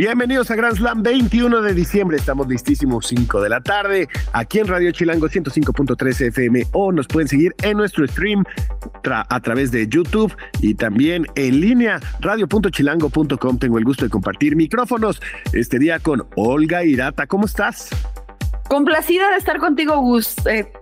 Bienvenidos 0.00 0.50
a 0.50 0.56
Grand 0.56 0.78
Slam 0.78 1.02
21 1.02 1.60
de 1.60 1.74
diciembre. 1.74 2.16
Estamos 2.16 2.48
listísimos 2.48 3.06
5 3.06 3.42
de 3.42 3.50
la 3.50 3.60
tarde 3.60 4.08
aquí 4.32 4.58
en 4.58 4.66
Radio 4.66 4.92
Chilango 4.92 5.28
105.3 5.28 6.28
FM 6.28 6.68
o 6.72 6.90
nos 6.90 7.06
pueden 7.06 7.28
seguir 7.28 7.54
en 7.62 7.76
nuestro 7.76 8.08
stream 8.08 8.42
a 9.04 9.40
través 9.40 9.70
de 9.70 9.86
YouTube 9.86 10.34
y 10.62 10.72
también 10.72 11.26
en 11.34 11.60
línea 11.60 12.00
radio.chilango.com. 12.20 13.58
Tengo 13.58 13.76
el 13.76 13.84
gusto 13.84 14.06
de 14.06 14.10
compartir 14.10 14.56
micrófonos 14.56 15.20
este 15.52 15.78
día 15.78 15.98
con 15.98 16.26
Olga 16.34 16.82
Irata. 16.82 17.26
¿Cómo 17.26 17.44
estás? 17.44 17.90
Complacida 18.70 19.30
de 19.32 19.36
estar 19.36 19.58
contigo, 19.58 20.00
Gus. 20.00 20.34
Eh, 20.46 20.72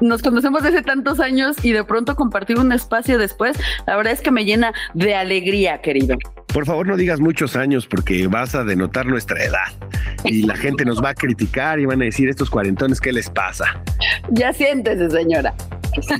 nos 0.00 0.22
conocemos 0.22 0.62
desde 0.62 0.82
tantos 0.82 1.20
años 1.20 1.56
y 1.62 1.72
de 1.72 1.84
pronto 1.84 2.16
compartir 2.16 2.58
un 2.58 2.72
espacio 2.72 3.18
después, 3.18 3.58
la 3.86 3.96
verdad 3.96 4.12
es 4.12 4.20
que 4.20 4.30
me 4.30 4.44
llena 4.44 4.72
de 4.94 5.14
alegría, 5.14 5.80
querido. 5.80 6.16
Por 6.52 6.66
favor, 6.66 6.86
no 6.86 6.96
digas 6.96 7.20
muchos 7.20 7.56
años 7.56 7.86
porque 7.86 8.28
vas 8.28 8.54
a 8.54 8.62
denotar 8.62 9.06
nuestra 9.06 9.42
edad 9.42 9.72
y 10.24 10.42
la 10.42 10.56
gente 10.56 10.84
nos 10.84 11.02
va 11.02 11.10
a 11.10 11.14
criticar 11.14 11.80
y 11.80 11.86
van 11.86 12.00
a 12.00 12.04
decir 12.04 12.28
estos 12.28 12.48
cuarentones, 12.48 13.00
¿qué 13.00 13.12
les 13.12 13.28
pasa? 13.28 13.82
Ya 14.30 14.52
siéntese, 14.52 15.10
señora. 15.10 15.54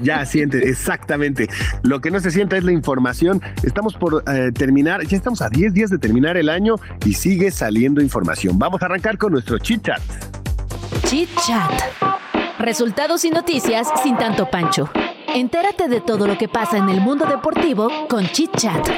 Ya 0.03 0.25
siente, 0.25 0.69
exactamente. 0.69 1.49
Lo 1.83 2.01
que 2.01 2.11
no 2.11 2.21
se 2.21 2.31
sienta 2.31 2.57
es 2.57 2.65
la 2.65 2.73
información. 2.73 3.43
Estamos 3.63 3.95
por 3.95 4.23
eh, 4.27 4.51
terminar, 4.53 5.05
ya 5.07 5.17
estamos 5.17 5.43
a 5.43 5.49
10 5.49 5.75
días 5.75 5.91
de 5.91 5.99
terminar 5.99 6.37
el 6.37 6.49
año 6.49 6.77
y 7.05 7.15
sigue 7.15 7.51
saliendo 7.51 8.01
información. 8.01 8.59
Vamos 8.59 8.83
a 8.83 8.87
arrancar 8.87 9.19
con 9.19 9.33
nuestro 9.33 9.59
chit 9.59 9.83
chat. 9.85 10.03
Chit 11.07 11.29
chat. 11.47 12.24
Resultados 12.59 13.25
y 13.25 13.31
noticias 13.31 13.89
sin 14.03 14.17
tanto 14.17 14.49
pancho. 14.49 14.89
Entérate 15.35 15.89
de 15.89 16.01
todo 16.01 16.29
lo 16.29 16.39
que 16.39 16.49
pasa 16.49 16.79
en 16.79 16.89
el 16.89 17.01
mundo 17.01 17.27
deportivo 17.27 17.91
con 18.09 18.29
Chit 18.29 18.57
Chat. 18.57 18.89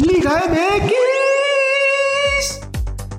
Liga 0.00 0.44
MX. 0.48 0.92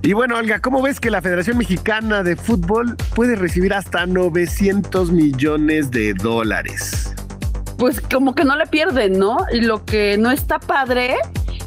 Y 0.04 0.14
bueno, 0.14 0.38
Olga, 0.38 0.62
¿cómo 0.62 0.82
ves 0.82 1.02
que 1.02 1.12
la 1.12 1.22
Federación 1.22 1.58
Mexicana 1.58 2.24
de 2.24 2.38
Fútbol 2.38 2.96
puede 3.14 3.36
recibir 3.36 3.74
hasta 3.74 4.06
900 4.06 5.12
millones 5.12 5.92
de 5.92 6.14
dólares? 6.14 7.14
Pues 7.78 8.00
como 8.00 8.34
que 8.36 8.46
no 8.46 8.56
le 8.56 8.68
pierden, 8.68 9.20
¿no? 9.20 9.40
Y 9.52 9.62
lo 9.62 9.84
que 9.84 10.18
no 10.18 10.32
está 10.32 10.60
padre 10.60 11.18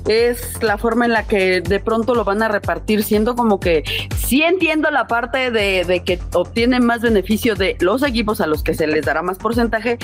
es 0.09 0.63
la 0.63 0.79
forma 0.79 1.05
en 1.05 1.13
la 1.13 1.27
que 1.27 1.61
de 1.61 1.81
pronto 1.81 2.15
lo 2.15 2.25
van 2.25 2.43
a 2.43 2.49
repartir, 2.49 3.03
siendo 3.03 3.35
como 3.35 3.61
que 3.61 3.85
sí 4.17 4.43
entiendo 4.43 4.91
la 4.91 5.07
parte 5.07 5.51
de, 5.51 5.85
de 5.85 6.03
que 6.03 6.19
obtienen 6.35 6.85
más 6.85 7.01
beneficio 7.01 7.55
de 7.55 7.77
los 7.81 8.03
equipos 8.03 8.41
a 8.41 8.47
los 8.47 8.63
que 8.63 8.75
se 8.75 8.87
les 8.87 9.05
dará 9.05 9.23
más 9.23 9.39
porcentaje, 9.39 9.99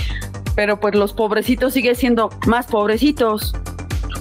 pero 0.55 0.81
pues 0.81 0.95
los 0.95 1.13
pobrecitos 1.13 1.75
siguen 1.75 1.97
siendo 1.97 2.31
más 2.47 2.67
pobrecitos. 2.67 3.55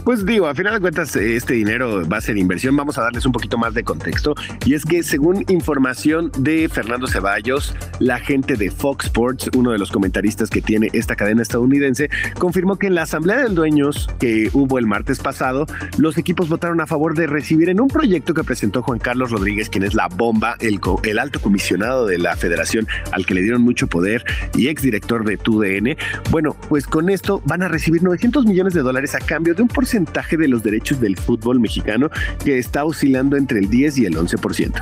Pues 0.06 0.24
digo, 0.24 0.46
a 0.46 0.54
final 0.54 0.76
de 0.76 0.82
cuentas, 0.82 1.16
este 1.16 1.56
dinero 1.56 2.08
va 2.08 2.18
a 2.18 2.22
ser 2.22 2.38
inversión. 2.38 2.76
Vamos 2.76 2.96
a 3.00 3.02
darles 3.02 3.26
un 3.26 3.32
poquito 3.32 3.58
más 3.58 3.74
de 3.74 3.84
contexto. 3.84 4.36
Y 4.64 4.76
es 4.76 4.86
que, 4.86 5.02
según 5.02 5.44
información 5.48 6.32
de 6.38 6.70
Fernando 6.70 7.08
Ceballos, 7.08 7.74
la 7.98 8.20
gente 8.20 8.56
de 8.56 8.70
Fox 8.70 9.06
Sports, 9.06 9.50
uno 9.58 9.72
de 9.72 9.80
los 9.80 9.92
comentaristas 9.92 10.52
que 10.52 10.62
tiene 10.62 10.92
esta 10.94 11.16
cadena 11.16 11.42
estadounidense, 11.42 12.12
confirmó 12.38 12.78
que 12.78 12.86
en 12.86 12.94
la 12.94 13.02
asamblea 13.02 13.38
de 13.38 13.50
dueños 13.50 14.08
que 14.20 14.52
hubo 14.54 14.78
el 14.78 14.86
martes 14.86 15.18
pasado, 15.18 15.66
los 15.98 16.20
equipos 16.20 16.50
votaron 16.50 16.82
a 16.82 16.86
favor 16.86 17.16
de 17.16 17.26
recibir 17.26 17.70
en 17.70 17.82
un 17.82 17.88
proyecto 17.88 18.36
que 18.36 18.44
presentó 18.44 18.84
Juan 18.84 19.00
Carlos 19.00 19.32
Rodríguez, 19.32 19.72
quien 19.72 19.86
es 19.86 19.96
la 19.96 20.08
bomba, 20.08 20.56
el, 20.60 20.80
el 21.02 21.18
alto 21.18 21.42
comisionado 21.42 22.06
de 22.06 22.20
la 22.20 22.36
federación, 22.36 22.88
al 23.12 23.26
que 23.26 23.34
le 23.34 23.42
dieron 23.42 23.64
mucho 23.64 23.88
poder 23.88 24.24
y 24.54 24.68
exdirector 24.68 25.26
de 25.26 25.38
TUDN. 25.38 25.98
Bueno, 26.30 26.56
pues 26.70 26.86
con 26.86 27.10
esto 27.10 27.42
van 27.46 27.64
a 27.64 27.70
recibir 27.70 28.04
900 28.04 28.46
millones 28.46 28.76
de 28.76 28.82
dólares 28.84 29.16
a 29.16 29.20
cambio 29.20 29.56
de 29.56 29.64
un 29.64 29.68
porcentaje 29.68 29.95
de 30.38 30.48
los 30.48 30.64
derechos 30.64 31.00
del 31.00 31.18
fútbol 31.18 31.60
mexicano 31.60 32.10
que 32.44 32.58
está 32.58 32.86
oscilando 32.86 33.38
entre 33.38 33.60
el 33.60 33.70
10 33.70 33.98
y 34.00 34.06
el 34.06 34.18
11%. 34.18 34.74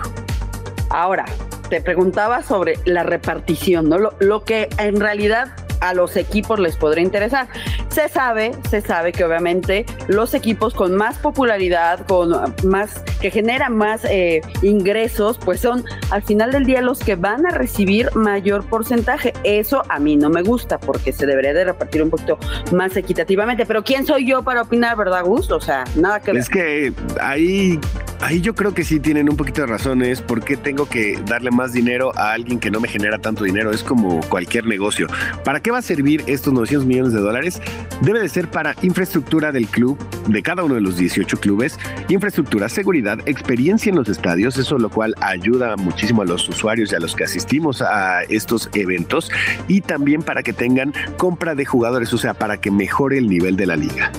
Ahora, 0.89 1.25
te 1.69 1.81
preguntaba 1.81 2.43
sobre 2.43 2.77
la 2.85 3.03
repartición, 3.03 3.89
¿no? 3.89 3.97
Lo, 3.97 4.15
lo 4.19 4.43
que 4.43 4.69
en 4.77 4.99
realidad 4.99 5.55
a 5.83 5.93
los 5.93 6.15
equipos 6.15 6.59
les 6.59 6.77
podría 6.77 7.03
interesar. 7.03 7.47
Se 7.89 8.07
sabe, 8.07 8.53
se 8.69 8.81
sabe 8.81 9.11
que 9.11 9.23
obviamente 9.23 9.85
los 10.07 10.33
equipos 10.33 10.73
con 10.73 10.95
más 10.95 11.17
popularidad, 11.17 12.05
con 12.07 12.31
más, 12.63 13.03
que 13.21 13.29
generan 13.29 13.75
más 13.75 14.05
eh, 14.05 14.41
ingresos, 14.61 15.37
pues 15.37 15.59
son 15.59 15.83
al 16.09 16.23
final 16.23 16.51
del 16.51 16.65
día 16.65 16.81
los 16.81 16.99
que 16.99 17.15
van 17.15 17.45
a 17.45 17.51
recibir 17.51 18.09
mayor 18.15 18.65
porcentaje. 18.65 19.33
Eso 19.43 19.83
a 19.89 19.99
mí 19.99 20.15
no 20.15 20.29
me 20.29 20.41
gusta 20.41 20.79
porque 20.79 21.11
se 21.11 21.25
debería 21.25 21.53
de 21.53 21.65
repartir 21.65 22.01
un 22.01 22.09
poquito 22.09 22.39
más 22.71 22.95
equitativamente. 22.95 23.65
Pero 23.65 23.83
¿quién 23.83 24.05
soy 24.05 24.25
yo 24.25 24.41
para 24.41 24.61
opinar, 24.61 24.95
verdad, 24.95 25.23
Gusto? 25.23 25.57
O 25.57 25.61
sea, 25.61 25.83
nada 25.95 26.21
que 26.21 26.31
ver. 26.31 26.41
Es 26.41 26.49
que 26.49 26.93
ahí 27.21 27.79
ahí 28.23 28.41
yo 28.41 28.55
creo 28.55 28.73
que 28.73 28.83
sí 28.83 28.99
tienen 28.99 29.29
un 29.29 29.35
poquito 29.35 29.61
de 29.61 29.67
razones. 29.67 30.21
¿Por 30.21 30.43
qué 30.43 30.57
tengo 30.57 30.87
que 30.87 31.19
darle 31.25 31.51
más 31.51 31.73
dinero 31.73 32.11
a 32.17 32.31
alguien 32.31 32.59
que 32.59 32.71
no 32.71 32.79
me 32.79 32.87
genera 32.87 33.19
tanto 33.19 33.43
dinero? 33.43 33.71
Es 33.71 33.83
como 33.83 34.21
cualquier 34.29 34.65
negocio. 34.65 35.07
¿Para 35.43 35.59
qué 35.59 35.71
va 35.73 35.79
a 35.79 35.81
servir 35.81 36.23
estos 36.27 36.53
900 36.53 36.87
millones 36.87 37.13
de 37.13 37.19
dólares? 37.19 37.61
Debe 38.01 38.21
de 38.21 38.29
ser 38.29 38.49
para 38.49 38.75
infraestructura 38.81 39.51
del 39.51 39.67
club, 39.67 39.97
de 40.27 40.41
cada 40.41 40.63
uno 40.63 40.75
de 40.75 40.81
los 40.81 40.97
18 40.97 41.37
clubes, 41.39 41.77
infraestructura, 42.07 42.69
seguridad, 42.69 43.19
experiencia 43.25 43.89
en 43.89 43.95
los 43.97 44.07
estadios, 44.07 44.57
eso 44.57 44.77
lo 44.77 44.89
cual 44.89 45.15
ayuda 45.19 45.75
muchísimo 45.75 46.21
a 46.21 46.25
los 46.25 46.47
usuarios 46.47 46.91
y 46.91 46.95
a 46.95 46.99
los 46.99 47.15
que 47.15 47.25
asistimos 47.25 47.81
a 47.81 48.23
estos 48.23 48.69
eventos, 48.73 49.31
y 49.67 49.81
también 49.81 50.21
para 50.21 50.43
que 50.43 50.53
tengan 50.53 50.93
compra 51.17 51.55
de 51.55 51.65
jugadores, 51.65 52.13
o 52.13 52.17
sea, 52.17 52.33
para 52.33 52.61
que 52.61 52.71
mejore 52.71 53.17
el 53.17 53.27
nivel 53.27 53.55
de 53.55 53.65
la 53.65 53.75
liga. 53.75 54.11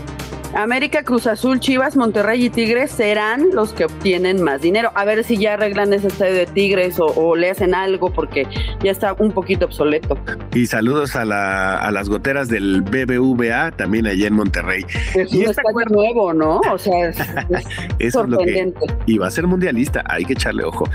América, 0.55 1.03
Cruz 1.03 1.27
Azul, 1.27 1.59
Chivas, 1.59 1.97
Monterrey 1.97 2.45
y 2.45 2.51
Tigres 2.51 2.93
serán 2.93 3.51
los 3.53 3.73
que 3.73 3.87
obtienen 3.87 4.41
más 4.41 4.63
dinero. 4.63 4.93
A 4.95 5.05
ver 5.05 5.25
si 5.25 5.37
ya 5.37 5.55
arreglan 5.55 5.93
ese 5.93 6.07
estadio 6.07 6.35
de 6.35 6.47
Tigres 6.47 6.97
o, 6.99 7.35
le 7.35 7.51
hacen 7.51 7.75
algo 7.75 8.13
porque 8.13 8.47
ya 8.83 8.93
está 8.93 9.15
un 9.15 9.33
poquito 9.33 9.65
obsoleto. 9.65 10.17
Y 10.55 10.67
saludos 10.67 11.17
a, 11.17 11.25
la, 11.25 11.79
a 11.79 11.91
las 11.91 12.09
goteras 12.09 12.49
del 12.49 12.83
BBVA 12.83 13.73
también 13.73 14.07
allá 14.07 14.29
en 14.29 14.35
Monterrey. 14.35 14.85
Es 15.15 15.33
un 15.33 15.43
estadio 15.43 15.87
nuevo, 15.91 16.33
¿no? 16.33 16.61
O 16.71 16.79
sea, 16.79 17.09
es, 17.99 18.13
sorprendente. 18.13 18.87
y 19.07 19.19
va 19.19 19.27
a 19.27 19.31
ser 19.33 19.49
mundialista, 19.49 20.05
hay 20.07 20.25
que 20.25 20.35
echarle 20.35 20.63
ojo. 20.63 20.89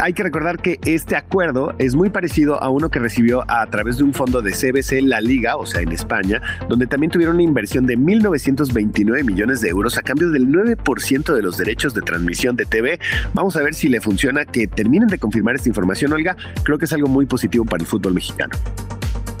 Hay 0.00 0.14
que 0.14 0.22
recordar 0.22 0.58
que 0.58 0.80
este 0.86 1.14
acuerdo 1.14 1.74
es 1.78 1.94
muy 1.94 2.08
parecido 2.08 2.62
a 2.62 2.70
uno 2.70 2.88
que 2.88 3.00
recibió 3.00 3.44
a 3.48 3.66
través 3.66 3.98
de 3.98 4.04
un 4.04 4.14
fondo 4.14 4.40
de 4.40 4.52
CBC 4.52 5.02
La 5.02 5.20
Liga, 5.20 5.56
o 5.56 5.66
sea, 5.66 5.82
en 5.82 5.92
España, 5.92 6.40
donde 6.70 6.86
también 6.86 7.10
tuvieron 7.10 7.34
una 7.34 7.44
inversión 7.44 7.84
de 7.84 7.98
1920 7.98 8.93
millones 9.02 9.60
de 9.60 9.68
euros 9.68 9.98
a 9.98 10.02
cambio 10.02 10.30
del 10.30 10.48
9% 10.48 11.34
de 11.34 11.42
los 11.42 11.56
derechos 11.56 11.94
de 11.94 12.02
transmisión 12.02 12.56
de 12.56 12.64
TV. 12.64 12.98
Vamos 13.32 13.56
a 13.56 13.62
ver 13.62 13.74
si 13.74 13.88
le 13.88 14.00
funciona 14.00 14.44
que 14.44 14.66
terminen 14.66 15.08
de 15.08 15.18
confirmar 15.18 15.56
esta 15.56 15.68
información, 15.68 16.12
Olga. 16.12 16.36
Creo 16.62 16.78
que 16.78 16.84
es 16.84 16.92
algo 16.92 17.08
muy 17.08 17.26
positivo 17.26 17.64
para 17.64 17.82
el 17.82 17.86
fútbol 17.86 18.14
mexicano. 18.14 18.54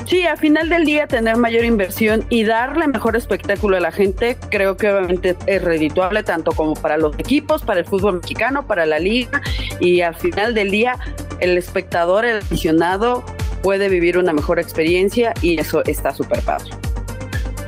Sí, 0.06 0.26
a 0.26 0.36
final 0.36 0.68
del 0.68 0.84
día 0.84 1.06
tener 1.06 1.36
mayor 1.36 1.64
inversión 1.64 2.26
y 2.28 2.44
darle 2.44 2.86
mejor 2.88 3.16
espectáculo 3.16 3.78
a 3.78 3.80
la 3.80 3.90
gente, 3.90 4.36
creo 4.50 4.76
que 4.76 4.90
obviamente 4.90 5.34
es 5.46 5.62
redituable 5.62 6.22
tanto 6.22 6.52
como 6.52 6.74
para 6.74 6.98
los 6.98 7.18
equipos, 7.18 7.62
para 7.62 7.80
el 7.80 7.86
fútbol 7.86 8.20
mexicano, 8.20 8.66
para 8.66 8.84
la 8.84 8.98
liga 8.98 9.40
y 9.80 10.02
al 10.02 10.14
final 10.14 10.52
del 10.52 10.70
día 10.70 10.98
el 11.40 11.56
espectador, 11.56 12.26
el 12.26 12.38
aficionado 12.38 13.24
puede 13.62 13.88
vivir 13.88 14.18
una 14.18 14.34
mejor 14.34 14.58
experiencia 14.58 15.32
y 15.40 15.58
eso 15.58 15.82
está 15.86 16.12
súper 16.12 16.42
padre. 16.42 16.70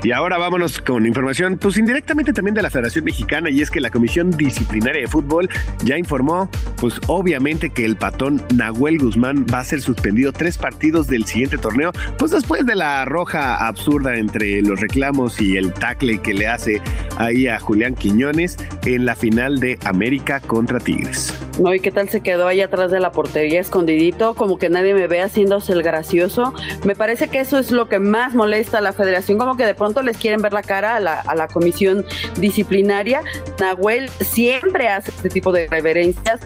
Y 0.03 0.13
ahora 0.13 0.39
vámonos 0.39 0.81
con 0.81 1.07
información, 1.07 1.59
pues 1.59 1.77
indirectamente 1.77 2.33
también 2.33 2.55
de 2.55 2.63
la 2.63 2.71
Federación 2.71 3.05
Mexicana, 3.05 3.51
y 3.51 3.61
es 3.61 3.71
que 3.71 3.81
la 3.81 3.91
Comisión 3.91 4.31
Disciplinaria 4.31 5.03
de 5.03 5.09
Fútbol 5.09 5.49
ya 5.85 5.99
informó, 5.99 6.49
pues 6.77 7.01
obviamente 7.07 7.71
que 7.71 7.85
el 7.85 7.97
patón 7.97 8.43
Nahuel 8.55 8.99
Guzmán 8.99 9.47
va 9.53 9.61
a 9.61 9.65
ser 9.65 9.81
suspendido 9.81 10.33
tres 10.33 10.59
partidos 10.59 11.07
del 11.07 11.25
siguiente 11.25 11.59
torneo, 11.59 11.93
pues 12.19 12.31
después 12.31 12.67
de 12.67 12.75
la 12.75 13.05
roja 13.05 13.67
absurda 13.67 14.17
entre 14.17 14.63
los 14.63 14.81
reclamos 14.81 15.41
y 15.41 15.57
el 15.57 15.73
tackle 15.73 16.19
que 16.19 16.35
le 16.35 16.47
hace 16.49 16.81
ahí 17.19 17.49
a 17.49 17.59
Julián 17.59 17.95
Quiñones 17.95 18.57
en 18.85 19.07
la 19.07 19.17
final 19.17 19.61
de 19.61 19.79
América 19.85 20.41
contra 20.41 20.79
Tigres. 20.79 21.35
No, 21.59 21.75
¿y 21.75 21.81
qué 21.81 21.91
tal 21.91 22.09
se 22.11 22.21
quedó 22.21 22.47
ahí 22.47 22.61
atrás 22.61 22.91
de 22.91 23.01
la 23.01 23.13
portería 23.13 23.61
escondidito? 23.61 24.35
Como 24.35 24.59
que 24.59 24.69
nadie 24.69 24.93
me 24.93 25.07
ve 25.07 25.23
haciéndose 25.23 25.73
el 25.73 25.83
gracioso. 25.83 26.53
Me 26.85 26.95
parece 26.95 27.29
que 27.29 27.41
eso 27.41 27.59
es 27.59 27.71
lo 27.71 27.89
que 27.89 27.99
más 27.99 28.35
molesta 28.35 28.79
a 28.79 28.81
la 28.83 28.93
federación, 28.93 29.39
como 29.39 29.57
que 29.57 29.65
de 29.65 29.75
pronto 29.75 30.03
les 30.03 30.19
quieren 30.19 30.43
ver 30.43 30.53
la 30.53 30.63
cara 30.63 30.97
a 30.97 31.01
la, 31.01 31.21
a 31.21 31.35
la 31.35 31.49
comisión 31.49 32.05
disciplinaria. 32.39 33.23
Nahuel 33.59 34.11
siempre 34.21 34.89
hace 34.89 35.11
este 35.11 35.31
tipo 35.31 35.51
de 35.51 35.67
reverencias 35.69 36.41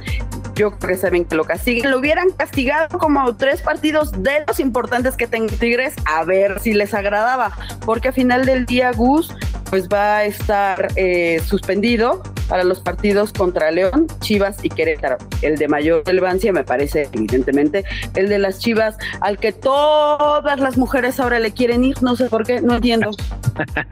yo 0.61 0.73
creo 0.73 0.95
que 0.95 1.01
saben 1.01 1.25
que 1.25 1.37
lo 1.37 1.45
castiguen. 1.45 1.91
Lo 1.91 1.99
hubieran 1.99 2.33
castigado 2.33 2.99
como 2.99 3.35
tres 3.35 3.62
partidos 3.62 4.12
de 4.23 4.45
los 4.47 4.61
importantes 4.61 5.17
que 5.17 5.27
tenga 5.27 5.57
Tigres, 5.57 5.95
a 6.05 6.23
ver 6.25 6.61
si 6.61 6.75
les 6.75 6.93
agradaba, 6.93 7.53
porque 7.87 8.09
a 8.09 8.12
final 8.12 8.45
del 8.45 8.67
día 8.67 8.93
Gus 8.93 9.35
pues 9.71 9.89
va 9.89 10.19
a 10.19 10.25
estar 10.25 10.89
eh, 10.97 11.41
suspendido 11.47 12.23
para 12.49 12.65
los 12.65 12.81
partidos 12.81 13.33
contra 13.33 13.71
León, 13.71 14.09
Chivas 14.19 14.57
y 14.65 14.69
Querétaro. 14.69 15.17
El 15.41 15.57
de 15.57 15.69
mayor 15.69 16.03
relevancia 16.05 16.53
me 16.53 16.65
parece 16.65 17.09
evidentemente 17.12 17.85
el 18.17 18.29
de 18.29 18.41
las 18.41 18.59
Chivas 18.59 18.97
al 19.21 19.39
que 19.39 19.53
todas 19.53 20.59
las 20.59 20.77
mujeres 20.77 21.21
ahora 21.21 21.39
le 21.39 21.53
quieren 21.53 21.85
ir, 21.85 22.03
no 22.03 22.17
sé 22.17 22.29
por 22.29 22.45
qué, 22.45 22.61
no 22.61 22.75
entiendo. 22.75 23.12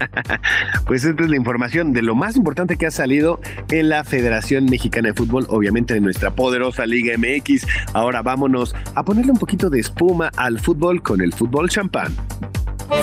pues 0.87 1.05
esta 1.05 1.23
es 1.23 1.31
la 1.31 1.37
información 1.37 1.93
de 1.93 2.03
lo 2.03 2.17
más 2.17 2.35
importante 2.35 2.77
que 2.77 2.87
ha 2.87 2.91
salido 2.91 3.41
en 3.71 3.89
la 3.89 4.03
Federación 4.03 4.65
Mexicana 4.65 5.11
de 5.11 5.15
Fútbol, 5.15 5.47
obviamente 5.49 5.95
en 5.95 6.03
nuestra 6.03 6.33
poderosa 6.59 6.87
Liga 6.87 7.17
MX. 7.17 7.67
Ahora 7.95 8.23
vámonos 8.23 8.75
a 8.95 9.05
ponerle 9.05 9.33
un 9.33 9.39
poquito 9.39 9.71
de 9.71 9.79
espuma 9.81 10.31
al 10.37 10.59
fútbol 10.59 11.03
con 11.03 11.21
el 11.21 11.33
fútbol 11.33 11.69
champán. 11.69 12.15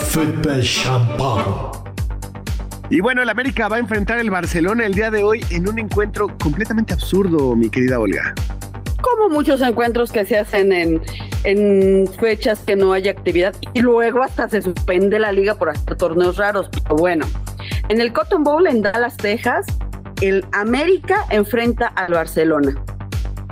Fútbol 0.02 0.62
champán. 0.62 1.46
Y 2.90 3.00
bueno, 3.00 3.24
el 3.24 3.30
América 3.30 3.68
va 3.68 3.78
a 3.78 3.80
enfrentar 3.80 4.20
el 4.20 4.30
Barcelona 4.30 4.86
el 4.86 4.94
día 4.94 5.10
de 5.10 5.24
hoy 5.24 5.44
en 5.50 5.68
un 5.68 5.80
encuentro 5.80 6.28
completamente 6.38 6.94
absurdo, 6.94 7.56
mi 7.56 7.70
querida 7.70 8.00
Olga. 8.00 8.36
Como 9.02 9.30
muchos 9.30 9.62
encuentros 9.62 10.12
que 10.12 10.26
se 10.26 10.38
hacen 10.38 10.74
en, 10.74 11.02
en 11.44 12.08
fechas 12.20 12.60
que 12.60 12.76
no 12.76 12.92
hay 12.92 13.08
actividad 13.08 13.56
y 13.74 13.82
luego 13.82 14.22
hasta 14.22 14.50
se 14.50 14.62
suspende 14.62 15.18
la 15.18 15.32
liga 15.32 15.56
por 15.56 15.70
hacer 15.70 15.96
torneos 15.96 16.38
raros. 16.38 16.70
Pero 16.70 16.98
bueno, 16.98 17.26
en 17.88 18.02
el 18.02 18.12
Cotton 18.12 18.44
Bowl 18.44 18.68
en 18.68 18.82
Dallas, 18.82 19.16
Texas, 19.18 19.66
el 20.22 20.46
América 20.52 21.26
enfrenta 21.30 21.88
al 21.88 22.14
Barcelona. 22.14 22.76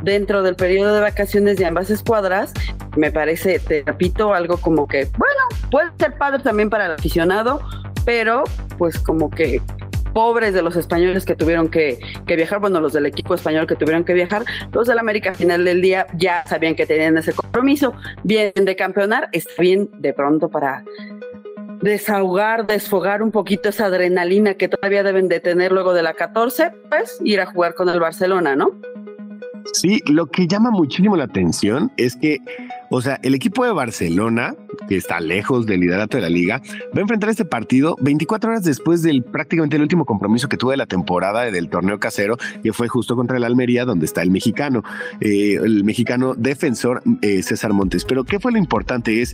Dentro 0.03 0.43
del 0.43 0.55
periodo 0.55 0.93
de 0.93 0.99
vacaciones 0.99 1.57
de 1.57 1.65
ambas 1.65 1.89
escuadras, 1.89 2.53
me 2.97 3.11
parece, 3.11 3.59
te 3.59 3.83
repito, 3.85 4.33
algo 4.33 4.57
como 4.57 4.85
que, 4.85 5.07
bueno, 5.17 5.69
puede 5.71 5.91
ser 5.97 6.17
padre 6.17 6.43
también 6.43 6.69
para 6.69 6.87
el 6.87 6.91
aficionado, 6.91 7.61
pero 8.05 8.43
pues 8.77 8.99
como 8.99 9.29
que 9.29 9.61
pobres 10.13 10.53
de 10.53 10.61
los 10.61 10.75
españoles 10.75 11.25
que 11.25 11.35
tuvieron 11.35 11.69
que, 11.69 11.99
viajar, 12.27 12.59
bueno, 12.59 12.81
los 12.81 12.91
del 12.91 13.05
equipo 13.05 13.33
español 13.33 13.65
que 13.65 13.75
tuvieron 13.75 14.03
que 14.03 14.13
viajar, 14.13 14.43
los 14.73 14.87
del 14.87 14.99
América 14.99 15.29
al 15.29 15.35
final 15.37 15.65
del 15.65 15.81
día 15.81 16.05
ya 16.15 16.43
sabían 16.45 16.75
que 16.75 16.85
tenían 16.85 17.17
ese 17.17 17.33
compromiso, 17.33 17.93
vienen 18.23 18.65
de 18.65 18.75
campeonar, 18.75 19.29
está 19.31 19.53
bien 19.61 19.89
de 19.99 20.13
pronto 20.13 20.49
para 20.49 20.83
desahogar, 21.81 22.67
desfogar 22.67 23.23
un 23.23 23.31
poquito 23.31 23.69
esa 23.69 23.85
adrenalina 23.85 24.53
que 24.53 24.69
todavía 24.69 25.03
deben 25.03 25.27
de 25.27 25.39
tener 25.39 25.71
luego 25.71 25.93
de 25.93 26.03
la 26.03 26.13
14, 26.13 26.71
pues 26.89 27.19
ir 27.23 27.41
a 27.41 27.45
jugar 27.45 27.73
con 27.73 27.89
el 27.89 27.99
Barcelona, 27.99 28.55
¿no? 28.55 28.79
Sí, 29.71 30.01
lo 30.07 30.25
que 30.27 30.47
llama 30.47 30.71
muchísimo 30.71 31.15
la 31.15 31.25
atención 31.25 31.91
es 31.97 32.15
que, 32.15 32.39
o 32.95 33.01
sea, 33.01 33.19
el 33.23 33.33
equipo 33.33 33.65
de 33.65 33.71
Barcelona, 33.71 34.55
que 34.87 34.95
está 34.95 35.19
lejos 35.19 35.65
del 35.65 35.79
liderato 35.79 36.15
de 36.15 36.21
la 36.21 36.29
liga, 36.29 36.61
va 36.95 36.99
a 36.99 37.01
enfrentar 37.01 37.27
este 37.31 37.43
partido 37.43 37.97
24 38.01 38.51
horas 38.51 38.63
después 38.63 39.01
del 39.01 39.23
prácticamente 39.23 39.77
el 39.77 39.81
último 39.81 40.05
compromiso 40.05 40.47
que 40.47 40.57
tuvo 40.57 40.69
de 40.69 40.77
la 40.77 40.85
temporada 40.85 41.41
del 41.49 41.69
torneo 41.69 41.99
casero, 41.99 42.37
que 42.61 42.71
fue 42.71 42.87
justo 42.87 43.15
contra 43.15 43.37
el 43.37 43.45
Almería, 43.45 43.85
donde 43.85 44.05
está 44.05 44.21
el 44.21 44.29
mexicano, 44.29 44.83
eh, 45.21 45.55
el 45.55 45.83
mexicano 45.83 46.35
defensor 46.35 47.01
eh, 47.23 47.41
César 47.41 47.73
Montes. 47.73 48.05
Pero 48.05 48.25
¿qué 48.25 48.39
fue 48.39 48.51
lo 48.51 48.59
importante? 48.59 49.23
Es, 49.23 49.33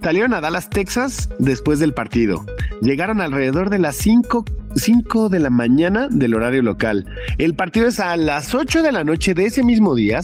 salieron 0.00 0.32
a 0.32 0.40
Dallas, 0.40 0.70
Texas, 0.70 1.28
después 1.40 1.80
del 1.80 1.94
partido. 1.94 2.46
Llegaron 2.82 3.20
alrededor 3.20 3.68
de 3.68 3.80
las 3.80 3.96
5 3.96 4.44
5 4.74 5.28
de 5.28 5.40
la 5.40 5.50
mañana 5.50 6.08
del 6.08 6.34
horario 6.34 6.62
local. 6.62 7.04
El 7.36 7.54
partido 7.54 7.88
es 7.88 8.00
a 8.00 8.16
las 8.16 8.54
8 8.54 8.82
de 8.82 8.92
la 8.92 9.04
noche 9.04 9.34
de 9.34 9.44
ese 9.46 9.62
mismo 9.62 9.94
día 9.94 10.20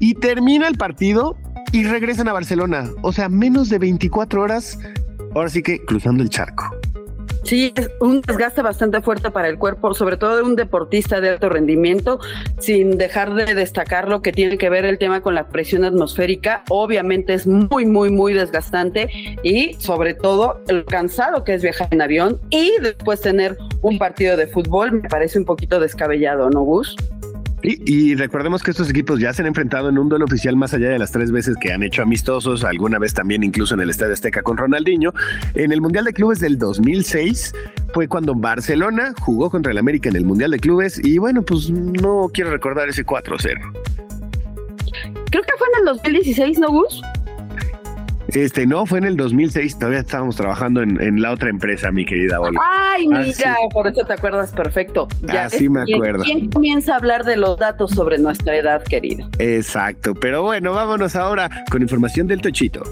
y 0.00 0.14
termina 0.14 0.68
el 0.68 0.76
partido 0.76 1.36
y 1.72 1.84
regresan 1.84 2.28
a 2.28 2.32
Barcelona. 2.32 2.90
O 3.02 3.12
sea, 3.12 3.28
menos 3.28 3.68
de 3.68 3.78
24 3.78 4.42
horas. 4.42 4.78
Ahora 5.34 5.48
sí 5.48 5.62
que 5.62 5.84
cruzando 5.84 6.22
el 6.22 6.30
charco. 6.30 6.64
Sí, 7.46 7.72
es 7.76 7.88
un 8.00 8.22
desgaste 8.22 8.60
bastante 8.60 9.00
fuerte 9.00 9.30
para 9.30 9.48
el 9.48 9.56
cuerpo, 9.56 9.94
sobre 9.94 10.16
todo 10.16 10.34
de 10.34 10.42
un 10.42 10.56
deportista 10.56 11.20
de 11.20 11.28
alto 11.28 11.48
rendimiento, 11.48 12.18
sin 12.58 12.98
dejar 12.98 13.34
de 13.34 13.54
destacar 13.54 14.08
lo 14.08 14.20
que 14.20 14.32
tiene 14.32 14.58
que 14.58 14.68
ver 14.68 14.84
el 14.84 14.98
tema 14.98 15.20
con 15.20 15.36
la 15.36 15.46
presión 15.46 15.84
atmosférica. 15.84 16.64
Obviamente 16.70 17.34
es 17.34 17.46
muy, 17.46 17.86
muy, 17.86 18.10
muy 18.10 18.32
desgastante 18.32 19.38
y 19.44 19.74
sobre 19.74 20.14
todo 20.14 20.60
el 20.66 20.84
cansado 20.86 21.44
que 21.44 21.54
es 21.54 21.62
viajar 21.62 21.86
en 21.92 22.02
avión 22.02 22.40
y 22.50 22.72
después 22.82 23.20
tener 23.20 23.56
un 23.80 23.96
partido 23.96 24.36
de 24.36 24.48
fútbol 24.48 24.90
me 25.00 25.08
parece 25.08 25.38
un 25.38 25.44
poquito 25.44 25.78
descabellado, 25.78 26.50
¿no, 26.50 26.62
Gus? 26.62 26.96
Y, 27.68 28.14
recordemos 28.14 28.62
que 28.62 28.70
estos 28.70 28.88
equipos 28.88 29.18
ya 29.18 29.32
se 29.32 29.42
han 29.42 29.48
enfrentado 29.48 29.88
en 29.88 29.98
un 29.98 30.08
duelo 30.08 30.24
oficial 30.24 30.54
más 30.54 30.72
allá 30.72 30.88
de 30.88 31.00
las 31.00 31.10
tres 31.10 31.32
veces 31.32 31.56
que 31.60 31.72
han 31.72 31.82
hecho 31.82 32.00
amistosos, 32.00 32.62
alguna 32.62 33.00
vez 33.00 33.12
también 33.12 33.42
incluso 33.42 33.74
en 33.74 33.80
el 33.80 33.90
Estadio 33.90 34.12
Azteca 34.12 34.40
con 34.42 34.56
Ronaldinho. 34.56 35.12
En 35.54 35.72
el 35.72 35.80
Mundial 35.80 36.04
de 36.04 36.12
Clubes 36.12 36.38
del 36.38 36.58
2006 36.58 37.52
fue 37.92 38.06
cuando 38.06 38.36
Barcelona 38.36 39.14
jugó 39.20 39.50
contra 39.50 39.72
el 39.72 39.78
América 39.78 40.08
en 40.08 40.14
el 40.14 40.24
Mundial 40.24 40.52
de 40.52 40.60
Clubes 40.60 41.04
y 41.04 41.18
bueno, 41.18 41.42
pues 41.42 41.68
no 41.68 42.30
quiero 42.32 42.52
recordar 42.52 42.88
ese 42.88 43.04
4-0. 43.04 43.58
Creo 45.30 45.42
que 45.42 45.52
fue 45.58 45.66
en 45.74 45.80
el 45.80 45.84
2016, 45.86 46.60
¿no, 46.60 46.70
Gus? 46.70 47.02
Este, 48.28 48.66
no, 48.66 48.86
fue 48.86 48.98
en 48.98 49.04
el 49.04 49.16
2006, 49.16 49.78
todavía 49.78 50.00
estábamos 50.00 50.36
trabajando 50.36 50.82
en, 50.82 51.20
la 51.20 51.32
otra 51.32 51.48
empresa, 51.48 51.90
mi 51.90 52.04
querida 52.04 52.40
Olga. 52.40 52.60
Ay, 52.62 53.06
ah, 53.12 53.22
mira, 53.24 53.56
por 53.72 53.86
eso 53.86 54.04
te 54.04 54.12
acuerdas 54.12 54.52
perfecto. 54.52 55.08
Ya 55.22 55.44
Así 55.44 55.68
me 55.68 55.82
acuerdo. 55.82 56.24
¿Quién 56.24 56.50
comienza 56.50 56.94
a 56.94 56.96
hablar 56.96 57.24
de 57.24 57.36
los 57.36 57.58
datos 57.58 57.92
sobre 57.92 58.18
nuestra 58.18 58.56
edad, 58.56 58.82
querida? 58.82 59.28
Exacto, 59.38 60.14
pero 60.14 60.42
bueno, 60.42 60.72
vámonos 60.72 61.16
ahora 61.16 61.64
con 61.70 61.82
información 61.82 62.26
del 62.26 62.40
Tochito. 62.40 62.82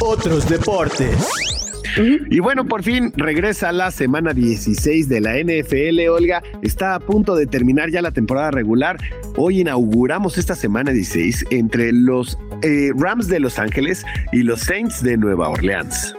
Otros 0.00 0.48
deportes. 0.48 1.57
Y 1.96 2.40
bueno, 2.40 2.66
por 2.66 2.82
fin 2.82 3.12
regresa 3.16 3.72
la 3.72 3.90
semana 3.90 4.32
16 4.32 5.08
de 5.08 5.20
la 5.20 5.36
NFL, 5.36 6.08
Olga. 6.08 6.42
Está 6.62 6.94
a 6.94 7.00
punto 7.00 7.34
de 7.34 7.46
terminar 7.46 7.90
ya 7.90 8.02
la 8.02 8.10
temporada 8.10 8.50
regular. 8.50 8.98
Hoy 9.36 9.60
inauguramos 9.60 10.38
esta 10.38 10.54
semana 10.54 10.92
16 10.92 11.46
entre 11.50 11.92
los 11.92 12.38
eh, 12.62 12.90
Rams 12.96 13.28
de 13.28 13.40
Los 13.40 13.58
Ángeles 13.58 14.04
y 14.32 14.42
los 14.42 14.60
Saints 14.60 15.02
de 15.02 15.16
Nueva 15.16 15.48
Orleans. 15.48 16.14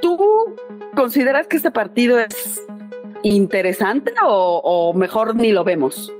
¿Tú 0.00 0.18
consideras 0.94 1.46
que 1.46 1.56
este 1.56 1.70
partido 1.70 2.18
es 2.18 2.62
interesante 3.22 4.12
o, 4.24 4.60
o 4.64 4.94
mejor 4.94 5.36
ni 5.36 5.52
lo 5.52 5.64
vemos? 5.64 6.12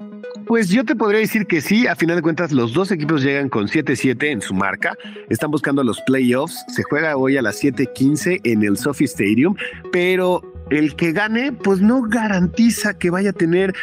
Pues 0.51 0.69
yo 0.69 0.85
te 0.85 0.97
podría 0.97 1.21
decir 1.21 1.47
que 1.47 1.61
sí, 1.61 1.87
a 1.87 1.95
final 1.95 2.17
de 2.17 2.23
cuentas 2.23 2.51
los 2.51 2.73
dos 2.73 2.91
equipos 2.91 3.23
llegan 3.23 3.49
con 3.49 3.69
7-7 3.69 4.33
en 4.33 4.43
su 4.43 4.53
marca, 4.53 4.99
están 5.29 5.53
buscando 5.53 5.85
los 5.85 6.01
playoffs, 6.01 6.65
se 6.67 6.83
juega 6.83 7.17
hoy 7.17 7.37
a 7.37 7.43
las 7.43 7.63
7:15 7.63 8.41
en 8.43 8.65
el 8.65 8.77
Sophie 8.77 9.05
Stadium, 9.05 9.55
pero 9.93 10.43
el 10.71 10.97
que 10.97 11.13
gane 11.13 11.53
pues 11.53 11.81
no 11.81 12.03
garantiza 12.03 12.99
que 12.99 13.11
vaya 13.11 13.31
a 13.31 13.33
tener 13.33 13.77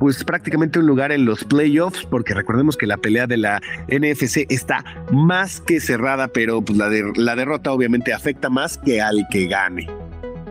pues 0.00 0.24
prácticamente 0.24 0.78
un 0.78 0.86
lugar 0.86 1.12
en 1.12 1.26
los 1.26 1.44
playoffs, 1.44 2.06
porque 2.06 2.32
recordemos 2.32 2.78
que 2.78 2.86
la 2.86 2.96
pelea 2.96 3.26
de 3.26 3.36
la 3.36 3.60
NFC 3.88 4.46
está 4.48 4.82
más 5.12 5.60
que 5.60 5.78
cerrada, 5.78 6.28
pero 6.28 6.62
pues 6.62 6.78
la, 6.78 6.88
la 7.16 7.36
derrota 7.36 7.70
obviamente 7.70 8.14
afecta 8.14 8.48
más 8.48 8.78
que 8.78 9.02
al 9.02 9.26
que 9.30 9.46
gane. 9.46 9.90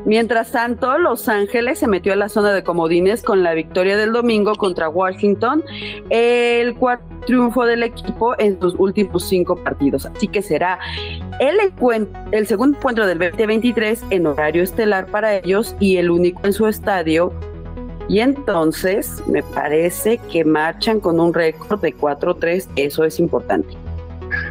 Mientras 0.05 0.51
tanto, 0.51 0.97
Los 0.97 1.29
Ángeles 1.29 1.79
se 1.79 1.87
metió 1.87 2.11
a 2.13 2.15
la 2.17 2.27
zona 2.27 2.51
de 2.51 2.63
comodines 2.63 3.23
con 3.23 3.41
la 3.41 3.53
victoria 3.53 3.95
del 3.95 4.11
domingo 4.11 4.55
contra 4.55 4.89
Washington, 4.89 5.63
el 6.09 6.75
cuarto 6.75 7.05
triunfo 7.25 7.65
del 7.65 7.83
equipo 7.83 8.37
en 8.37 8.59
sus 8.59 8.75
últimos 8.77 9.23
cinco 9.23 9.55
partidos. 9.55 10.05
Así 10.05 10.27
que 10.27 10.41
será 10.41 10.77
el, 11.39 11.57
el 12.31 12.47
segundo 12.47 12.77
encuentro 12.77 13.07
del 13.07 13.17
2023 13.17 14.03
en 14.09 14.27
horario 14.27 14.63
estelar 14.63 15.07
para 15.07 15.37
ellos 15.37 15.75
y 15.79 15.97
el 15.97 16.11
único 16.11 16.41
en 16.43 16.51
su 16.51 16.67
estadio. 16.67 17.33
Y 18.09 18.19
entonces 18.19 19.23
me 19.27 19.41
parece 19.41 20.17
que 20.29 20.43
marchan 20.43 20.99
con 20.99 21.21
un 21.21 21.33
récord 21.33 21.79
de 21.79 21.95
4-3, 21.95 22.67
eso 22.75 23.05
es 23.05 23.19
importante. 23.19 23.82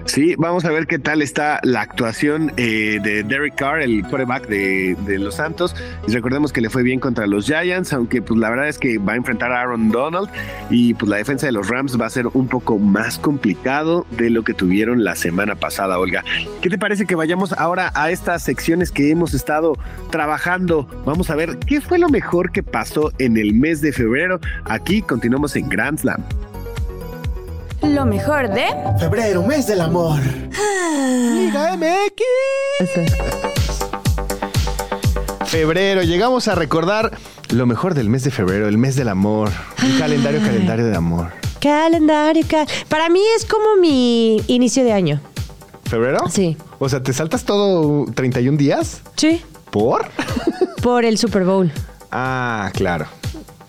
Sí, 0.04 0.35
vamos 0.37 0.64
a 0.64 0.71
ver 0.71 0.87
qué 0.87 0.99
tal 0.99 1.23
está 1.23 1.61
la 1.62 1.80
actuación 1.80 2.52
eh, 2.56 2.99
de 3.02 3.23
Derek 3.23 3.54
Carr, 3.54 3.80
el 3.80 4.02
quarterback 4.02 4.49
de, 4.49 4.97
Los 5.18 5.37
Santos. 5.37 5.76
Recordemos 6.09 6.52
que 6.52 6.61
le 6.61 6.71
fue 6.71 6.82
bien 6.82 6.99
contra 6.99 7.26
los 7.26 7.47
Giants, 7.47 7.92
aunque 7.92 8.21
pues 8.21 8.38
la 8.38 8.50
verdad 8.50 8.68
es 8.68 8.78
que 8.78 8.99
va 8.99 9.12
a 9.12 9.16
enfrentar 9.16 9.52
a 9.52 9.61
Aaron 9.61 9.90
Donald 9.90 10.28
y 10.71 10.94
pues 10.94 11.09
la 11.09 11.16
defensa 11.16 11.47
de 11.47 11.52
los 11.52 11.68
Rams 11.68 12.00
va 12.00 12.06
a 12.06 12.11
ser 12.11 12.26
un 12.26 12.49
poco 12.49 12.78
más 12.78 13.18
complicado 13.18 14.04
de 14.11 14.30
lo 14.30 14.42
que 14.42 14.54
tuvieron 14.54 15.04
la 15.04 15.14
semana 15.14 15.54
pasada, 15.54 15.99
Olga. 15.99 16.25
¿Qué 16.61 16.68
te 16.68 16.78
parece 16.78 17.06
que 17.06 17.14
vayamos 17.14 17.52
ahora 17.52 17.92
a 17.94 18.11
estas 18.11 18.42
secciones 18.42 18.90
que 18.90 19.11
hemos 19.11 19.35
estado 19.35 19.78
trabajando? 20.11 20.88
Vamos 21.06 21.30
a 21.30 21.37
ver 21.37 21.59
qué 21.59 21.80
fue 21.80 21.99
lo 21.99 22.09
mejor 22.09 22.50
que 22.50 22.62
pasó 22.62 23.12
en 23.18 23.37
el 23.37 23.54
mes 23.54 23.80
de 23.80 23.92
febrero. 23.92 24.40
Aquí 24.64 25.02
continuamos 25.02 25.54
en 25.56 25.68
Grand 25.68 25.99
Slam. 25.99 26.23
Lo 27.83 28.05
mejor 28.07 28.49
de... 28.49 28.65
Febrero, 28.99 29.43
mes 29.43 29.67
del 29.67 29.81
amor. 29.81 30.21
Liga 31.35 31.77
MX. 31.77 32.23
Febrero, 35.47 36.03
llegamos 36.03 36.49
a 36.49 36.55
recordar 36.55 37.12
lo 37.51 37.67
mejor 37.67 37.95
del 37.95 38.09
mes 38.09 38.25
de 38.25 38.31
febrero, 38.31 38.69
el 38.69 38.79
mes 38.79 38.97
del 38.97 39.09
amor. 39.09 39.51
Un 39.83 39.99
calendario, 39.99 40.41
calendario 40.41 40.87
de 40.87 40.97
amor. 40.97 41.33
Calendario, 41.61 42.45
ca- 42.49 42.67
Para 42.89 43.09
mí 43.09 43.21
es 43.37 43.45
como 43.45 43.77
mi 43.81 44.41
inicio 44.47 44.85
de 44.85 44.93
año. 44.93 45.21
¿Febrero? 45.85 46.21
Sí. 46.31 46.57
O 46.79 46.89
sea, 46.89 47.03
¿te 47.03 47.12
saltas 47.12 47.45
todo 47.45 48.07
31 48.15 48.57
días? 48.57 49.03
Sí. 49.17 49.43
¿Por? 49.71 50.09
Por 50.83 51.05
el 51.05 51.19
Super 51.19 51.45
Bowl. 51.45 51.71
Ah, 52.11 52.71
claro. 52.73 53.07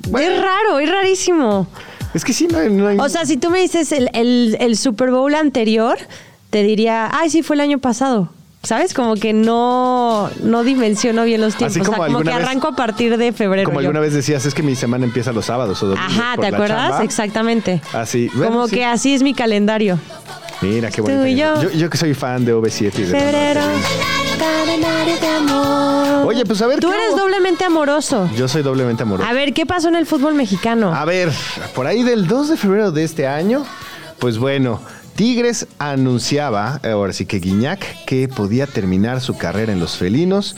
Es 0.06 0.42
raro, 0.42 0.80
es 0.80 0.90
rarísimo. 0.90 1.68
Es 2.14 2.24
que 2.26 2.34
sí, 2.34 2.48
no 2.48 2.58
hay... 2.60 2.70
no 2.70 2.88
hay- 2.88 2.98
O 3.00 3.10
sea, 3.10 3.26
si 3.26 3.38
tú 3.38 3.50
me 3.50 3.60
dices 3.60 3.92
el, 3.92 4.10
el- 4.14 4.58
el 4.60 4.78
Super 4.78 5.12
Bowl 5.12 5.34
anterior, 5.36 5.98
te 6.50 6.64
diría, 6.64 7.10
ay, 7.12 7.30
sí, 7.30 7.44
fue 7.44 7.56
el 7.56 7.62
año 7.62 7.80
pasado. 7.80 8.30
¿Sabes? 8.66 8.94
Como 8.94 9.16
que 9.16 9.34
no, 9.34 10.30
no 10.42 10.64
dimensiono 10.64 11.26
bien 11.26 11.42
los 11.42 11.56
tiempos. 11.58 11.76
Así 11.76 11.86
como 11.86 12.02
o 12.02 12.06
sea, 12.06 12.14
como 12.14 12.20
que 12.20 12.30
vez- 12.30 12.36
arranco 12.36 12.70
a 12.70 12.76
partir 12.78 13.18
de 13.18 13.34
febrero. 13.34 13.66
como 13.68 13.82
yo. 13.82 13.88
alguna 13.90 14.00
vez 14.00 14.14
decías, 14.14 14.46
es 14.46 14.54
que 14.54 14.64
mi 14.64 14.74
semana 14.76 15.04
empieza 15.04 15.34
los 15.34 15.46
sábados 15.48 15.84
o 15.84 15.88
domingos 15.88 16.10
Ajá, 16.18 16.38
¿te 16.40 16.48
acuerdas? 16.48 16.90
chamba. 16.92 17.04
Exactamente. 17.04 17.82
Así. 17.92 18.30
bueno, 18.34 18.54
como 18.54 18.68
sí. 18.70 18.76
que 18.78 18.86
así 18.86 19.14
es 19.14 19.22
mi 19.22 19.34
calendario. 19.34 20.00
Mira, 20.62 20.92
qué 20.92 21.02
y 21.02 21.36
yo. 21.36 21.62
yo. 21.62 21.72
Yo 21.72 21.90
que 21.90 21.98
soy 21.98 22.14
fan 22.14 22.46
de 22.46 22.56
OV7 22.56 23.00
y 23.00 23.02
de 23.02 23.20
Febrero, 23.20 23.62
de 24.44 25.28
amor. 25.28 26.28
Oye, 26.28 26.46
pues 26.46 26.62
a 26.62 26.68
ver, 26.68 26.80
Tú 26.80 26.90
¿qué 26.90 26.96
eres 26.96 27.16
doblemente 27.16 27.64
amoroso. 27.64 28.30
Yo 28.36 28.48
soy 28.48 28.62
doblemente 28.62 29.04
amoroso. 29.04 29.28
A 29.30 29.34
ver, 29.34 29.54
¿qué 29.54 29.66
pasó 29.66 29.90
en 29.90 29.96
el 29.96 30.06
fútbol 30.06 30.34
mexicano? 30.36 30.94
A 30.94 31.06
ver, 31.06 31.32
por 31.76 31.88
ahí 31.88 32.04
del 32.04 32.28
2 32.28 32.50
de 32.50 32.58
febrero 32.58 32.92
de 32.92 33.04
este 33.04 33.28
año, 33.28 33.66
pues 34.20 34.38
bueno, 34.38 34.82
Tigres 35.16 35.68
anunciaba, 35.80 36.80
ahora 36.84 37.14
sí 37.14 37.26
que 37.26 37.40
Guiñac, 37.40 38.06
que 38.06 38.28
podía 38.28 38.68
terminar 38.68 39.22
su 39.22 39.38
carrera 39.38 39.72
en 39.72 39.80
los 39.80 39.98
felinos 39.98 40.56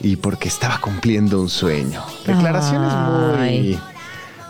y 0.00 0.16
porque 0.16 0.48
estaba 0.48 0.78
cumpliendo 0.80 1.40
un 1.40 1.48
sueño. 1.48 2.02
Declaraciones 2.26 2.92
muy 2.92 3.40
Ay. 3.40 3.80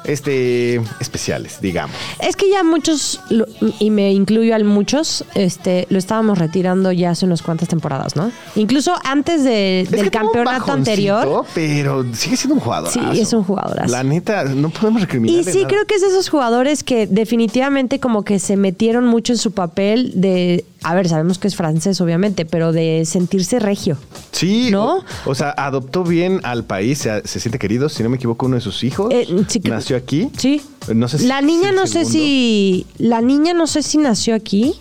Este 0.05 0.81
especiales, 1.01 1.59
digamos. 1.61 1.97
Es 2.21 2.37
que 2.37 2.51
ya 2.51 2.63
muchos, 2.63 3.21
y 3.79 3.91
me 3.91 4.13
incluyo 4.13 4.55
al 4.55 4.65
muchos, 4.65 5.25
este, 5.35 5.87
lo 5.91 5.99
estábamos 5.99 6.39
retirando 6.39 6.93
ya 6.93 7.11
hace 7.11 7.27
unas 7.27 7.43
cuantas 7.43 7.69
temporadas, 7.69 8.17
¿no? 8.17 8.31
Incluso 8.57 8.95
antes 9.05 9.45
de- 9.45 9.83
Es 9.83 9.91
del 9.91 10.11
campeonato 10.11 10.73
anterior. 10.73 11.45
Pero 11.55 12.05
sigue 12.15 12.37
siendo 12.37 12.55
un 12.55 12.61
jugador. 12.61 12.91
Sí, 12.91 13.01
es 13.15 13.33
un 13.33 13.45
jugadorazo. 13.45 13.91
La 13.91 14.03
neta, 14.03 14.45
no 14.45 14.71
podemos 14.71 15.01
recriminar. 15.03 15.41
Y 15.41 15.45
sí, 15.45 15.65
creo 15.67 15.85
que 15.87 15.95
es 15.95 16.01
de 16.03 16.09
esos 16.09 16.29
jugadores 16.29 16.83
que 16.85 17.07
definitivamente 17.07 18.01
como 18.01 18.25
que 18.25 18.39
se 18.39 18.57
metieron 18.57 19.07
mucho 19.07 19.33
en 19.33 19.39
su 19.39 19.53
papel 19.53 20.13
de, 20.15 20.65
a 20.83 20.95
ver, 20.95 21.09
sabemos 21.09 21.39
que 21.39 21.49
es 21.49 21.57
francés 21.57 22.01
obviamente, 22.01 22.45
pero 22.45 22.73
de 22.73 23.05
sentirse 23.07 23.59
regio. 23.59 23.97
Sí, 24.33 24.69
¿No? 24.71 24.99
o, 24.99 25.05
o 25.27 25.35
sea, 25.35 25.51
adoptó 25.51 26.03
bien 26.05 26.41
al 26.45 26.65
país, 26.65 26.99
se, 26.99 27.27
se 27.27 27.41
siente 27.41 27.59
querido. 27.59 27.89
Si 27.89 28.03
no 28.03 28.09
me 28.09 28.17
equivoco, 28.17 28.47
uno 28.47 28.57
de 28.57 28.63
sus 28.63 28.83
hijos 28.85 29.13
Eh, 29.13 29.27
sí, 29.49 29.61
creo- 29.61 29.75
nació 29.91 29.97
aquí. 29.97 30.31
Sí. 30.37 30.63
No 30.95 31.09
sé 31.09 31.19
si 31.19 31.27
La 31.27 31.41
niña 31.41 31.73
no 31.73 31.87
sé 31.87 32.05
segundo. 32.05 32.11
si, 32.13 32.87
la 32.99 33.21
niña 33.21 33.55
no 33.55 33.67
sé 33.67 33.83
si 33.83 33.99
nació 33.99 34.35
aquí 34.35 34.75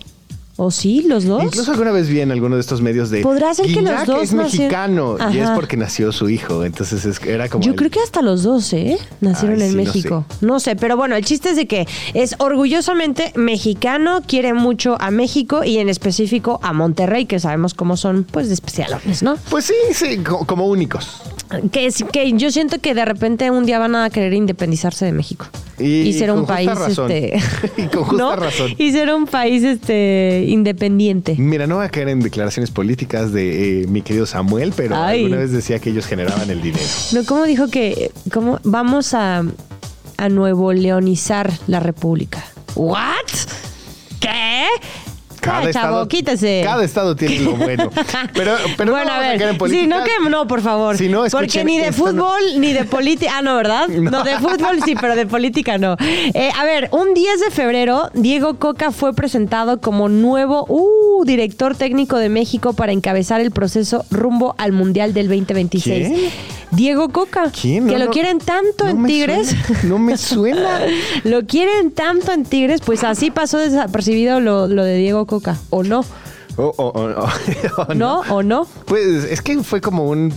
o 0.56 0.70
sí, 0.70 1.02
los 1.08 1.24
dos. 1.24 1.42
Incluso 1.42 1.70
alguna 1.70 1.90
vez 1.90 2.08
vi 2.08 2.20
en 2.20 2.30
alguno 2.32 2.56
de 2.56 2.60
estos 2.60 2.82
medios 2.82 3.08
de. 3.10 3.22
Podrá 3.22 3.54
ser 3.54 3.66
que 3.72 3.80
los 3.80 4.04
dos 4.06 4.22
es 4.24 4.32
mexicano 4.34 5.16
y 5.32 5.38
es 5.38 5.48
porque 5.50 5.76
nació 5.78 6.12
su 6.12 6.28
hijo. 6.28 6.64
Entonces 6.64 7.04
es- 7.06 7.20
era 7.24 7.48
como. 7.48 7.64
Yo 7.64 7.70
el- 7.72 7.76
creo 7.78 7.90
que 7.90 8.00
hasta 8.00 8.20
los 8.20 8.42
dos, 8.42 8.70
¿eh? 8.74 8.98
Nacieron 9.22 9.56
Ay, 9.60 9.62
en 9.64 9.70
sí, 9.70 9.76
no 9.76 9.82
México. 9.84 10.24
No 10.42 10.60
sé. 10.60 10.76
pero 10.76 10.96
bueno, 10.98 11.16
el 11.16 11.24
chiste 11.24 11.50
es 11.50 11.56
de 11.56 11.66
que 11.66 11.86
es 12.14 12.34
orgullosamente 12.38 13.32
mexicano, 13.36 14.20
quiere 14.26 14.52
mucho 14.52 14.96
a 15.00 15.10
México 15.10 15.64
y 15.64 15.78
en 15.78 15.88
específico 15.88 16.60
a 16.62 16.72
Monterrey, 16.74 17.24
que 17.24 17.40
sabemos 17.40 17.72
cómo 17.74 17.96
son, 17.96 18.24
pues, 18.30 18.48
de 18.48 18.54
especialones, 18.54 19.22
¿no? 19.22 19.36
Pues 19.48 19.64
sí, 19.64 19.74
sí, 19.94 20.18
co- 20.18 20.44
como 20.46 20.66
únicos. 20.66 21.22
Que, 21.72 21.86
es- 21.86 22.04
que 22.12 22.32
yo 22.34 22.50
siento 22.50 22.78
que 22.80 22.94
de 22.94 23.04
repente 23.04 23.50
un 23.50 23.66
día 23.66 23.78
van 23.78 23.96
a 23.96 24.08
querer 24.10 24.32
independizarse 24.34 25.04
de 25.04 25.12
México. 25.12 25.46
Y- 25.78 26.12
ser 26.12 26.28
y 26.28 26.30
un 26.32 26.36
con 26.38 26.46
país, 26.46 26.70
razón. 26.70 27.10
este. 27.10 27.40
Y 27.82 27.86
con 27.88 28.04
justa 28.04 28.36
razón. 28.36 28.72
Y 28.78 28.92
ser 28.92 29.12
un 29.12 29.26
país 29.26 29.62
este 29.64 30.44
independiente. 30.48 31.34
Mira, 31.38 31.66
no 31.66 31.76
voy 31.76 31.86
a 31.86 31.88
caer 31.88 32.08
en 32.10 32.20
declaraciones 32.20 32.70
políticas 32.70 33.32
de 33.32 33.82
eh, 33.82 33.86
mi 33.88 34.02
querido 34.02 34.26
Samuel, 34.26 34.72
pero 34.76 34.96
Ay. 34.96 35.22
alguna 35.24 35.38
vez 35.38 35.50
decía 35.52 35.78
que 35.78 35.90
ellos 35.90 36.06
generaban 36.06 36.48
el 36.50 36.62
dinero. 36.62 36.84
No, 37.12 37.24
¿cómo 37.24 37.44
dijo 37.44 37.68
que 37.68 38.12
cómo 38.32 38.60
vamos 38.62 39.14
a, 39.14 39.42
a 40.18 40.28
nuevo 40.28 40.72
leonizar 40.72 41.50
la 41.66 41.80
república? 41.80 42.44
¿What? 42.76 43.26
¿Qué? 44.20 44.64
Ah, 45.46 45.62
chavo, 45.72 46.06
quítese. 46.08 46.62
cada 46.64 46.84
estado 46.84 47.16
tiene 47.16 47.40
lo 47.40 47.52
bueno. 47.52 47.90
Pero, 48.34 48.54
pero 48.76 48.92
bueno, 48.92 49.06
no 49.06 49.12
a 49.12 49.20
ver. 49.20 49.42
en 49.42 49.58
política. 49.58 49.86
no 49.86 50.04
que 50.04 50.30
no, 50.30 50.46
por 50.46 50.60
favor. 50.62 50.96
Si 50.96 51.08
no, 51.08 51.24
Porque 51.30 51.64
ni 51.64 51.78
de 51.78 51.88
no. 51.88 51.92
fútbol 51.92 52.40
ni 52.58 52.72
de 52.72 52.84
política. 52.84 53.32
Ah, 53.36 53.42
no, 53.42 53.56
¿verdad? 53.56 53.88
No. 53.88 54.22
de 54.24 54.36
fútbol 54.38 54.80
sí, 54.84 54.94
pero 55.00 55.14
de 55.16 55.26
política 55.26 55.78
no. 55.78 55.96
Eh, 56.00 56.50
a 56.58 56.64
ver, 56.64 56.88
un 56.92 57.14
10 57.14 57.40
de 57.40 57.50
febrero, 57.50 58.10
Diego 58.14 58.58
Coca 58.58 58.92
fue 58.92 59.14
presentado 59.14 59.80
como 59.80 60.08
nuevo 60.08 60.64
uh, 60.68 61.24
director 61.24 61.76
técnico 61.76 62.16
de 62.16 62.28
México 62.28 62.72
para 62.72 62.92
encabezar 62.92 63.40
el 63.40 63.50
proceso 63.50 64.04
rumbo 64.10 64.54
al 64.58 64.72
Mundial 64.72 65.12
del 65.14 65.28
2026. 65.28 66.08
¿Quién? 66.08 66.30
Diego 66.72 67.08
Coca. 67.10 67.50
¿Quién? 67.50 67.86
Que 67.86 67.92
No, 67.94 67.98
lo 67.98 68.04
no, 68.06 68.10
quieren 68.10 68.38
tanto 68.38 68.84
no 68.84 68.90
en 68.90 69.04
Tigres. 69.06 69.48
suena, 69.48 69.80
no 69.84 69.98
me 69.98 70.16
suena. 70.16 70.80
lo 71.24 71.44
quieren 71.46 71.90
tanto 71.90 72.32
en 72.32 72.44
Tigres, 72.44 72.80
pues 72.84 73.04
así 73.04 73.30
pasó 73.30 73.58
desapercibido 73.58 74.40
lo, 74.40 74.66
lo 74.68 74.84
de 74.84 74.96
Diego 74.96 75.26
Coca. 75.26 75.56
¿O 75.70 75.82
no? 75.82 76.04
O- 76.56 76.74
o- 76.76 76.88
o- 76.88 77.82
o- 77.88 77.94
¿No? 77.94 78.20
¿O 78.28 78.42
no? 78.42 78.66
Pues 78.86 79.06
es 79.24 79.40
que 79.42 79.62
fue 79.62 79.80
como 79.80 80.04
un. 80.08 80.32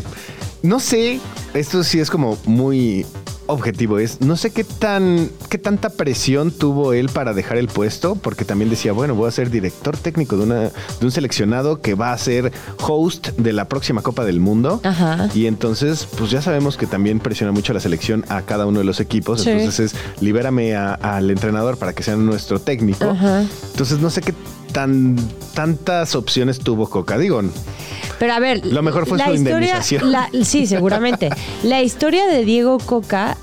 No 0.61 0.79
sé, 0.79 1.19
esto 1.53 1.83
sí 1.83 1.99
es 1.99 2.09
como 2.09 2.37
muy 2.45 3.05
objetivo. 3.47 3.99
Es 3.99 4.21
no 4.21 4.35
sé 4.35 4.51
qué 4.51 4.63
tan 4.63 5.29
qué 5.49 5.57
tanta 5.57 5.89
presión 5.89 6.51
tuvo 6.51 6.93
él 6.93 7.09
para 7.09 7.33
dejar 7.33 7.57
el 7.57 7.67
puesto, 7.67 8.15
porque 8.15 8.45
también 8.45 8.69
decía, 8.69 8.93
bueno, 8.93 9.15
voy 9.15 9.27
a 9.27 9.31
ser 9.31 9.49
director 9.49 9.97
técnico 9.97 10.37
de 10.37 10.43
una 10.43 10.59
de 10.61 10.71
un 11.01 11.11
seleccionado 11.11 11.81
que 11.81 11.95
va 11.95 12.13
a 12.13 12.17
ser 12.17 12.51
host 12.79 13.29
de 13.29 13.53
la 13.53 13.67
próxima 13.67 14.01
Copa 14.01 14.25
del 14.25 14.39
Mundo. 14.39 14.81
Ajá. 14.83 15.29
Y 15.33 15.47
entonces, 15.47 16.07
pues 16.17 16.31
ya 16.31 16.41
sabemos 16.41 16.77
que 16.77 16.87
también 16.87 17.19
presiona 17.19 17.51
mucho 17.51 17.73
la 17.73 17.79
selección 17.79 18.25
a 18.29 18.41
cada 18.41 18.65
uno 18.65 18.79
de 18.79 18.85
los 18.85 18.99
equipos. 18.99 19.41
Sí. 19.41 19.49
Entonces 19.49 19.93
es 19.93 20.21
libérame 20.21 20.75
al 20.75 21.29
entrenador 21.29 21.77
para 21.77 21.93
que 21.93 22.03
sea 22.03 22.15
nuestro 22.15 22.59
técnico. 22.59 23.09
Ajá. 23.09 23.45
Entonces 23.71 23.99
no 23.99 24.09
sé 24.09 24.21
qué 24.21 24.33
tan 24.73 25.15
tantas 25.53 26.15
opciones 26.15 26.59
tuvo 26.59 26.89
Coca. 26.89 27.17
Digo, 27.17 27.41
Pero 28.19 28.33
a 28.33 28.39
ver, 28.39 28.65
Lo 28.65 28.81
mejor 28.81 29.05
fue 29.07 29.17
la 29.17 29.27
su 29.27 29.33
historia, 29.35 29.55
indemnización. 29.77 30.11
la- 30.11 30.29
sí, 30.43 30.67
seguramente. 30.67 31.29
la 31.63 31.81
historia 31.81 32.25
de 32.27 32.43
Diego 32.43 32.77
Coca 32.79 33.37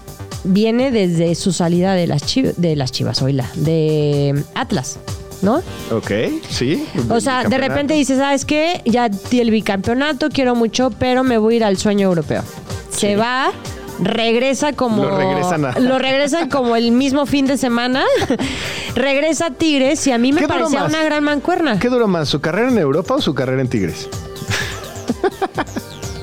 viene 0.45 0.91
desde 0.91 1.35
su 1.35 1.53
salida 1.53 1.95
de 1.95 2.07
las 2.07 2.23
chivas, 2.25 2.55
de 2.57 2.75
las 2.77 2.93
chivas, 2.93 3.21
oíla, 3.23 3.49
de 3.57 4.43
Atlas, 4.55 4.99
¿no? 5.43 5.63
Ok, 5.91 6.11
sí. 6.49 6.85
O 7.11 7.21
sea, 7.21 7.45
de 7.45 7.59
repente 7.59 7.95
dice, 7.95 8.17
¿sabes 8.17 8.45
qué? 8.45 8.81
Ya 8.85 9.09
di 9.09 9.41
el 9.41 9.51
bicampeonato, 9.51 10.29
quiero 10.31 10.55
mucho, 10.55 10.91
pero 10.99 11.25
me 11.25 11.39
voy 11.39 11.55
a 11.55 11.57
ir 11.59 11.65
al 11.65 11.77
sueño 11.77 12.09
europeo. 12.09 12.43
Se 12.91 13.17
va, 13.17 13.53
regresa 14.03 14.73
como... 14.73 15.05
Lo 15.05 15.17
regresan 15.17 15.65
a- 15.65 15.79
lo 15.79 15.99
regresan 15.99 16.49
como 16.49 16.77
el 16.77 16.93
mismo 16.93 17.27
fin 17.27 17.47
de 17.47 17.57
semana. 17.59 18.05
regresa 18.95 19.47
a 19.47 19.51
Tigres 19.51 20.07
y 20.07 20.13
a 20.13 20.19
mí 20.19 20.33
me 20.33 20.41
¿Qué 20.41 20.47
duró 20.47 20.59
parecía 20.59 20.85
una 20.85 21.03
gran 21.05 21.25
mancuerna. 21.25 21.79
¿Qué 21.79 21.89
duró 21.89 22.09
más, 22.09 22.29
su 22.29 22.41
carrera 22.41 22.69
en 22.71 22.79
Europa 22.79 23.15
o 23.15 23.21
su 23.21 23.35
carrera 23.35 23.61
en 23.63 23.69
Tigres? 23.69 24.09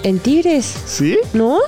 En 0.03 0.19
Tigres, 0.19 0.73
¿Sí? 0.85 1.17
¿no? 1.33 1.59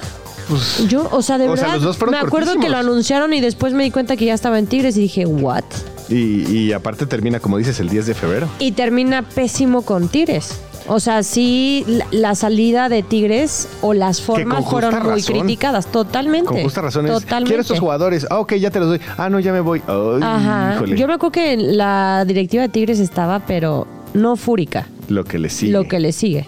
Pues, 0.47 0.87
Yo, 0.87 1.07
o 1.11 1.21
sea, 1.21 1.37
de 1.37 1.47
O 1.47 1.55
sea, 1.55 1.65
verdad, 1.65 1.75
los 1.75 1.83
dos 1.83 1.97
fueron 1.97 2.13
me 2.13 2.19
acuerdo 2.25 2.55
que 2.59 2.69
lo 2.69 2.77
anunciaron 2.77 3.33
y 3.33 3.41
después 3.41 3.73
me 3.73 3.83
di 3.83 3.91
cuenta 3.91 4.15
que 4.17 4.25
ya 4.25 4.33
estaba 4.33 4.57
en 4.57 4.67
Tigres 4.67 4.97
y 4.97 5.01
dije, 5.01 5.25
¿what? 5.25 5.63
y, 6.09 6.49
y 6.57 6.73
aparte 6.73 7.05
termina, 7.05 7.39
como 7.39 7.57
dices, 7.57 7.79
el 7.79 7.89
10 7.89 8.07
de 8.07 8.13
febrero. 8.15 8.49
Y 8.57 8.71
termina 8.71 9.21
pésimo 9.21 9.83
con 9.83 10.07
Tigres. 10.07 10.53
O 10.89 10.99
sea, 10.99 11.21
sí, 11.23 11.83
la, 11.87 12.05
la 12.11 12.35
salida 12.35 12.89
de 12.89 13.03
Tigres 13.03 13.67
o 13.81 13.93
las 13.93 14.21
formas 14.21 14.65
fueron 14.65 15.03
muy 15.07 15.21
criticadas, 15.21 15.85
totalmente. 15.87 16.47
Con 16.49 16.61
justa 16.63 16.81
razón 16.81 17.05
es, 17.05 17.11
Totalmente. 17.13 17.47
quiero 17.49 17.61
estos 17.61 17.79
jugadores. 17.79 18.25
Ah, 18.29 18.39
ok, 18.39 18.55
ya 18.55 18.71
te 18.71 18.79
los 18.79 18.89
doy. 18.89 19.01
Ah, 19.17 19.29
no, 19.29 19.39
ya 19.39 19.53
me 19.53 19.59
voy. 19.61 19.81
Ay, 19.87 20.19
Ajá. 20.23 20.73
híjole. 20.75 20.97
Yo 20.97 21.07
me 21.07 21.13
acuerdo 21.13 21.31
que 21.31 21.57
la 21.57 22.25
directiva 22.25 22.63
de 22.63 22.69
Tigres 22.69 22.99
estaba, 22.99 23.39
pero 23.45 23.87
no 24.15 24.35
fúrica. 24.35 24.87
Lo 25.07 25.23
que 25.23 25.37
le 25.39 25.49
sigue. 25.49 25.71
Lo 25.71 25.83
que 25.87 25.99
le 25.99 26.11
sigue. 26.11 26.47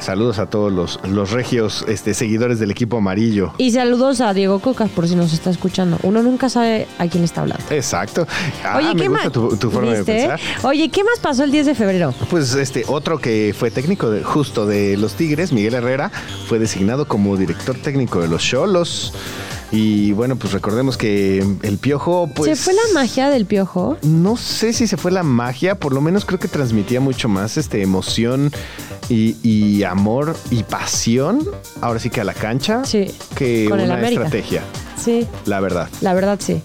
Saludos 0.00 0.38
a 0.38 0.46
todos 0.46 0.72
los, 0.72 0.98
los 1.08 1.30
regios 1.30 1.84
este, 1.86 2.14
seguidores 2.14 2.58
del 2.58 2.70
equipo 2.70 2.96
amarillo. 2.96 3.52
Y 3.58 3.70
saludos 3.72 4.20
a 4.20 4.32
Diego 4.32 4.58
Cocas 4.58 4.90
por 4.90 5.06
si 5.06 5.14
nos 5.14 5.32
está 5.32 5.50
escuchando. 5.50 5.98
Uno 6.02 6.22
nunca 6.22 6.48
sabe 6.48 6.88
a 6.98 7.06
quién 7.06 7.22
está 7.22 7.42
hablando. 7.42 7.62
Exacto. 7.70 8.26
Ah, 8.64 8.78
Oye, 8.78 8.94
me 8.94 9.02
¿qué 9.02 9.08
gusta 9.08 9.24
más? 9.24 9.32
tu, 9.32 9.56
tu 9.56 9.70
forma 9.70 9.92
¿Viste? 9.92 10.12
de 10.12 10.18
pensar. 10.18 10.40
Oye, 10.62 10.88
¿qué 10.88 11.04
más 11.04 11.18
pasó 11.20 11.44
el 11.44 11.50
10 11.50 11.66
de 11.66 11.74
febrero? 11.74 12.14
Pues 12.30 12.54
este 12.54 12.84
otro 12.88 13.18
que 13.18 13.54
fue 13.56 13.70
técnico 13.70 14.10
de, 14.10 14.22
justo 14.24 14.64
de 14.66 14.96
los 14.96 15.14
Tigres, 15.14 15.52
Miguel 15.52 15.74
Herrera, 15.74 16.10
fue 16.48 16.58
designado 16.58 17.06
como 17.06 17.36
director 17.36 17.76
técnico 17.76 18.20
de 18.20 18.28
los 18.28 18.42
Cholos. 18.42 19.12
Y 19.72 20.10
bueno, 20.12 20.34
pues 20.36 20.52
recordemos 20.52 20.96
que 20.96 21.44
el 21.62 21.78
piojo, 21.78 22.28
pues. 22.34 22.58
¿Se 22.58 22.64
fue 22.64 22.74
la 22.74 22.82
magia 22.92 23.28
del 23.30 23.46
piojo? 23.46 23.96
No 24.02 24.36
sé 24.36 24.72
si 24.72 24.88
se 24.88 24.96
fue 24.96 25.12
la 25.12 25.22
magia, 25.22 25.76
por 25.78 25.92
lo 25.92 26.00
menos 26.00 26.24
creo 26.24 26.40
que 26.40 26.48
transmitía 26.48 27.00
mucho 27.00 27.28
más 27.28 27.56
este 27.56 27.80
emoción 27.82 28.50
y, 29.08 29.36
y 29.48 29.84
amor 29.84 30.36
y 30.50 30.64
pasión, 30.64 31.46
ahora 31.80 32.00
sí 32.00 32.10
que 32.10 32.20
a 32.20 32.24
la 32.24 32.34
cancha, 32.34 32.84
Sí, 32.84 33.12
que 33.36 33.66
con 33.68 33.78
una 33.80 34.00
estrategia, 34.08 34.62
Sí, 35.02 35.26
la 35.46 35.60
verdad. 35.60 35.88
la 36.00 36.14
verdad 36.14 36.38
sí. 36.42 36.60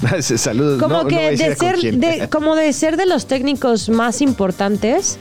Saludos. 0.20 0.80
Como 0.82 1.02
no- 1.02 1.08
que 1.08 1.30
de 1.36 1.56
ser, 1.56 1.78
de, 1.78 2.28
como 2.30 2.54
de 2.54 2.72
ser 2.72 2.96
de 2.96 3.04
los 3.06 3.26
técnicos 3.26 3.88
más 3.90 4.20
importantes, 4.22 5.18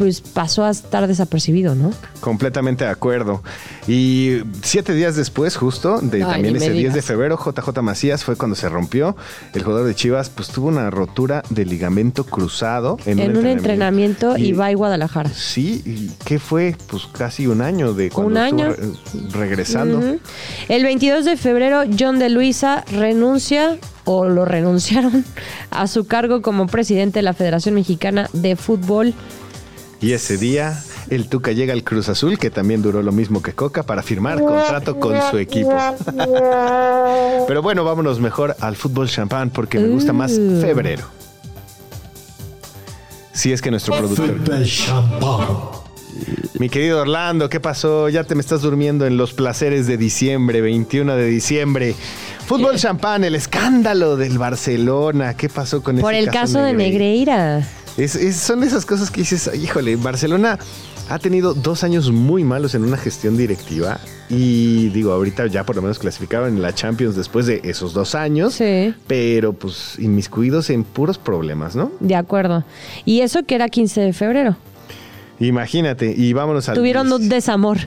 pues 0.00 0.22
pasó 0.22 0.64
a 0.64 0.70
estar 0.70 1.06
desapercibido, 1.06 1.74
¿no? 1.74 1.92
Completamente 2.20 2.84
de 2.84 2.90
acuerdo. 2.90 3.42
Y 3.86 4.38
siete 4.62 4.94
días 4.94 5.14
después, 5.14 5.56
justo, 5.58 6.00
de 6.00 6.24
Ay, 6.24 6.30
también 6.32 6.56
ese 6.56 6.70
10 6.70 6.94
de 6.94 7.02
febrero, 7.02 7.38
JJ 7.38 7.82
Macías 7.82 8.24
fue 8.24 8.36
cuando 8.36 8.56
se 8.56 8.70
rompió. 8.70 9.14
El 9.52 9.62
jugador 9.62 9.86
de 9.86 9.94
Chivas, 9.94 10.30
pues 10.30 10.48
tuvo 10.48 10.68
una 10.68 10.88
rotura 10.88 11.42
de 11.50 11.66
ligamento 11.66 12.24
cruzado 12.24 12.96
en, 13.04 13.18
En 13.18 13.36
un 13.36 13.44
entrenamiento 13.46 14.38
y 14.38 14.52
va 14.52 14.68
a 14.68 14.74
Guadalajara. 14.74 15.28
Sí, 15.34 15.82
¿y 15.84 16.10
qué 16.24 16.38
fue? 16.38 16.74
Pues 16.86 17.02
casi 17.12 17.46
un 17.46 17.60
año 17.60 17.92
de 17.92 18.08
cuando 18.08 18.40
Un 18.40 18.46
estuvo 18.46 18.62
año. 18.62 18.72
re- 18.72 19.38
regresando. 19.38 20.16
El 20.70 20.82
22 20.84 21.26
de 21.26 21.36
febrero, 21.36 21.82
John 21.98 22.18
de 22.18 22.30
Luisa 22.30 22.84
renuncia 22.90 23.76
o 24.04 24.24
lo 24.26 24.46
renunciaron 24.46 25.26
a 25.70 25.86
su 25.86 26.06
cargo 26.06 26.40
como 26.40 26.66
presidente 26.68 27.18
de 27.18 27.22
la 27.22 27.34
Federación 27.34 27.74
Mexicana 27.74 28.30
de 28.32 28.56
Fútbol. 28.56 29.12
Y 30.02 30.12
ese 30.12 30.38
día, 30.38 30.82
el 31.10 31.28
Tuca 31.28 31.52
llega 31.52 31.74
al 31.74 31.84
Cruz 31.84 32.08
Azul, 32.08 32.38
que 32.38 32.50
también 32.50 32.80
duró 32.80 33.02
lo 33.02 33.12
mismo 33.12 33.42
que 33.42 33.52
Coca, 33.52 33.82
para 33.82 34.02
firmar 34.02 34.38
contrato 34.40 34.98
con 34.98 35.14
su 35.30 35.36
equipo. 35.36 35.70
Pero 37.46 37.62
bueno, 37.62 37.84
vámonos 37.84 38.18
mejor 38.18 38.56
al 38.60 38.76
fútbol 38.76 39.08
champán 39.08 39.50
porque 39.50 39.78
me 39.78 39.88
gusta 39.88 40.12
más 40.12 40.32
Uh. 40.32 40.60
febrero. 40.60 41.04
Si 43.32 43.52
es 43.52 43.60
que 43.60 43.70
nuestro 43.70 43.96
productor. 43.96 44.38
Fútbol 44.38 44.64
champán. 44.64 45.46
Mi 46.58 46.68
querido 46.68 47.00
Orlando, 47.00 47.48
¿qué 47.48 47.60
pasó? 47.60 48.08
Ya 48.08 48.24
te 48.24 48.34
me 48.34 48.40
estás 48.40 48.62
durmiendo 48.62 49.06
en 49.06 49.16
los 49.16 49.32
placeres 49.32 49.86
de 49.86 49.96
diciembre, 49.96 50.60
21 50.60 51.14
de 51.16 51.26
diciembre. 51.26 51.94
Fútbol 52.46 52.76
champán, 52.76 53.22
el 53.24 53.34
escándalo 53.34 54.16
del 54.16 54.36
Barcelona. 54.38 55.34
¿Qué 55.34 55.48
pasó 55.48 55.82
con 55.82 55.98
Por 55.98 56.14
ese 56.14 56.24
el 56.24 56.30
caso 56.30 56.60
de 56.62 56.72
Negreira. 56.72 57.66
Es- 58.00 58.14
es- 58.16 58.36
son 58.36 58.62
esas 58.62 58.86
cosas 58.86 59.10
que 59.10 59.20
dices, 59.20 59.50
híjole, 59.54 59.96
Barcelona 59.96 60.58
ha 61.10 61.18
tenido 61.18 61.54
dos 61.54 61.82
años 61.84 62.10
muy 62.10 62.44
malos 62.44 62.74
en 62.74 62.84
una 62.84 62.96
gestión 62.96 63.36
directiva 63.36 63.98
y 64.28 64.88
digo, 64.90 65.12
ahorita 65.12 65.46
ya 65.48 65.64
por 65.64 65.76
lo 65.76 65.82
menos 65.82 65.98
clasificaron 65.98 66.48
en 66.56 66.62
la 66.62 66.72
Champions 66.74 67.16
después 67.16 67.46
de 67.46 67.60
esos 67.64 67.92
dos 67.92 68.14
años, 68.14 68.54
Sí, 68.54 68.94
pero 69.06 69.52
pues 69.52 69.98
inmiscuidos 69.98 70.70
en 70.70 70.84
puros 70.84 71.18
problemas, 71.18 71.74
¿no? 71.76 71.90
de 72.00 72.14
acuerdo. 72.14 72.64
Y 73.04 73.20
eso 73.20 73.42
que 73.42 73.56
era 73.56 73.68
15 73.68 74.00
de 74.00 74.12
febrero. 74.12 74.56
Imagínate, 75.40 76.14
y 76.16 76.32
vámonos 76.34 76.68
al... 76.68 76.74
Tuvieron 76.76 77.10
un 77.12 77.28
desamor. 77.30 77.78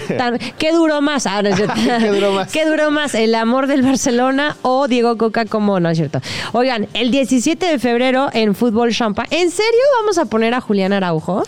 ¿Qué 0.58 0.72
duró 0.72 1.02
más? 1.02 1.26
Ah, 1.26 1.42
no 1.42 1.50
es 1.50 1.56
cierto. 1.56 1.74
¿Qué 2.00 2.08
duró 2.08 2.32
más? 2.32 2.50
¿Qué 2.52 2.64
duró 2.64 2.90
más? 2.90 3.14
¿El 3.14 3.34
amor 3.34 3.66
del 3.66 3.82
Barcelona 3.82 4.56
o 4.62 4.88
Diego 4.88 5.18
Coca 5.18 5.44
como 5.44 5.78
no 5.80 5.90
es 5.90 5.98
cierto? 5.98 6.20
Oigan, 6.52 6.88
el 6.94 7.10
17 7.10 7.66
de 7.66 7.78
febrero 7.78 8.30
en 8.32 8.54
Fútbol 8.54 8.92
Champa. 8.92 9.24
¿En 9.30 9.50
serio 9.50 9.80
vamos 10.00 10.16
a 10.18 10.24
poner 10.24 10.54
a 10.54 10.60
Julián 10.62 10.92
Araujo? 10.94 11.42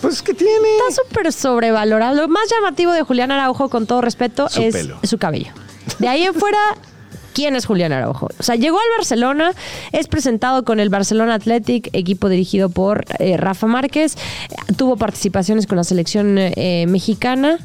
Pues, 0.00 0.22
¿qué 0.22 0.32
tiene? 0.32 0.54
Está 0.88 1.02
súper 1.02 1.32
sobrevalorado. 1.32 2.14
Lo 2.14 2.28
más 2.28 2.48
llamativo 2.50 2.92
de 2.92 3.02
Julián 3.02 3.30
Araujo, 3.30 3.68
con 3.68 3.86
todo 3.86 4.00
respeto, 4.00 4.48
Su 4.48 4.62
es 4.62 4.74
pelo. 4.74 4.98
su 5.02 5.18
cabello. 5.18 5.52
De 5.98 6.08
ahí 6.08 6.22
en 6.24 6.34
fuera, 6.34 6.58
¿quién 7.38 7.54
es 7.54 7.66
Julián 7.66 7.92
Araujo? 7.92 8.28
O 8.36 8.42
sea, 8.42 8.56
llegó 8.56 8.78
al 8.78 8.98
Barcelona, 8.98 9.52
es 9.92 10.08
presentado 10.08 10.64
con 10.64 10.80
el 10.80 10.88
Barcelona 10.88 11.34
Athletic, 11.34 11.88
equipo 11.92 12.28
dirigido 12.28 12.68
por 12.68 13.04
eh, 13.20 13.36
Rafa 13.36 13.68
Márquez, 13.68 14.16
tuvo 14.76 14.96
participaciones 14.96 15.68
con 15.68 15.76
la 15.76 15.84
selección 15.84 16.36
eh, 16.38 16.86
mexicana. 16.88 17.58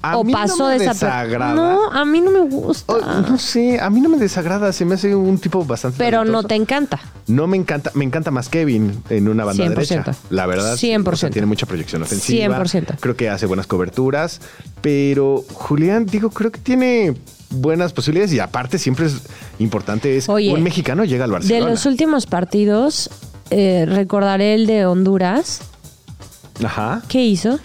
A 0.00 0.16
o 0.16 0.24
mí 0.24 0.32
no 0.32 0.38
pasó 0.38 0.68
me 0.68 0.78
desaper- 0.78 0.92
desagrada. 0.94 1.52
No, 1.54 1.92
a 1.92 2.06
mí 2.06 2.22
no 2.22 2.30
me 2.30 2.40
gusta. 2.48 2.94
Oh, 2.94 3.20
no 3.28 3.36
sé, 3.36 3.78
a 3.78 3.90
mí 3.90 4.00
no 4.00 4.08
me 4.08 4.16
desagrada, 4.16 4.72
se 4.72 4.86
me 4.86 4.94
hace 4.94 5.14
un 5.14 5.36
tipo 5.38 5.62
bastante 5.66 5.98
pero 5.98 6.24
no 6.24 6.42
te 6.42 6.54
encanta. 6.54 6.98
No 7.26 7.46
me 7.46 7.58
encanta, 7.58 7.90
me 7.92 8.06
encanta 8.06 8.30
más 8.30 8.48
Kevin 8.48 9.02
en 9.10 9.28
una 9.28 9.44
banda 9.44 9.62
100%. 9.66 9.68
derecha. 9.68 10.04
La 10.30 10.46
verdad, 10.46 10.76
sí, 10.78 10.88
100%. 10.90 11.12
o 11.12 11.16
sea, 11.16 11.28
tiene 11.28 11.44
mucha 11.44 11.66
proyección 11.66 12.02
ofensiva. 12.02 12.58
100%. 12.64 12.96
Creo 12.98 13.14
que 13.16 13.28
hace 13.28 13.44
buenas 13.44 13.66
coberturas, 13.66 14.40
pero 14.80 15.44
Julián, 15.52 16.06
digo, 16.06 16.30
creo 16.30 16.50
que 16.50 16.60
tiene 16.60 17.16
buenas 17.50 17.92
posibilidades 17.92 18.32
y 18.32 18.38
aparte 18.40 18.78
siempre 18.78 19.06
es 19.06 19.22
importante 19.58 20.16
es 20.16 20.28
Oye, 20.28 20.52
un 20.52 20.62
mexicano 20.62 21.04
llega 21.04 21.24
al 21.24 21.30
De 21.30 21.34
Barcelona. 21.34 21.70
los 21.70 21.86
últimos 21.86 22.26
partidos, 22.26 23.10
eh, 23.50 23.84
recordaré 23.86 24.54
el 24.54 24.66
de 24.66 24.86
Honduras. 24.86 25.60
Ajá. 26.64 27.02
¿Qué 27.08 27.24
hizo? 27.24 27.58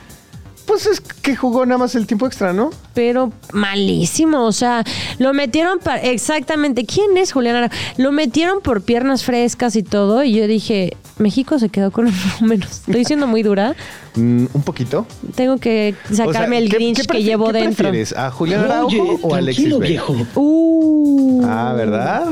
Pues 0.66 0.86
es 0.88 1.00
que 1.00 1.36
jugó 1.36 1.66
nada 1.66 1.78
más 1.78 1.94
el 1.96 2.08
tiempo 2.08 2.26
extra, 2.26 2.52
¿no? 2.54 2.72
pero 2.96 3.32
malísimo. 3.52 4.46
O 4.46 4.52
sea, 4.54 4.84
lo 5.20 5.34
metieron 5.34 5.80
para. 5.80 6.02
Exactamente. 6.02 6.86
¿Quién 6.86 7.18
es 7.18 7.34
Julián 7.34 7.56
Araujo? 7.58 7.76
Lo 7.98 8.12
metieron 8.14 8.62
por 8.62 8.82
piernas 8.82 9.24
frescas 9.24 9.76
y 9.76 9.84
todo. 9.84 10.24
Y 10.24 10.34
yo 10.34 10.48
dije, 10.48 10.96
México 11.18 11.60
se 11.60 11.70
quedó 11.70 11.92
con 11.92 12.08
un 12.08 12.14
menos. 12.48 12.82
Estoy 12.88 13.04
siendo 13.06 13.28
muy 13.28 13.44
dura. 13.44 13.76
Mm, 14.16 14.46
un 14.54 14.62
poquito. 14.64 15.06
Tengo 15.36 15.58
que 15.58 15.94
sacarme 16.10 16.30
O 16.30 16.34
sea, 16.34 16.58
el 16.58 16.70
¿qué- 16.70 16.76
Grinch 16.78 17.02
qué 17.02 17.08
que 17.18 17.24
llevo 17.24 17.48
qué 17.48 17.54
dentro. 17.54 17.76
prefieres? 17.90 18.14
¿A 18.14 18.32
Julián 18.32 18.64
Araujo 18.64 18.88
Oye, 18.88 19.20
o 19.22 19.36
a 19.36 19.38
Alexis 19.40 19.66
Vega? 19.78 19.88
viejo. 19.88 20.16
Uh. 20.36 21.42
Ah, 21.46 21.74
¿verdad? 21.76 22.26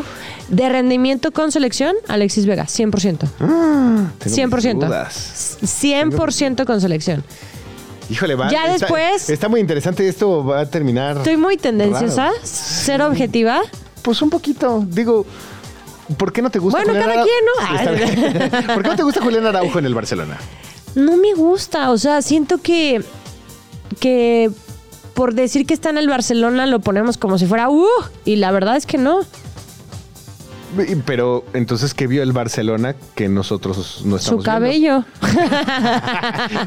De 0.48 0.70
rendimiento 0.70 1.32
con 1.32 1.52
selección, 1.52 1.96
Alexis 2.08 2.46
Vega, 2.46 2.66
100%. 2.66 3.18
Tengo 3.38 4.10
mis 4.26 4.34
100%. 4.38 4.86
dudas. 4.86 5.58
100% 5.62 6.66
con 6.66 6.80
selección. 6.82 7.24
Híjole, 8.10 8.36
va. 8.36 8.50
Ya 8.50 8.66
está- 8.74 8.86
después- 8.88 9.30
Está 9.30 9.50
muy 9.50 9.60
interesante 9.62 10.08
esto, 10.08 10.44
va 10.46 10.62
a 10.62 10.66
terminar. 10.70 11.18
Estoy 11.18 11.38
muy 11.38 11.58
tendenciosa, 11.58 12.26
Raro. 12.28 12.38
ser 12.44 13.02
objetiva. 13.02 13.62
Pues 14.02 14.22
un 14.22 14.30
poquito. 14.30 14.84
Digo, 14.88 15.26
¿por 16.18 16.34
qué 16.34 16.42
no 16.42 16.50
te 16.50 16.60
gusta 16.60 16.80
Bueno, 16.80 16.94
Julián 16.94 17.10
cada 17.10 17.24
quien, 17.24 17.46
¿no? 17.46 18.46
Está. 18.60 18.74
¿Por 18.74 18.84
qué 18.84 18.90
no 18.90 18.96
te 18.96 19.04
gusta 19.04 19.22
Julián 19.22 19.46
Araujo 19.46 19.80
en 19.80 19.86
el 19.86 19.94
Barcelona? 19.96 20.38
No 20.96 21.18
me 21.18 21.34
gusta, 21.34 21.92
o 21.92 21.98
sea, 21.98 22.22
siento 22.22 22.60
que 22.60 23.04
que 24.00 24.50
por 25.14 25.34
decir 25.36 25.66
que 25.66 25.74
está 25.74 25.90
en 25.92 25.98
el 26.00 26.08
Barcelona 26.10 26.66
lo 26.66 26.80
ponemos 26.80 27.18
como 27.18 27.38
si 27.38 27.46
fuera 27.46 27.70
uh 27.70 27.86
y 28.26 28.38
la 28.38 28.52
verdad 28.52 28.76
es 28.76 28.86
que 28.86 28.98
no. 28.98 29.22
Pero 31.06 31.46
entonces, 31.54 31.94
¿qué 31.94 32.08
vio 32.08 32.24
el 32.24 32.32
Barcelona 32.32 32.96
que 33.16 33.30
nosotros 33.30 34.02
no 34.06 34.18
estamos 34.18 34.24
Su 34.24 34.32
viendo? 34.38 34.44
cabello. 34.44 35.06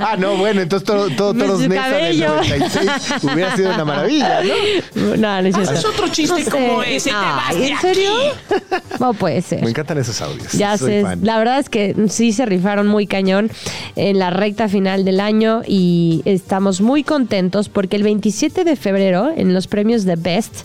ah, 0.00 0.16
no, 0.18 0.36
bueno, 0.36 0.60
entonces 0.62 0.86
todo, 0.86 1.08
todo 1.10 1.32
Su 1.32 1.38
Toros 1.38 1.60
Nesa 1.60 1.88
del 1.88 2.20
cabello. 2.20 2.36
96 2.36 3.24
hubiera 3.32 3.56
sido 3.56 3.74
una 3.74 3.84
maravilla, 3.84 4.40
¿no? 4.42 5.16
No, 5.16 5.42
no 5.42 5.48
es 5.48 5.54
cierto. 5.54 5.72
Haces 5.72 5.84
otro 5.84 6.08
chiste 6.08 6.38
No 6.38 6.44
sé. 6.44 6.50
como 6.50 6.82
ese, 6.82 7.10
te 7.10 7.16
vas 7.16 7.44
Ay, 7.48 7.58
de 7.60 7.68
¿En 7.68 7.78
serio? 7.80 8.12
No 9.00 9.14
puede 9.14 9.36
Me 9.36 9.42
ser. 9.42 9.68
encantan 9.68 9.98
esos 9.98 10.20
audios. 10.20 10.52
Ya 10.52 10.76
Soy 10.78 10.90
sé, 10.90 11.02
fan. 11.02 11.20
la 11.22 11.38
verdad 11.38 11.58
es 11.58 11.68
que 11.68 11.94
sí 12.08 12.32
se 12.32 12.46
rifaron 12.46 12.86
muy 12.86 13.06
cañón 13.06 13.50
en 13.96 14.18
la 14.18 14.30
recta 14.30 14.68
final 14.68 15.04
del 15.04 15.20
año 15.20 15.62
y 15.66 16.22
estamos 16.24 16.80
muy 16.80 17.02
contentos 17.04 17.68
porque 17.68 17.96
el 17.96 18.02
27 18.02 18.64
de 18.64 18.76
febrero 18.76 19.30
en 19.36 19.52
los 19.54 19.66
premios 19.66 20.04
de 20.04 20.16
Best, 20.16 20.62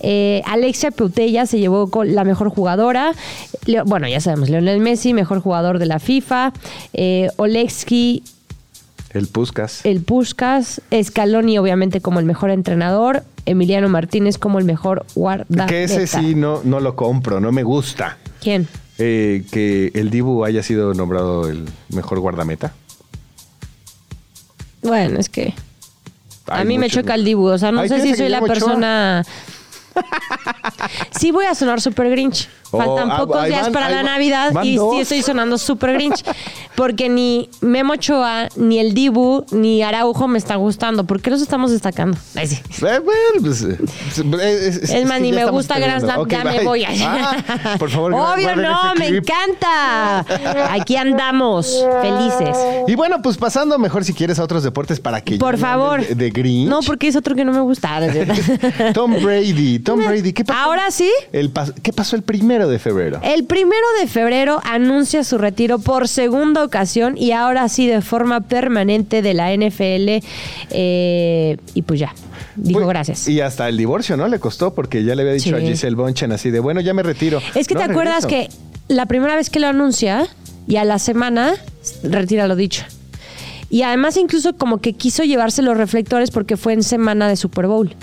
eh, 0.00 0.42
Alexia 0.46 0.90
Putellas 0.90 1.50
se 1.50 1.58
llevó 1.58 1.88
con 1.90 2.14
la 2.14 2.24
mejor 2.24 2.48
jugadora. 2.50 2.79
Bueno, 3.86 4.08
ya 4.08 4.20
sabemos, 4.20 4.48
Lionel 4.48 4.80
Messi, 4.80 5.12
mejor 5.14 5.40
jugador 5.40 5.78
de 5.78 5.86
la 5.86 5.98
FIFA. 5.98 6.52
Eh, 6.92 7.30
Oleksky, 7.36 8.22
El 9.12 9.26
Puskas. 9.28 9.84
el 9.84 10.00
Puskas. 10.02 10.80
Scaloni, 11.02 11.58
obviamente, 11.58 12.00
como 12.00 12.20
el 12.20 12.26
mejor 12.26 12.50
entrenador. 12.50 13.24
Emiliano 13.46 13.88
Martínez 13.88 14.38
como 14.38 14.58
el 14.58 14.64
mejor 14.64 15.04
guardameta. 15.14 15.66
que 15.66 15.84
ese 15.84 16.06
sí 16.06 16.34
no, 16.34 16.60
no 16.62 16.78
lo 16.80 16.94
compro, 16.94 17.40
no 17.40 17.52
me 17.52 17.62
gusta. 17.62 18.18
¿Quién? 18.40 18.68
Eh, 18.98 19.44
que 19.50 19.90
el 19.94 20.10
Dibu 20.10 20.44
haya 20.44 20.62
sido 20.62 20.94
nombrado 20.94 21.48
el 21.48 21.66
mejor 21.88 22.20
guardameta. 22.20 22.74
Bueno, 24.82 25.18
es 25.18 25.28
que... 25.28 25.54
A 26.46 26.64
mí 26.64 26.78
me 26.78 26.90
choca 26.90 27.14
el 27.14 27.24
Dibu, 27.24 27.46
o 27.46 27.58
sea, 27.58 27.72
no 27.72 27.86
sé 27.86 28.00
si 28.00 28.14
soy 28.14 28.28
la 28.28 28.40
persona... 28.40 29.24
sí 31.18 31.30
voy 31.30 31.46
a 31.46 31.54
sonar 31.54 31.80
super 31.80 32.10
Grinch, 32.10 32.48
Faltan 32.70 33.10
Oh, 33.10 33.12
ah, 33.14 33.18
pocos 33.18 33.44
días 33.46 33.62
van, 33.62 33.72
para 33.72 33.88
la 33.90 33.96
van- 33.96 34.06
Navidad 34.06 34.62
y 34.62 34.76
dos. 34.76 34.94
sí 34.94 35.00
estoy 35.00 35.22
sonando 35.22 35.58
súper 35.58 35.94
grinch. 35.94 36.22
Porque 36.76 37.08
ni 37.10 37.50
Memo 37.60 37.92
Ochoa, 37.94 38.48
ni 38.56 38.78
el 38.78 38.94
Dibu, 38.94 39.44
ni 39.50 39.82
Araujo 39.82 40.28
me 40.28 40.38
está 40.38 40.54
gustando. 40.54 41.04
¿Por 41.04 41.20
qué 41.20 41.28
los 41.30 41.42
estamos 41.42 41.70
destacando? 41.72 42.16
Ay, 42.34 42.46
sí. 42.46 42.56
Eh, 42.56 43.00
bueno, 43.04 43.42
pues, 43.42 43.62
eh, 43.62 43.76
es, 44.40 44.76
es- 44.76 44.90
Es 44.90 45.06
más, 45.06 45.20
ni 45.20 45.32
me 45.32 45.44
gusta 45.46 45.78
Grand. 45.78 46.00
Slam, 46.02 46.26
ya 46.28 46.44
me 46.44 46.64
voy. 46.64 46.84
Ah, 46.84 47.76
por 47.78 47.90
favor, 47.90 48.14
Obvio 48.14 48.56
no, 48.56 48.94
me 48.96 49.08
encanta. 49.08 50.24
Aquí 50.72 50.96
andamos, 50.96 51.84
felices. 52.02 52.56
Y 52.86 52.94
bueno, 52.94 53.20
pues 53.22 53.36
pasando 53.36 53.78
mejor 53.78 54.04
si 54.04 54.14
quieres 54.14 54.38
a 54.38 54.44
otros 54.44 54.62
deportes 54.62 55.00
para 55.00 55.20
que 55.20 55.36
Por 55.36 55.58
favor. 55.58 56.06
De, 56.06 56.14
de 56.14 56.30
Grinch. 56.30 56.68
No, 56.68 56.80
porque 56.80 57.08
es 57.08 57.16
otro 57.16 57.34
que 57.34 57.44
no 57.44 57.52
me 57.52 57.60
gusta. 57.60 58.00
Tom 58.94 59.14
Brady, 59.22 59.78
Tom 59.80 59.98
Brady, 59.98 60.32
¿qué 60.32 60.44
pasó? 60.44 60.58
Ahora 60.60 60.90
sí. 60.90 61.10
El 61.32 61.52
pas- 61.52 61.74
¿Qué 61.82 61.92
pasó 61.92 62.16
el 62.16 62.22
primero 62.22 62.59
de 62.68 62.78
febrero? 62.78 63.20
El 63.22 63.44
primero 63.44 63.86
de 64.00 64.06
febrero 64.06 64.60
anuncia 64.64 65.24
su 65.24 65.38
retiro 65.38 65.78
por 65.78 66.08
segunda 66.08 66.64
ocasión 66.64 67.16
y 67.18 67.32
ahora 67.32 67.68
sí 67.68 67.86
de 67.86 68.00
forma 68.02 68.40
permanente 68.42 69.22
de 69.22 69.34
la 69.34 69.52
NFL. 69.52 70.22
eh, 70.70 71.56
y 71.74 71.82
pues 71.82 72.00
ya, 72.00 72.14
dijo 72.56 72.86
gracias. 72.86 73.28
Y 73.28 73.40
hasta 73.40 73.68
el 73.68 73.76
divorcio, 73.76 74.16
¿no? 74.16 74.28
Le 74.28 74.38
costó 74.38 74.74
porque 74.74 75.04
ya 75.04 75.14
le 75.14 75.22
había 75.22 75.34
dicho 75.34 75.50
Sí. 75.50 75.54
a 75.54 75.60
Giselle 75.68 75.96
Bonchen 75.96 76.32
así 76.32 76.50
de, 76.50 76.60
bueno, 76.60 76.80
ya 76.80 76.94
me 76.94 77.02
retiro. 77.02 77.40
Es 77.54 77.66
que 77.68 77.74
No, 77.74 77.80
te 77.80 77.90
acuerdas 77.90 78.26
que 78.26 78.48
la 78.88 79.06
primera 79.06 79.36
vez 79.36 79.50
que 79.50 79.60
lo 79.60 79.66
anuncia 79.68 80.26
y 80.66 80.76
a 80.76 80.84
la 80.84 80.98
semana 80.98 81.54
retira 82.02 82.46
lo 82.46 82.56
dicho. 82.56 82.84
Y 83.72 83.82
además 83.82 84.16
incluso 84.16 84.54
como 84.56 84.78
que 84.78 84.94
quiso 84.94 85.22
llevarse 85.22 85.62
los 85.62 85.76
reflectores 85.76 86.30
porque 86.32 86.56
fue 86.56 86.72
en 86.72 86.82
semana 86.82 87.28
de 87.28 87.36
Super 87.36 87.66
Bowl. 87.68 87.94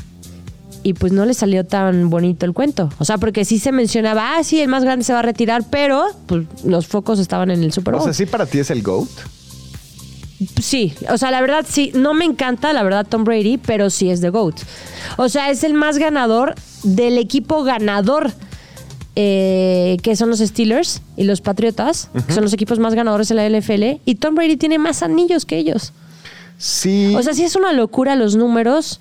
Y 0.84 0.94
pues 0.94 1.12
no 1.12 1.26
le 1.26 1.34
salió 1.34 1.66
tan 1.66 2.10
bonito 2.10 2.46
el 2.46 2.54
cuento. 2.54 2.90
O 3.00 3.06
sea, 3.06 3.18
porque 3.18 3.44
sí 3.46 3.60
se 3.60 3.72
mencionaba, 3.72 4.38
ah, 4.38 4.44
sí, 4.44 4.62
el 4.62 4.68
más 4.70 4.84
grande 4.84 5.04
se 5.04 5.12
va 5.14 5.20
a 5.20 5.24
retirar, 5.24 5.64
pero 5.70 6.06
pues 6.28 6.46
los 6.64 6.88
focos 6.88 7.20
estaban 7.20 7.52
en 7.52 7.64
el 7.64 7.74
Super 7.74 7.96
O 7.96 7.98
Bowl. 7.98 8.06
sea, 8.06 8.14
sí 8.14 8.26
para 8.26 8.46
ti 8.46 8.60
es 8.60 8.70
el 8.70 8.84
GOAT. 8.84 9.10
Sí, 10.62 10.94
o 11.10 11.18
sea, 11.18 11.32
la 11.32 11.42
verdad 11.42 11.66
sí, 11.68 11.92
no 11.96 12.14
me 12.14 12.24
encanta, 12.24 12.72
la 12.72 12.84
verdad, 12.84 13.08
Tom 13.10 13.24
Brady, 13.24 13.58
pero 13.58 13.90
sí 13.90 14.10
es 14.12 14.22
The 14.22 14.30
GOAT. 14.30 14.56
O 15.18 15.30
sea, 15.30 15.50
es 15.50 15.64
el 15.64 15.74
más 15.74 15.98
ganador 15.98 16.54
del 16.84 17.18
equipo 17.18 17.64
ganador, 17.64 18.32
eh, 19.16 19.98
que 20.04 20.16
son 20.16 20.30
los 20.30 20.40
Steelers 20.40 21.02
y 21.16 21.24
los 21.24 21.42
Patriotas, 21.42 22.10
que 22.28 22.34
son 22.34 22.44
los 22.44 22.54
equipos 22.54 22.78
más 22.78 22.94
ganadores 22.94 23.32
en 23.32 23.38
la 23.38 23.50
NFL, 23.50 24.00
y 24.06 24.16
Tom 24.16 24.36
Brady 24.36 24.58
tiene 24.58 24.78
más 24.78 25.02
anillos 25.02 25.44
que 25.46 25.58
ellos. 25.58 25.92
Sí. 26.60 27.14
O 27.16 27.24
sea, 27.24 27.34
sí 27.34 27.44
es 27.44 27.56
una 27.56 27.74
locura 27.74 28.16
los 28.16 28.36
números. 28.36 29.00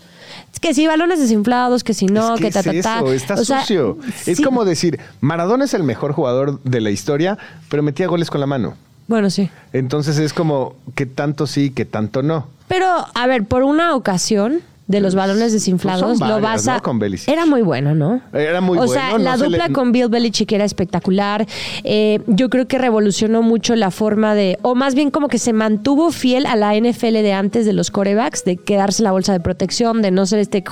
Es 0.53 0.61
que 0.61 0.75
si 0.75 0.87
balones 0.87 1.19
desinflados, 1.19 1.85
que 1.85 1.95
si 1.95 2.07
no, 2.07 2.35
es 2.35 2.41
que, 2.41 2.47
que 2.47 2.53
ta, 2.53 2.62
ta, 2.62 2.73
es 2.73 2.83
ta. 2.83 2.99
eso, 2.99 3.12
está 3.12 3.35
O 3.35 3.45
sea, 3.45 3.61
sucio. 3.61 3.99
Es 4.27 4.41
como 4.41 4.65
decir, 4.65 4.99
Maradona 5.21 5.65
es 5.65 5.75
el 5.75 5.83
mejor 5.83 6.12
jugador 6.12 6.62
de 6.62 6.81
la 6.81 6.91
historia, 6.91 7.39
pero 7.69 7.83
metía 7.83 8.07
goles 8.07 8.31
con 8.31 8.41
la 8.41 8.47
mano. 8.47 8.75
Bueno, 9.09 9.31
sí. 9.31 9.51
Entonces 9.73 10.19
es 10.19 10.33
como 10.33 10.75
que 10.95 11.07
tanto 11.07 11.47
sí, 11.47 11.71
que 11.71 11.85
tanto 11.85 12.23
no. 12.23 12.49
Pero, 12.69 12.87
a 13.15 13.27
ver, 13.27 13.45
por 13.45 13.62
una 13.62 13.95
ocasión 13.95 14.61
de 14.88 15.01
los 15.01 15.14
balones 15.16 15.53
desinflados, 15.53 16.18
Pues 16.18 16.31
lo 16.31 16.40
vas 16.40 16.68
a. 16.68 16.77
¿no? 16.77 16.83
Con 16.83 16.99
Belichick. 17.01 17.29
Era 17.29 17.44
muy 17.44 17.62
bueno, 17.62 17.94
¿no? 17.94 18.20
Era 18.33 18.61
muy 18.61 18.79
o 18.79 18.83
bueno, 18.83 18.92
sea, 18.92 19.12
no 19.12 19.18
la 19.18 19.37
se 19.37 19.44
dupla 19.44 19.66
le- 19.68 19.72
con 19.72 19.90
Bill 19.90 20.09
Belichick 20.09 20.53
era 20.53 20.64
espectacular. 20.64 21.44
Eh, 21.83 22.20
yo 22.29 22.49
creo 22.51 22.68
que 22.68 22.79
revolucionó 22.79 23.42
mucho 23.42 23.75
la 23.75 23.90
forma 23.90 24.35
de. 24.35 24.59
O 24.62 24.75
más 24.77 24.94
bien, 24.94 25.11
como 25.11 25.27
que 25.29 25.38
se 25.38 25.53
mantuvo 25.53 26.12
fiel 26.12 26.46
a 26.46 26.55
la 26.55 26.75
NFL 26.77 27.22
de 27.22 27.33
antes 27.33 27.66
de 27.66 27.72
los 27.72 27.90
corebacks, 27.90 28.44
de 28.44 28.57
quedarse 28.57 29.03
la 29.03 29.11
bolsa 29.11 29.33
de 29.33 29.40
protección, 29.40 30.03
de 30.03 30.11
no 30.12 30.25
ser 30.27 30.38
este 30.38 30.62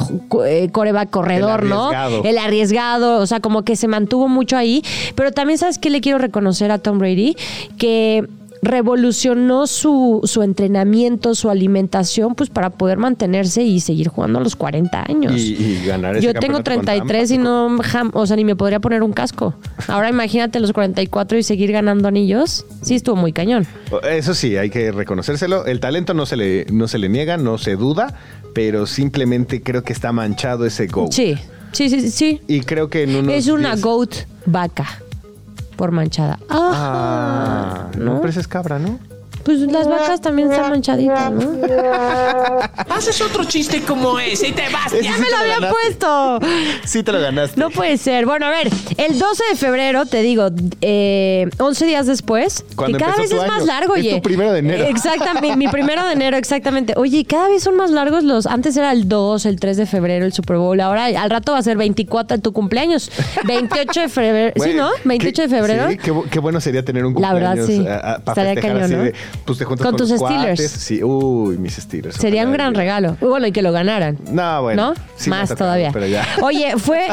eh, 0.46 0.68
coreback 0.70 1.10
corredor, 1.10 1.62
El 1.64 1.68
¿no? 1.70 1.90
El 2.24 2.38
arriesgado. 2.38 3.18
O 3.18 3.26
sea, 3.26 3.40
como 3.40 3.62
que 3.62 3.74
se 3.74 3.88
mantuvo 3.88 4.28
mucho 4.28 4.56
ahí. 4.56 4.82
Pero 5.16 5.32
también, 5.32 5.58
¿sabes 5.58 5.78
qué 5.78 5.90
le 5.90 6.00
quiero 6.00 6.18
reconocer 6.18 6.70
a 6.70 6.78
Tom 6.78 6.98
Brady? 6.98 7.34
Que 7.78 8.26
revolucionó 8.64 9.66
su, 9.66 10.20
su 10.24 10.42
entrenamiento, 10.42 11.34
su 11.34 11.50
alimentación, 11.50 12.34
pues 12.34 12.50
para 12.50 12.70
poder 12.70 12.98
mantenerse 12.98 13.62
y 13.62 13.80
seguir 13.80 14.08
jugando 14.08 14.38
a 14.38 14.42
los 14.42 14.56
40 14.56 15.04
años. 15.08 15.34
Y, 15.40 15.54
y 15.54 15.86
ganar 15.86 16.16
ese 16.16 16.26
Yo 16.26 16.32
tengo 16.34 16.54
campeonato 16.54 16.80
con 16.80 16.84
33 17.06 17.30
y 17.32 17.38
no, 17.38 17.68
jam- 17.78 18.10
o 18.14 18.26
sea, 18.26 18.36
ni 18.36 18.44
me 18.44 18.56
podría 18.56 18.80
poner 18.80 19.02
un 19.02 19.12
casco. 19.12 19.54
Ahora 19.88 20.08
imagínate 20.10 20.58
los 20.60 20.72
44 20.72 21.38
y 21.38 21.42
seguir 21.42 21.72
ganando 21.72 22.08
anillos. 22.08 22.64
Sí, 22.82 22.94
estuvo 22.94 23.16
muy 23.16 23.32
cañón. 23.32 23.66
Eso 24.10 24.34
sí, 24.34 24.56
hay 24.56 24.70
que 24.70 24.90
reconocérselo. 24.92 25.66
El 25.66 25.80
talento 25.80 26.14
no 26.14 26.26
se 26.26 26.36
le, 26.36 26.66
no 26.72 26.88
se 26.88 26.98
le 26.98 27.08
niega, 27.08 27.36
no 27.36 27.58
se 27.58 27.76
duda, 27.76 28.14
pero 28.54 28.86
simplemente 28.86 29.62
creo 29.62 29.82
que 29.84 29.92
está 29.92 30.12
manchado 30.12 30.64
ese 30.66 30.86
GOAT. 30.86 31.12
Sí, 31.12 31.36
sí, 31.72 31.88
sí, 31.90 32.10
sí. 32.10 32.40
Y 32.48 32.60
creo 32.60 32.88
que 32.88 33.02
en 33.02 33.16
unos 33.16 33.34
Es 33.34 33.48
una 33.48 33.70
10 33.72 33.82
goat 33.82 34.14
vaca 34.46 34.86
por 35.76 35.92
manchada. 35.92 36.38
Ah, 36.48 37.88
no, 37.98 38.16
pero 38.16 38.30
esa 38.30 38.40
es 38.40 38.48
cabra, 38.48 38.78
¿no? 38.78 38.98
Pues 39.44 39.58
las 39.60 39.86
vacas 39.88 40.20
también 40.20 40.50
están 40.50 40.70
manchaditas, 40.70 41.30
¿no? 41.30 41.52
Haces 42.88 43.20
otro 43.20 43.44
chiste 43.44 43.82
como 43.82 44.18
ese 44.18 44.48
y 44.48 44.52
te 44.52 44.62
vas. 44.72 44.92
Ese 44.92 45.02
¡Ya 45.04 45.14
sí 45.14 45.20
me 45.20 45.30
lo 45.30 45.36
había 45.36 45.54
ganaste. 45.60 45.76
puesto! 45.84 46.40
Sí 46.84 47.02
te 47.02 47.12
lo 47.12 47.20
ganaste. 47.20 47.60
No 47.60 47.70
puede 47.70 47.96
ser. 47.98 48.24
Bueno, 48.26 48.46
a 48.46 48.50
ver, 48.50 48.68
el 48.96 49.18
12 49.18 49.42
de 49.50 49.56
febrero, 49.56 50.06
te 50.06 50.22
digo, 50.22 50.48
eh, 50.80 51.48
11 51.58 51.86
días 51.86 52.06
después, 52.06 52.64
Cuando 52.76 52.96
que 52.98 53.04
cada 53.04 53.16
vez 53.16 53.30
empezó 53.30 53.42
es 53.42 53.46
tu 53.48 53.52
más 53.52 53.62
año. 53.62 53.66
largo, 53.66 53.94
Es 53.96 54.00
oye. 54.00 54.14
tu 54.16 54.22
primero 54.22 54.52
de 54.52 54.58
enero. 54.60 54.84
Exactamente, 54.84 55.56
mi 55.56 55.68
primero 55.68 56.06
de 56.06 56.12
enero, 56.14 56.36
exactamente. 56.36 56.94
Oye, 56.96 57.24
cada 57.24 57.48
vez 57.48 57.62
son 57.62 57.76
más 57.76 57.90
largos 57.90 58.24
los. 58.24 58.46
Antes 58.46 58.76
era 58.76 58.92
el 58.92 59.08
2, 59.08 59.46
el 59.46 59.60
3 59.60 59.76
de 59.76 59.86
febrero, 59.86 60.24
el 60.24 60.32
Super 60.32 60.56
Bowl. 60.56 60.80
Ahora 60.80 61.06
al 61.06 61.30
rato 61.30 61.52
va 61.52 61.58
a 61.58 61.62
ser 61.62 61.76
24 61.76 62.38
tu 62.40 62.52
cumpleaños. 62.52 63.10
28 63.44 64.00
de 64.02 64.08
febrero. 64.08 64.52
¿Sí, 64.56 64.60
Güey, 64.60 64.74
no? 64.74 64.90
28 65.04 65.42
de 65.42 65.48
qué- 65.48 65.54
febrero. 65.54 65.90
Sí, 65.90 65.96
qué, 65.98 66.12
bu- 66.12 66.28
qué 66.30 66.38
bueno 66.38 66.60
sería 66.60 66.84
tener 66.84 67.04
un 67.04 67.14
La 67.20 67.32
verdad, 67.34 67.56
cumpleaños 67.56 67.84
sí. 67.84 67.88
a- 67.88 67.96
a- 68.14 68.18
para 68.20 68.42
Estaría 68.42 68.54
festejar 68.54 68.72
cañón, 68.78 68.82
así 68.84 68.94
¿no? 68.94 69.02
de, 69.04 69.14
pues 69.44 69.58
te 69.58 69.64
juntas 69.64 69.84
Con 69.86 69.92
con, 69.96 69.98
tus 69.98 70.08
Steelers. 70.16 70.60
cuates. 70.60 70.70
Sí, 70.70 71.02
uy, 71.02 71.58
mis 71.58 71.74
Steelers. 71.74 72.16
Sería 72.16 72.44
un 72.46 72.52
gran 72.52 72.74
regalo. 72.74 73.16
Bueno, 73.20 73.46
y 73.46 73.52
que 73.52 73.62
lo 73.62 73.72
ganaran. 73.72 74.18
No, 74.30 74.62
bueno. 74.62 74.90
¿No? 74.90 74.94
sí 75.16 75.30
Más 75.30 75.54
todavía. 75.54 75.90
Pero 75.92 76.06
ya. 76.06 76.26
Oye, 76.42 76.74
fue 76.78 77.06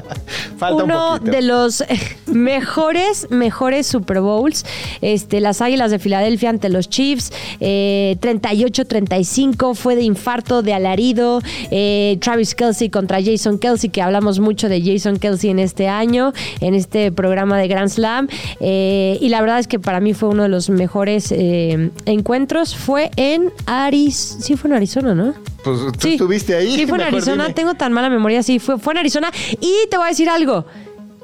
Falta 0.58 0.84
uno 0.84 1.18
de 1.18 1.42
los 1.42 1.82
mejores, 2.26 3.26
mejores 3.30 3.86
Super 3.86 4.20
Bowls. 4.20 4.64
Este, 5.00 5.40
las 5.40 5.60
Águilas 5.60 5.90
de 5.90 5.98
Filadelfia 5.98 6.50
ante 6.50 6.68
los 6.68 6.88
Chiefs. 6.88 7.32
eh, 7.60 8.16
38-35. 8.20 9.74
Fue 9.74 9.96
de 9.96 10.02
infarto, 10.02 10.62
de 10.62 10.74
alarido. 10.74 11.40
eh, 11.70 12.18
Travis 12.20 12.54
Kelsey 12.54 12.90
contra 12.90 13.18
Jason 13.22 13.58
Kelsey, 13.58 13.90
que 13.90 14.02
hablamos 14.02 14.40
mucho 14.40 14.68
de 14.68 14.80
Jason 14.82 15.18
Kelsey 15.18 15.50
en 15.50 15.58
este 15.58 15.88
año, 15.88 16.32
en 16.60 16.74
este 16.74 17.12
programa 17.12 17.58
de 17.58 17.68
Grand 17.68 17.88
Slam. 17.88 18.28
eh, 18.60 19.18
y 19.20 19.28
la 19.28 19.40
verdad 19.40 19.58
es 19.58 19.66
que 19.68 19.78
para 19.78 20.00
mí 20.00 20.14
fue 20.14 20.28
uno 20.28 20.42
de 20.44 20.48
los 20.48 20.70
mejores 20.70 21.32
eh, 21.32 21.61
encuentros. 22.06 22.76
Fue 22.76 23.10
en 23.16 23.52
Arizona. 23.66 24.42
Sí, 24.42 24.56
fue 24.56 24.70
en 24.70 24.76
Arizona, 24.76 25.14
¿no? 25.14 25.34
Pues 25.64 25.78
tú 25.98 26.08
estuviste 26.08 26.54
ahí. 26.56 26.74
Sí, 26.74 26.86
fue 26.86 26.98
en 26.98 27.04
Arizona. 27.04 27.44
dime. 27.44 27.54
Tengo 27.54 27.74
tan 27.74 27.92
mala 27.92 28.10
memoria. 28.10 28.42
Sí, 28.42 28.58
fue, 28.58 28.78
fue 28.78 28.94
en 28.94 28.98
Arizona. 28.98 29.30
Y 29.60 29.72
te 29.90 29.96
voy 29.96 30.06
a 30.06 30.08
decir 30.08 30.28
algo. 30.28 30.64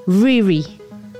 Riri. 0.07 0.65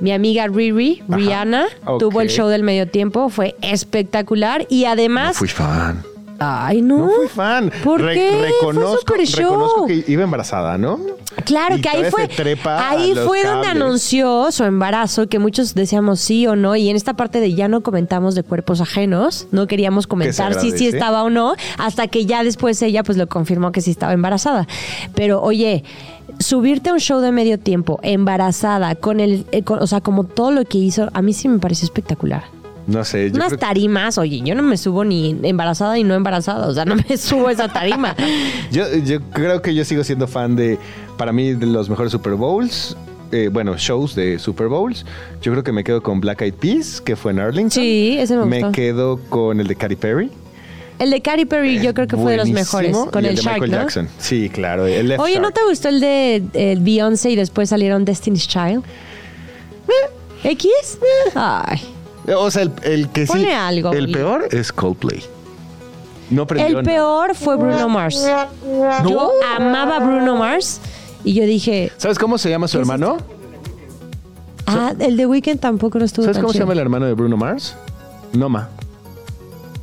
Mi 0.01 0.13
amiga 0.13 0.47
Riri, 0.47 1.03
Ajá. 1.09 1.17
Rihanna, 1.17 1.67
tuvo 1.99 2.21
el 2.21 2.29
show 2.29 2.49
del 2.49 2.63
medio 2.63 2.89
tiempo. 2.89 3.29
Fue 3.29 3.57
espectacular. 3.63 4.67
Y 4.71 4.85
además. 4.85 5.29
No 5.31 5.35
fui 5.35 5.49
fan. 5.49 6.03
Ay, 6.39 6.83
no. 6.83 6.99
No 6.99 7.11
fui 7.11 7.29
fan. 7.29 7.71
¿Por 7.83 8.01
qué? 8.13 8.31
Fue 8.39 8.49
Reconozco, 8.49 8.99
super 8.99 9.27
show. 9.27 9.41
reconozco 9.45 9.87
que 9.87 10.05
iba 10.07 10.23
embarazada, 10.23 10.79
¿no? 10.79 10.99
Claro 11.45 11.77
Y 11.77 11.81
que 11.81 11.89
ahí 11.89 12.05
fue. 12.11 12.29
Ahí 12.65 13.15
fue 13.15 13.45
donde 13.45 13.67
cables. 13.67 13.83
anunció 13.83 14.51
su 14.53 14.65
embarazo, 14.65 15.29
que 15.29 15.39
muchos 15.39 15.75
decíamos 15.75 16.21
sí 16.21 16.47
o 16.47 16.57
no. 16.57 16.75
Y 16.77 16.89
en 16.89 16.97
esta 16.97 17.15
parte 17.15 17.41
de 17.41 17.55
ya 17.55 17.69
no 17.69 17.81
comentamos 17.83 18.35
de 18.35 18.43
cuerpos 18.43 18.81
ajenos, 18.81 19.47
no 19.53 19.67
queríamos 19.67 20.07
comentar 20.07 20.55
si 20.61 20.71
sí 20.73 20.87
estaba 20.89 21.23
o 21.23 21.31
no, 21.31 21.55
hasta 21.79 22.09
que 22.09 22.27
ya 22.27 22.43
después 22.45 22.81
ella 22.83 23.03
pues 23.05 23.19
lo 23.19 23.29
confirmó 23.29 23.71
que 23.73 23.81
sí 23.81 23.91
estaba 23.91 24.13
embarazada. 24.13 24.67
Pero 25.15 25.41
oye. 25.43 25.85
Subirte 26.41 26.91
a 26.91 26.93
un 26.93 27.01
show 27.01 27.21
de 27.21 27.33
medio 27.33 27.59
tiempo, 27.59 27.99
embarazada, 28.03 28.95
con 28.95 29.19
el, 29.19 29.45
eh, 29.51 29.65
con- 29.65 29.83
o 29.83 29.87
sea, 29.89 30.01
como 30.01 30.23
todo 30.23 30.53
lo 30.53 30.65
que 30.67 30.79
hizo, 30.79 31.09
a 31.13 31.21
mí 31.21 31.33
sí 31.33 31.49
me 31.49 31.59
pareció 31.59 31.85
espectacular. 31.87 32.45
No 32.89 33.05
sé. 33.05 33.29
Yo 33.31 33.37
Unas 33.37 33.49
creo- 33.49 33.59
tarimas, 33.61 34.19
oye, 34.19 34.41
yo 34.43 34.55
no 34.57 34.63
me 34.65 34.77
subo 34.77 35.05
ni 35.05 35.37
embarazada 35.43 35.97
y 35.99 36.03
no 36.05 36.15
embarazada, 36.15 36.67
o 36.67 36.75
sea, 36.75 36.85
no 36.85 36.97
me 36.97 37.17
subo 37.17 37.47
a 37.49 37.53
esa 37.53 37.69
tarima. 37.69 38.17
Yo, 38.73 38.85
yo 39.05 39.21
creo 39.31 39.63
que 39.63 39.75
yo 39.75 39.85
sigo 39.85 40.03
siendo 40.05 40.27
fan 40.27 40.57
de, 40.57 40.79
para 41.17 41.31
mí, 41.33 41.53
de 41.53 41.67
los 41.67 41.89
mejores 41.91 42.11
Super 42.13 42.33
Bowls. 42.35 42.97
eh, 43.31 43.51
bueno, 43.53 43.77
shows 43.77 44.15
de 44.15 44.39
Super 44.39 44.69
Bowls. 44.69 45.05
Yo 45.43 45.53
creo 45.53 45.63
que 45.63 45.71
me 45.71 45.85
quedo 45.85 46.03
con 46.03 46.19
Black 46.21 46.41
Eyed 46.41 46.55
Peas, 46.55 47.01
que 47.03 47.15
fue 47.15 47.33
en 47.33 47.41
Arlington. 47.41 47.71
Sí, 47.71 48.17
ese 48.19 48.37
me 48.39 48.57
gustó. 48.61 48.73
quedo 48.73 49.21
con 49.29 49.61
el 49.61 49.67
de 49.67 49.77
Katy 49.77 49.97
Perry. 49.97 50.31
El 50.99 51.11
de 51.11 51.21
Katy 51.21 51.45
Perry 51.45 51.81
yo 51.81 51.93
creo 51.95 52.09
que 52.09 52.17
fue 52.17 52.33
de 52.33 52.39
los 52.39 52.49
mejores, 52.49 52.97
con 53.13 53.23
Y 53.25 53.29
el, 53.29 53.37
de 53.37 53.43
Shark, 53.43 53.61
Michael 53.61 53.71
¿no? 53.71 53.77
Jackson. 53.83 54.09
Sí, 54.19 54.49
claro. 54.49 54.87
El 54.87 55.13
Oye, 55.21 55.39
¿no 55.39 55.51
te 55.53 55.61
gustó 55.69 55.91
el 55.91 56.01
de 56.01 56.43
el 56.55 56.81
Beyoncé 56.81 57.31
y 57.31 57.37
después 57.37 57.69
salieron 57.69 58.05
Destiny's 58.07 58.49
Child? 58.49 58.83
¿X? 60.43 60.99
Ay. 61.35 61.81
O 62.37 62.51
sea, 62.51 62.63
el, 62.63 62.73
el 62.83 63.09
que 63.11 63.27
sí. 63.27 63.33
Ponle 63.33 63.55
algo, 63.55 63.93
El 63.93 64.11
peor 64.13 64.49
es 64.51 64.73
Coldplay. 64.73 65.23
No 66.31 66.47
prendió 66.47 66.67
El 66.79 66.85
nada. 66.85 66.85
peor 66.85 67.35
fue 67.35 67.57
Bruno 67.57 67.89
Mars. 67.89 68.23
Yo 69.09 69.31
amaba 69.57 69.97
a 69.97 70.01
Bruno 70.01 70.37
Mars 70.37 70.81
y 71.25 71.33
yo 71.35 71.45
dije, 71.45 71.91
¿Sabes 71.97 72.19
cómo 72.19 72.37
se 72.39 72.51
llama 72.51 72.69
su 72.69 72.77
¿Qué 72.79 72.83
es 72.83 72.89
hermano? 72.89 73.17
Ah, 74.67 74.93
el 74.99 75.17
de 75.17 75.25
Weekend 75.25 75.61
tampoco 75.61 75.99
no 75.99 76.05
estuvo 76.05 76.25
¿Sabes 76.25 76.37
tan 76.37 76.43
cómo 76.43 76.53
se 76.53 76.59
chido. 76.59 76.65
llama 76.67 76.73
el 76.75 76.79
hermano 76.81 77.07
de 77.07 77.15
Bruno 77.15 77.37
Mars? 77.39 77.75
Noma. 78.35 78.69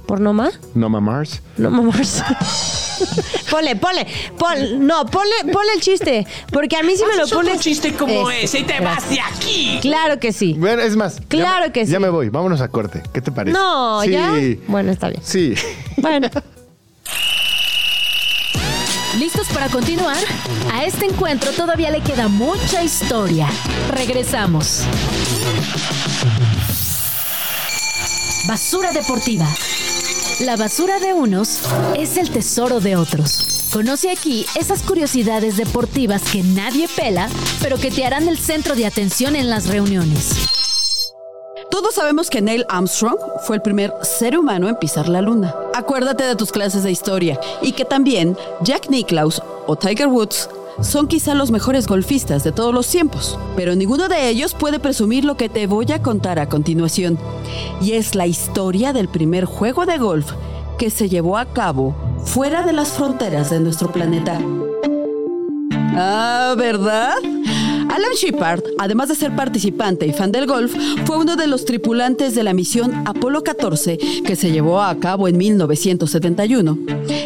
¿Por 0.05 0.21
Noma? 0.21 0.51
Noma 0.75 1.01
Mars. 1.01 1.41
Noma 1.58 1.81
Mars. 1.81 2.21
ponle, 3.49 3.75
ponle, 3.75 4.08
pon, 4.38 4.86
no, 4.86 5.05
ponle, 5.05 5.36
ponle 5.51 5.73
el 5.75 5.81
chiste. 5.81 6.25
Porque 6.51 6.75
a 6.77 6.84
mí 6.84 6.95
si 6.95 7.05
me 7.05 7.15
lo 7.15 7.27
pones. 7.27 7.60
chiste 7.60 7.93
como 7.93 8.29
Este, 8.31 8.45
ese 8.45 8.60
y 8.60 8.63
te 8.63 8.79
vas 8.79 9.10
de 9.10 9.19
aquí. 9.21 9.79
Claro 9.81 10.19
que 10.19 10.31
sí. 10.34 10.53
Bueno, 10.58 10.81
es 10.81 10.95
más. 10.95 11.17
Claro 11.27 11.67
me- 11.67 11.71
que 11.71 11.86
sí. 11.86 11.91
Ya 11.91 11.99
me 11.99 12.10
voy, 12.10 12.29
vámonos 12.29 12.62
a 12.62 12.67
corte. 12.67 13.01
¿Qué 13.13 13.21
te 13.21 13.31
parece? 13.31 13.58
No, 13.58 14.01
sí. 14.01 14.12
ya. 14.12 14.34
Bueno, 14.67 14.91
está 14.91 15.10
bien. 15.10 15.21
Sí. 15.23 15.53
Bueno. 15.97 16.29
¿Listos 19.19 19.47
para 19.53 19.69
continuar? 19.69 20.17
A 20.73 20.84
este 20.84 21.05
encuentro 21.05 21.51
todavía 21.53 21.89
le 21.89 22.01
queda 22.01 22.27
mucha 22.27 22.84
historia. 22.84 23.47
Regresamos. 23.91 24.81
Basura 28.47 28.91
deportiva. 28.91 29.47
La 30.41 30.58
basura 30.58 31.00
de 31.00 31.13
unos 31.13 31.62
es 31.95 32.17
el 32.17 32.30
tesoro 32.30 32.82
de 32.82 32.98
otros. 32.98 33.69
Conoce 33.71 34.12
aquí 34.12 34.45
esas 34.60 34.82
curiosidades 34.84 35.56
deportivas 35.56 36.24
que 36.30 36.43
nadie 36.43 36.89
pela, 36.93 37.30
pero 37.62 37.78
que 37.78 37.89
te 37.89 38.04
harán 38.04 38.28
el 38.28 38.38
centro 38.38 38.76
de 38.76 38.86
atención 38.86 39.38
en 39.38 39.50
las 39.50 39.67
reuniones. 39.67 40.50
Todos 41.71 41.95
sabemos 41.95 42.30
que 42.30 42.41
Neil 42.41 42.65
Armstrong 42.67 43.17
fue 43.45 43.56
el 43.56 43.62
primer 43.62 43.93
ser 44.02 44.38
humano 44.38 44.67
en 44.67 44.76
pisar 44.76 45.08
la 45.08 45.21
luna. 45.21 45.56
Acuérdate 45.74 46.26
de 46.26 46.36
tus 46.36 46.52
clases 46.52 46.84
de 46.84 46.91
historia 46.91 47.39
y 47.62 47.71
que 47.71 47.86
también 47.86 48.38
Jack 48.62 48.89
Nicklaus 48.89 49.41
o 49.67 49.78
Tiger 49.78 50.08
Woods 50.08 50.50
son 50.81 51.07
quizá 51.07 51.33
los 51.33 51.51
mejores 51.51 51.88
golfistas 51.88 52.43
de 52.43 52.51
todos 52.51 52.73
los 52.73 52.88
tiempos, 52.88 53.39
pero 53.55 53.75
ninguno 53.75 54.07
de 54.07 54.29
ellos 54.29 54.53
puede 54.53 54.79
presumir 54.79 55.25
lo 55.25 55.38
que 55.38 55.49
te 55.49 55.67
voy 55.67 55.91
a 55.91 56.01
contar 56.01 56.39
a 56.39 56.49
continuación. 56.49 57.17
Y 57.81 57.93
es 57.93 58.15
la 58.15 58.27
historia 58.27 58.93
del 58.93 59.07
primer 59.07 59.45
juego 59.45 59.85
de 59.85 59.97
golf 59.97 60.31
que 60.77 60.89
se 60.89 61.09
llevó 61.09 61.38
a 61.38 61.45
cabo 61.45 61.95
fuera 62.25 62.63
de 62.63 62.73
las 62.73 62.89
fronteras 62.89 63.49
de 63.49 63.59
nuestro 63.59 63.91
planeta. 63.91 64.39
Ah, 65.97 66.55
¿verdad? 66.57 67.15
Alan 67.95 68.12
Shepard, 68.13 68.62
además 68.77 69.08
de 69.08 69.15
ser 69.15 69.34
participante 69.38 70.05
y 70.05 70.12
fan 70.12 70.29
del 70.29 70.47
golf, 70.47 70.75
fue 71.05 71.17
uno 71.17 71.38
de 71.38 71.47
los 71.47 71.63
tripulantes 71.63 72.36
de 72.36 72.43
la 72.43 72.53
misión 72.53 72.91
Apolo 73.08 73.41
14 73.41 73.97
que 74.25 74.36
se 74.36 74.51
llevó 74.51 74.81
a 74.81 74.99
cabo 74.99 75.29
en 75.29 75.38
1971. 75.38 76.77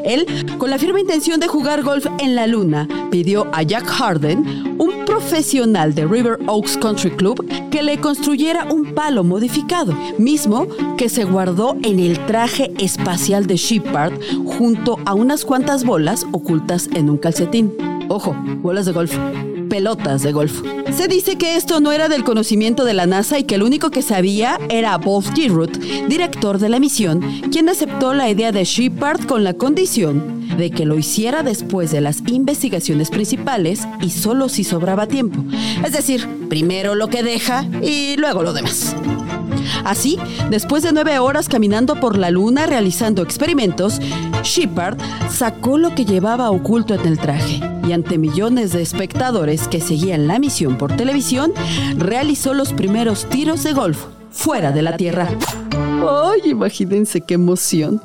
Él, 0.05 0.27
con 0.59 0.69
la 0.69 0.77
firme 0.77 0.99
intención 1.01 1.39
de 1.39 1.47
jugar 1.47 1.81
golf 1.81 2.05
en 2.19 2.35
la 2.35 2.45
Luna, 2.45 2.87
pidió 3.09 3.47
a 3.51 3.63
Jack 3.63 3.87
Harden, 3.87 4.75
un 4.77 5.05
profesional 5.05 5.95
de 5.95 6.05
River 6.05 6.37
Oaks 6.45 6.77
Country 6.77 7.09
Club, 7.15 7.43
que 7.71 7.81
le 7.81 7.99
construyera 7.99 8.71
un 8.71 8.93
palo 8.93 9.23
modificado, 9.23 9.95
mismo 10.19 10.67
que 10.97 11.09
se 11.09 11.23
guardó 11.23 11.77
en 11.81 11.99
el 11.99 12.23
traje 12.27 12.71
espacial 12.77 13.47
de 13.47 13.57
Shepard 13.57 14.13
junto 14.45 14.99
a 15.07 15.15
unas 15.15 15.45
cuantas 15.45 15.83
bolas 15.83 16.27
ocultas 16.31 16.89
en 16.93 17.09
un 17.09 17.17
calcetín. 17.17 17.73
Ojo, 18.07 18.35
bolas 18.61 18.85
de 18.85 18.91
golf. 18.91 19.17
Pelotas 19.69 20.23
de 20.23 20.31
golf. 20.31 20.61
Se 20.95 21.07
dice 21.07 21.37
que 21.37 21.55
esto 21.55 21.79
no 21.79 21.91
era 21.91 22.09
del 22.09 22.23
conocimiento 22.23 22.83
de 22.83 22.93
la 22.93 23.05
NASA 23.05 23.39
y 23.39 23.43
que 23.43 23.55
el 23.55 23.63
único 23.63 23.91
que 23.91 24.01
sabía 24.01 24.59
era 24.69 24.97
Bob 24.97 25.23
Giroud, 25.33 25.69
director 26.07 26.57
de 26.57 26.69
la 26.69 26.79
misión, 26.79 27.21
quien 27.51 27.69
aceptó 27.69 28.13
la 28.13 28.29
idea 28.29 28.51
de 28.51 28.63
Shepard 28.63 29.25
con 29.25 29.43
la 29.43 29.53
condición 29.53 30.39
de 30.57 30.71
que 30.71 30.85
lo 30.85 30.97
hiciera 30.97 31.43
después 31.43 31.91
de 31.91 32.01
las 32.01 32.21
investigaciones 32.27 33.09
principales 33.09 33.87
y 34.01 34.09
solo 34.09 34.49
si 34.49 34.63
sobraba 34.63 35.07
tiempo. 35.07 35.43
Es 35.85 35.93
decir, 35.93 36.27
primero 36.49 36.95
lo 36.95 37.07
que 37.07 37.23
deja 37.23 37.65
y 37.81 38.17
luego 38.17 38.43
lo 38.43 38.53
demás. 38.53 38.95
Así, 39.83 40.17
después 40.49 40.83
de 40.83 40.91
nueve 40.91 41.19
horas 41.19 41.49
caminando 41.49 41.99
por 41.99 42.17
la 42.17 42.31
luna 42.31 42.65
realizando 42.65 43.21
experimentos, 43.21 43.99
Shepard 44.43 44.97
sacó 45.29 45.77
lo 45.77 45.95
que 45.95 46.05
llevaba 46.05 46.51
oculto 46.51 46.93
en 46.93 47.05
el 47.05 47.19
traje 47.19 47.61
y 47.87 47.93
ante 47.93 48.17
millones 48.17 48.71
de 48.71 48.81
espectadores 48.81 49.67
que 49.67 49.81
seguían 49.81 50.27
la 50.27 50.39
misión 50.39 50.77
por 50.77 50.95
televisión, 50.95 51.53
realizó 51.97 52.53
los 52.53 52.73
primeros 52.73 53.27
tiros 53.29 53.63
de 53.63 53.73
golf 53.73 54.05
fuera 54.31 54.71
de 54.71 54.81
la 54.81 54.95
Tierra. 54.95 55.27
¡Ay, 55.71 56.51
imagínense 56.51 57.21
qué 57.21 57.33
emoción! 57.33 58.01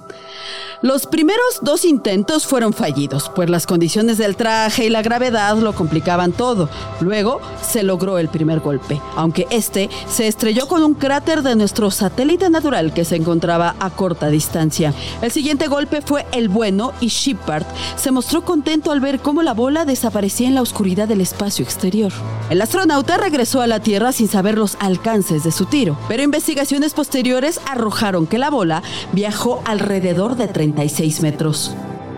Los 0.85 1.07
primeros 1.07 1.61
dos 1.62 1.87
intentos 1.87 2.47
fueron 2.47 2.75
fallidos, 2.75 3.33
pues 3.35 3.49
las 3.49 3.66
condiciones 3.66 4.18
del 4.18 4.37
traje 4.37 4.85
y 4.85 4.90
la 4.90 5.01
gravedad 5.01 5.57
lo 5.57 5.73
complicaban 5.73 6.33
todo. 6.33 6.68
Luego 7.01 7.40
se 7.62 7.83
logró 7.83 8.18
el 8.18 8.29
primer 8.29 8.61
golpe, 8.61 9.01
aunque 9.16 9.47
este 9.49 9.88
se 10.07 10.27
estrelló 10.27 10.68
con 10.68 10.83
un 10.83 10.92
cráter 10.92 11.40
de 11.40 11.57
nuestro 11.57 11.90
satélite 11.90 12.51
natural 12.51 12.92
que 12.92 13.07
se 13.07 13.16
encontraba 13.16 13.77
a 13.81 13.88
corta 13.88 14.29
distancia. 14.29 14.92
El 15.23 15.31
siguiente 15.31 15.68
golpe 15.68 16.03
fue 16.03 16.27
el 16.33 16.51
bueno 16.51 16.92
y 17.01 17.09
Shepard 17.09 17.64
se 17.97 18.11
mostró 18.11 18.44
contento 18.44 18.92
al 18.92 19.01
ver 19.01 19.20
cómo 19.20 19.42
la 19.42 19.55
bola 19.55 19.87
desaparecía 19.87 20.49
en 20.49 20.55
la 20.55 20.61
oscuridad 20.61 21.09
del 21.09 21.23
espacio 21.23 21.64
exterior. 21.64 22.12
El 22.51 22.61
astronauta 22.61 23.16
regresó 23.16 23.62
a 23.62 23.66
la 23.66 23.81
Tierra 23.81 24.12
sin 24.12 24.29
saber 24.29 24.59
los 24.59 24.77
alcances 24.81 25.44
de 25.44 25.51
su 25.51 25.64
tiro, 25.64 25.97
pero 26.09 26.23
investigaciones 26.23 26.92
posteriores 26.92 27.59
arrojaron 27.66 28.27
que 28.27 28.37
la 28.37 28.51
bola 28.51 28.83
viajó 29.12 29.62
alrededor 29.64 30.37
de 30.37 30.49
36 30.75 31.23
metros. 31.23 31.75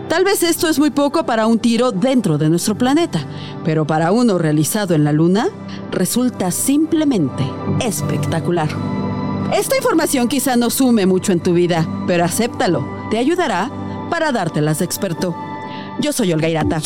Tal 0.09 0.23
vez 0.23 0.41
esto 0.41 0.69
es 0.69 0.79
muy 0.79 0.89
poco 0.89 1.25
para 1.25 1.47
un 1.47 1.59
tiro 1.59 1.91
dentro 1.91 2.37
de 2.37 2.49
nuestro 2.49 2.77
planeta, 2.77 3.25
pero 3.65 3.85
para 3.85 4.11
uno 4.11 4.37
realizado 4.37 4.95
en 4.95 5.03
la 5.03 5.11
Luna 5.11 5.49
resulta 5.91 6.49
simplemente 6.51 7.43
espectacular. 7.85 8.69
Esta 9.53 9.75
información 9.75 10.27
quizá 10.27 10.55
no 10.55 10.69
sume 10.69 11.05
mucho 11.05 11.33
en 11.33 11.41
tu 11.41 11.53
vida, 11.53 11.87
pero 12.07 12.23
acéptalo, 12.23 12.85
te 13.11 13.17
ayudará 13.17 13.69
para 14.09 14.31
dártelas 14.31 14.79
de 14.79 14.85
experto. 14.85 15.35
Yo 15.99 16.13
soy 16.13 16.31
Olga 16.31 16.49
Irata. 16.49 16.81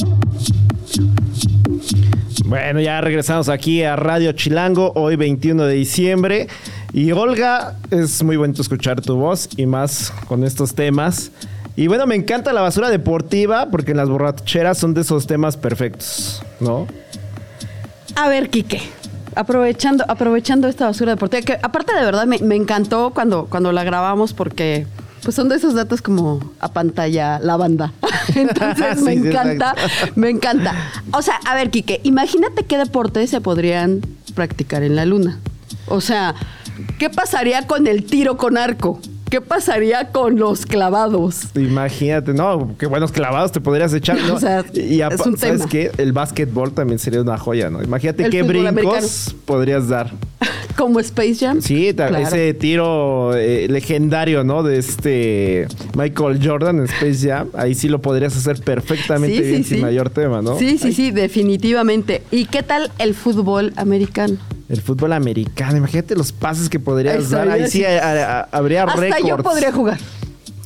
Bueno, 2.45 2.81
ya 2.81 2.99
regresamos 3.01 3.49
aquí 3.49 3.83
a 3.83 3.95
Radio 3.95 4.31
Chilango, 4.33 4.91
hoy 4.95 5.15
21 5.15 5.63
de 5.63 5.73
diciembre. 5.75 6.47
Y 6.91 7.11
Olga, 7.13 7.77
es 7.91 8.21
muy 8.23 8.35
bonito 8.35 8.61
escuchar 8.61 8.99
tu 8.99 9.15
voz 9.15 9.47
y 9.55 9.65
más 9.65 10.11
con 10.27 10.43
estos 10.43 10.73
temas. 10.75 11.31
Y 11.81 11.87
bueno, 11.87 12.05
me 12.05 12.13
encanta 12.13 12.53
la 12.53 12.61
basura 12.61 12.91
deportiva 12.91 13.71
porque 13.71 13.95
las 13.95 14.07
borracheras 14.07 14.77
son 14.77 14.93
de 14.93 15.01
esos 15.01 15.25
temas 15.25 15.57
perfectos, 15.57 16.43
¿no? 16.59 16.85
A 18.15 18.29
ver, 18.29 18.51
Quique. 18.51 18.79
Aprovechando, 19.33 20.05
aprovechando 20.07 20.67
esta 20.67 20.85
basura 20.85 21.13
deportiva, 21.13 21.41
que 21.41 21.53
aparte 21.59 21.95
de 21.95 22.05
verdad 22.05 22.27
me, 22.27 22.37
me 22.37 22.55
encantó 22.55 23.09
cuando, 23.15 23.47
cuando 23.47 23.71
la 23.71 23.83
grabamos 23.83 24.33
porque 24.33 24.85
pues 25.23 25.33
son 25.33 25.49
de 25.49 25.55
esos 25.55 25.73
datos 25.73 26.03
como 26.03 26.51
a 26.59 26.67
pantalla 26.71 27.39
la 27.39 27.57
banda. 27.57 27.93
Entonces 28.35 29.01
me 29.01 29.13
Sí, 29.13 29.27
encanta, 29.29 29.73
exacto. 29.75 30.13
me 30.17 30.29
encanta. 30.29 30.75
O 31.13 31.23
sea, 31.23 31.39
a 31.47 31.55
ver, 31.55 31.71
Quique, 31.71 31.99
imagínate 32.03 32.63
qué 32.63 32.77
deportes 32.77 33.31
se 33.31 33.41
podrían 33.41 34.01
practicar 34.35 34.83
en 34.83 34.95
la 34.95 35.05
luna. 35.05 35.39
O 35.87 35.99
sea, 35.99 36.35
¿qué 36.99 37.09
pasaría 37.09 37.65
con 37.65 37.87
el 37.87 38.03
tiro 38.05 38.37
con 38.37 38.55
arco? 38.55 38.99
¿Qué 39.31 39.39
pasaría 39.39 40.09
con 40.11 40.37
los 40.37 40.65
clavados? 40.65 41.43
Imagínate, 41.55 42.33
no, 42.33 42.75
qué 42.77 42.85
buenos 42.85 43.13
clavados 43.13 43.53
te 43.53 43.61
podrías 43.61 43.93
echar. 43.93 44.17
¿no? 44.27 44.33
O 44.35 44.39
sea, 44.39 44.65
y 44.73 44.99
es 44.99 45.03
apa- 45.05 45.23
un 45.29 45.37
¿sabes 45.37 45.59
tema. 45.59 45.69
qué? 45.69 45.91
El 45.97 46.11
básquetbol 46.11 46.73
también 46.73 46.99
sería 46.99 47.21
una 47.21 47.37
joya, 47.37 47.69
¿no? 47.69 47.81
Imagínate 47.81 48.25
El 48.25 48.29
qué 48.29 48.43
brincos 48.43 48.67
americano. 48.69 49.07
podrías 49.45 49.87
dar. 49.87 50.11
¿Como 50.77 50.99
Space 50.99 51.35
Jam? 51.35 51.61
Sí, 51.61 51.93
Claro. 51.95 52.17
ese 52.17 52.53
tiro 52.53 53.35
eh, 53.35 53.67
legendario, 53.69 54.43
¿no? 54.43 54.63
De 54.63 54.77
este 54.79 55.67
Michael 55.95 56.39
Jordan 56.45 56.79
en 56.79 56.85
Space 56.85 57.27
Jam. 57.27 57.49
Ahí 57.53 57.75
sí 57.75 57.87
lo 57.89 58.01
podrías 58.01 58.35
hacer 58.35 58.59
perfectamente 58.61 59.37
Sí, 59.37 59.43
sí, 59.43 59.49
bien 59.49 59.63
sin 59.63 59.77
sí. 59.77 59.83
mayor 59.83 60.09
tema, 60.09 60.41
¿no? 60.41 60.57
Sí, 60.57 60.77
sí, 60.77 60.93
sí, 60.93 61.11
definitivamente. 61.11 62.23
¿Y 62.31 62.45
qué 62.45 62.63
tal 62.63 62.91
el 62.99 63.13
fútbol 63.13 63.73
americano? 63.75 64.37
El 64.69 64.81
fútbol 64.81 65.11
americano, 65.13 65.77
imagínate 65.77 66.15
los 66.15 66.31
pases 66.31 66.69
que 66.69 66.79
podrías 66.79 67.29
dar. 67.29 67.49
Ahí 67.49 67.67
sí 67.69 67.83
así. 67.83 67.95
a- 67.97 68.39
a- 68.39 68.47
habría 68.51 68.83
Hasta 68.85 68.99
récords. 69.01 69.27
yo 69.27 69.37
podría 69.37 69.71
jugar. 69.71 69.97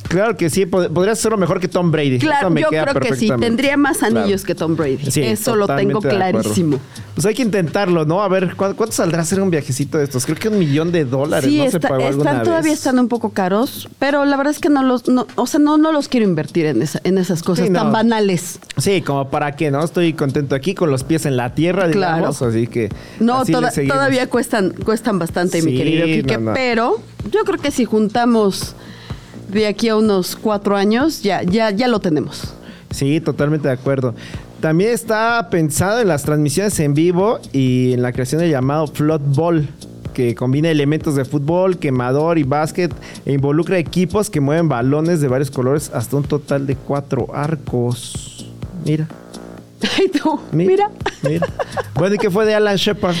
Claro 0.08 0.36
que 0.36 0.50
sí, 0.50 0.66
pod- 0.66 0.90
podrías 0.92 1.18
hacerlo 1.18 1.36
mejor 1.38 1.60
que 1.60 1.68
Tom 1.68 1.90
Brady. 1.90 2.18
Claro, 2.18 2.54
yo 2.54 2.68
creo 2.68 2.94
que 3.00 3.16
sí. 3.16 3.30
Tendría 3.40 3.76
más 3.76 4.02
anillos 4.02 4.42
Claro. 4.42 4.46
que 4.46 4.54
Tom 4.54 4.76
Brady. 4.76 5.10
Sí, 5.10 5.22
Eso 5.22 5.56
lo 5.56 5.66
tengo 5.66 6.00
clarísimo. 6.00 6.78
Pues 7.14 7.24
hay 7.26 7.34
que 7.34 7.42
intentarlo, 7.42 8.04
¿no? 8.04 8.22
A 8.22 8.28
ver, 8.28 8.54
¿cu- 8.56 8.74
¿cuánto 8.76 8.92
saldrá 8.92 9.22
hacer 9.22 9.40
un 9.40 9.50
viajecito 9.50 9.96
de 9.98 10.04
estos? 10.04 10.26
Creo 10.26 10.36
que 10.36 10.48
un 10.48 10.58
millón 10.58 10.92
de 10.92 11.04
dólares, 11.06 11.48
Sí, 11.50 11.58
¿no? 11.58 11.70
se 11.70 11.76
está- 11.78 11.88
pagó 11.88 12.06
alguna 12.06 12.30
están 12.30 12.44
todavía 12.44 12.70
vez. 12.70 12.78
están 12.78 12.98
un 12.98 13.08
poco 13.08 13.30
caros, 13.30 13.88
pero 13.98 14.24
la 14.26 14.36
verdad 14.36 14.52
es 14.52 14.60
que 14.60 14.68
no 14.68 14.82
los, 14.82 15.08
no, 15.08 15.26
o 15.34 15.46
sea, 15.46 15.58
no, 15.60 15.78
no 15.78 15.92
los 15.92 16.08
quiero 16.08 16.26
invertir 16.26 16.66
en, 16.66 16.82
esa- 16.82 17.00
en 17.04 17.16
esas 17.18 17.42
cosas 17.42 17.66
Sí, 17.66 17.70
no. 17.72 17.80
tan 17.80 17.92
banales. 17.92 18.60
Sí, 18.76 19.00
como 19.00 19.30
para 19.30 19.56
qué, 19.56 19.70
¿no? 19.70 19.82
Estoy 19.82 20.12
contento 20.12 20.54
aquí 20.54 20.74
con 20.74 20.90
los 20.90 21.04
pies 21.04 21.24
en 21.26 21.36
la 21.38 21.54
tierra, 21.54 21.90
Claro. 21.90 22.16
digamos, 22.16 22.42
así 22.42 22.66
que 22.66 22.90
No, 23.18 23.40
así 23.40 23.52
toda- 23.52 23.70
todavía 23.72 24.28
cuestan, 24.28 24.74
cuestan 24.84 25.18
bastante, 25.18 25.62
mi 25.62 25.74
querido 25.76 26.04
Quique, 26.06 26.38
pero 26.54 27.00
yo 27.32 27.44
creo 27.44 27.58
que 27.58 27.70
si 27.70 27.86
juntamos 27.86 28.74
de 29.48 29.66
aquí 29.66 29.88
a 29.88 29.96
unos 29.96 30.36
cuatro 30.36 30.76
años, 30.76 31.22
ya, 31.22 31.42
ya, 31.42 31.70
ya 31.70 31.88
lo 31.88 32.00
tenemos. 32.00 32.54
Sí, 32.90 33.20
totalmente 33.20 33.68
de 33.68 33.74
acuerdo. 33.74 34.14
también 34.60 34.90
está 34.90 35.48
pensado 35.50 36.00
en 36.00 36.08
las 36.08 36.22
transmisiones 36.22 36.78
en 36.80 36.94
vivo 36.94 37.38
y 37.52 37.92
en 37.92 38.02
la 38.02 38.12
creación 38.12 38.40
del 38.40 38.50
llamado 38.50 38.86
Float 38.86 39.22
Ball, 39.34 39.68
que 40.14 40.34
combina 40.34 40.70
elementos 40.70 41.14
de 41.14 41.26
fútbol, 41.26 41.76
quemador 41.78 42.38
y 42.38 42.42
básquet 42.42 42.90
e 43.26 43.32
involucra 43.34 43.78
equipos 43.78 44.30
que 44.30 44.40
mueven 44.40 44.68
balones 44.68 45.20
de 45.20 45.28
varios 45.28 45.50
colores 45.50 45.90
hasta 45.92 46.16
un 46.16 46.24
total 46.24 46.66
de 46.66 46.74
cuatro 46.74 47.28
arcos. 47.34 48.46
Mira. 48.84 49.06
Ay, 49.98 50.08
tú, 50.08 50.40
mi- 50.52 50.66
mira. 50.66 50.90
mira. 51.22 51.46
Bueno, 51.94 52.14
¿y 52.14 52.18
qué 52.18 52.30
fue 52.30 52.44
de 52.46 52.54
Alan 52.54 52.76
Shepard? 52.76 53.14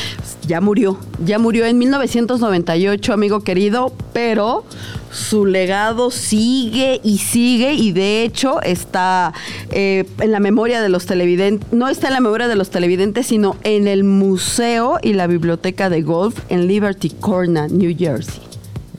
Ya 0.46 0.60
murió, 0.60 0.98
ya 1.24 1.38
murió 1.38 1.66
en 1.66 1.78
1998, 1.78 3.12
amigo 3.12 3.40
querido, 3.40 3.92
pero 4.12 4.64
su 5.10 5.44
legado 5.46 6.10
sigue 6.10 7.00
y 7.02 7.18
sigue 7.18 7.72
y 7.74 7.90
de 7.92 8.22
hecho 8.22 8.60
está 8.62 9.32
eh, 9.70 10.04
en 10.20 10.30
la 10.30 10.38
memoria 10.40 10.80
de 10.82 10.88
los 10.88 11.06
televidentes, 11.06 11.72
no 11.72 11.88
está 11.88 12.08
en 12.08 12.12
la 12.14 12.20
memoria 12.20 12.46
de 12.48 12.54
los 12.56 12.70
televidentes, 12.70 13.26
sino 13.26 13.56
en 13.64 13.88
el 13.88 14.04
museo 14.04 14.98
y 15.02 15.14
la 15.14 15.26
biblioteca 15.26 15.90
de 15.90 16.02
golf 16.02 16.38
en 16.48 16.68
Liberty 16.68 17.10
Corner, 17.10 17.70
New 17.72 17.96
Jersey. 17.98 18.40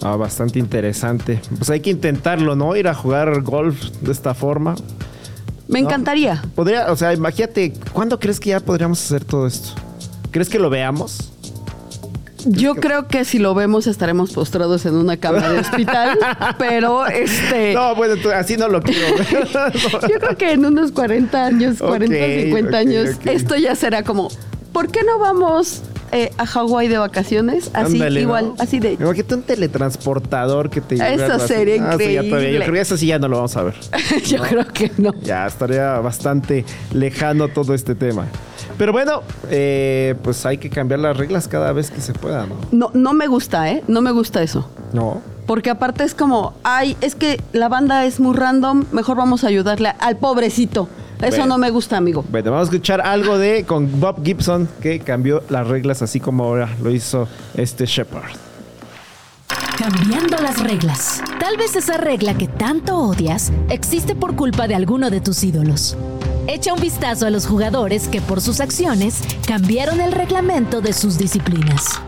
Ah, 0.01 0.15
bastante 0.15 0.59
interesante. 0.59 1.39
Pues 1.57 1.69
hay 1.69 1.79
que 1.79 1.89
intentarlo, 1.89 2.55
¿no? 2.55 2.75
Ir 2.75 2.87
a 2.87 2.93
jugar 2.93 3.41
golf 3.41 3.81
de 4.01 4.11
esta 4.11 4.33
forma. 4.35 4.75
Me 5.67 5.81
No. 5.81 5.87
encantaría. 5.87 6.41
Podría, 6.55 6.91
o 6.91 6.95
sea, 6.95 7.13
imagínate, 7.13 7.73
¿cuándo 7.93 8.19
crees 8.19 8.39
que 8.39 8.49
ya 8.51 8.59
podríamos 8.59 9.03
hacer 9.03 9.23
todo 9.25 9.47
esto? 9.47 9.69
¿Crees 10.31 10.49
que 10.49 10.59
lo 10.59 10.69
veamos? 10.69 11.31
Yo 12.45 12.75
creo 12.75 13.07
que 13.07 13.25
si 13.25 13.39
lo 13.39 13.53
vemos 13.55 13.87
estaremos 13.87 14.31
postrados 14.31 14.85
en 14.85 14.93
una 14.95 15.17
cama 15.17 15.49
de 15.49 15.59
hospital, 15.59 16.17
pero 16.57 17.05
este... 17.07 17.73
No, 17.73 17.93
bueno, 17.95 18.15
así 18.33 18.55
no 18.55 18.69
lo 18.69 18.81
quiero. 18.81 19.17
Yo 20.07 20.19
creo 20.19 20.37
que 20.37 20.51
en 20.53 20.65
unos 20.65 20.91
40 20.93 21.45
años, 21.45 21.79
40, 21.79 22.15
Ok, 22.15 22.21
50 22.43 22.69
ok, 22.69 22.75
años, 22.75 23.09
esto 23.25 23.55
ya 23.57 23.75
será 23.75 24.03
como, 24.03 24.29
¿por 24.71 24.89
qué 24.89 25.03
no 25.03 25.19
vamos 25.19 25.81
eh, 26.11 26.31
a 26.37 26.45
Hawái 26.45 26.87
de 26.87 26.97
vacaciones? 26.97 27.69
Así, 27.73 27.93
Ándale, 27.95 28.21
igual, 28.21 28.47
¿no? 28.49 28.55
así 28.59 28.79
de... 28.79 28.93
Imagínate 28.93 29.35
un 29.35 29.41
teletransportador 29.43 30.69
que 30.69 30.81
te 30.81 30.95
Eso 30.95 31.39
sería 31.39 31.75
Ah, 31.89 31.97
sí, 31.97 32.13
ya 32.13 32.21
todavía- 32.21 32.23
increíble. 32.23 32.53
Yo 32.53 32.59
creo 32.61 32.73
que 32.73 32.81
eso 32.81 32.97
sí 32.97 33.07
ya 33.07 33.19
no 33.19 33.27
lo 33.27 33.37
vamos 33.37 33.55
a 33.57 33.63
ver. 33.63 33.75
Yo 34.25 34.41
creo 34.41 34.67
que 34.67 34.91
no. 34.97 35.13
Ya 35.21 35.47
estaría 35.47 35.99
bastante 35.99 36.65
lejano 36.93 37.47
todo 37.47 37.73
este 37.73 37.95
tema. 37.95 38.25
Pero 38.77 38.91
bueno, 38.91 39.21
eh, 39.49 40.15
pues 40.23 40.45
hay 40.45 40.57
que 40.57 40.69
cambiar 40.69 40.99
las 40.99 41.17
reglas 41.17 41.47
cada 41.47 41.71
vez 41.73 41.89
que 41.91 42.01
se 42.01 42.13
pueda, 42.13 42.45
¿no? 42.45 42.55
No, 42.71 42.91
no 42.93 43.13
me 43.13 43.27
gusta, 43.27 43.69
¿eh? 43.71 43.83
No 43.87 44.01
me 44.01 44.11
gusta 44.11 44.43
eso. 44.43 44.69
No. 44.93 45.21
Porque 45.45 45.69
aparte 45.69 46.03
es 46.03 46.13
como, 46.13 46.53
ay, 46.63 46.97
es 47.01 47.15
que 47.15 47.41
la 47.53 47.69
banda 47.69 48.05
es 48.05 48.19
muy 48.19 48.35
random, 48.35 48.83
mejor 48.91 49.15
vamos 49.17 49.43
a 49.43 49.47
ayudarle 49.47 49.93
al 49.99 50.17
pobrecito. 50.17 50.89
Eso 51.21 51.45
no 51.45 51.57
me 51.57 51.69
gusta, 51.71 51.97
amigo. 51.97 52.23
Bueno, 52.29 52.51
vamos 52.51 52.67
a 52.67 52.71
escuchar 52.71 53.01
algo 53.01 53.37
de 53.37 53.63
con 53.65 53.99
Bob 53.99 54.23
Gibson 54.23 54.67
que 54.81 54.99
cambió 54.99 55.43
las 55.49 55.67
reglas 55.67 56.01
así 56.01 56.19
como 56.19 56.43
ahora 56.43 56.69
lo 56.81 56.91
hizo 56.91 57.27
este 57.55 57.85
Shepard. 57.85 58.31
Cambiando 59.77 60.37
las 60.37 60.59
reglas. 60.59 61.21
Tal 61.39 61.55
vez 61.55 61.75
esa 61.75 61.97
regla 61.97 62.35
que 62.35 62.47
tanto 62.47 62.97
odias 62.97 63.51
existe 63.69 64.15
por 64.15 64.35
culpa 64.35 64.67
de 64.67 64.75
alguno 64.75 65.09
de 65.09 65.21
tus 65.21 65.43
ídolos. 65.43 65.95
Echa 66.47 66.73
un 66.73 66.81
vistazo 66.81 67.27
a 67.27 67.29
los 67.29 67.45
jugadores 67.45 68.07
que 68.07 68.21
por 68.21 68.41
sus 68.41 68.59
acciones 68.59 69.21
cambiaron 69.45 70.01
el 70.01 70.11
reglamento 70.11 70.81
de 70.81 70.93
sus 70.93 71.17
disciplinas. 71.17 72.01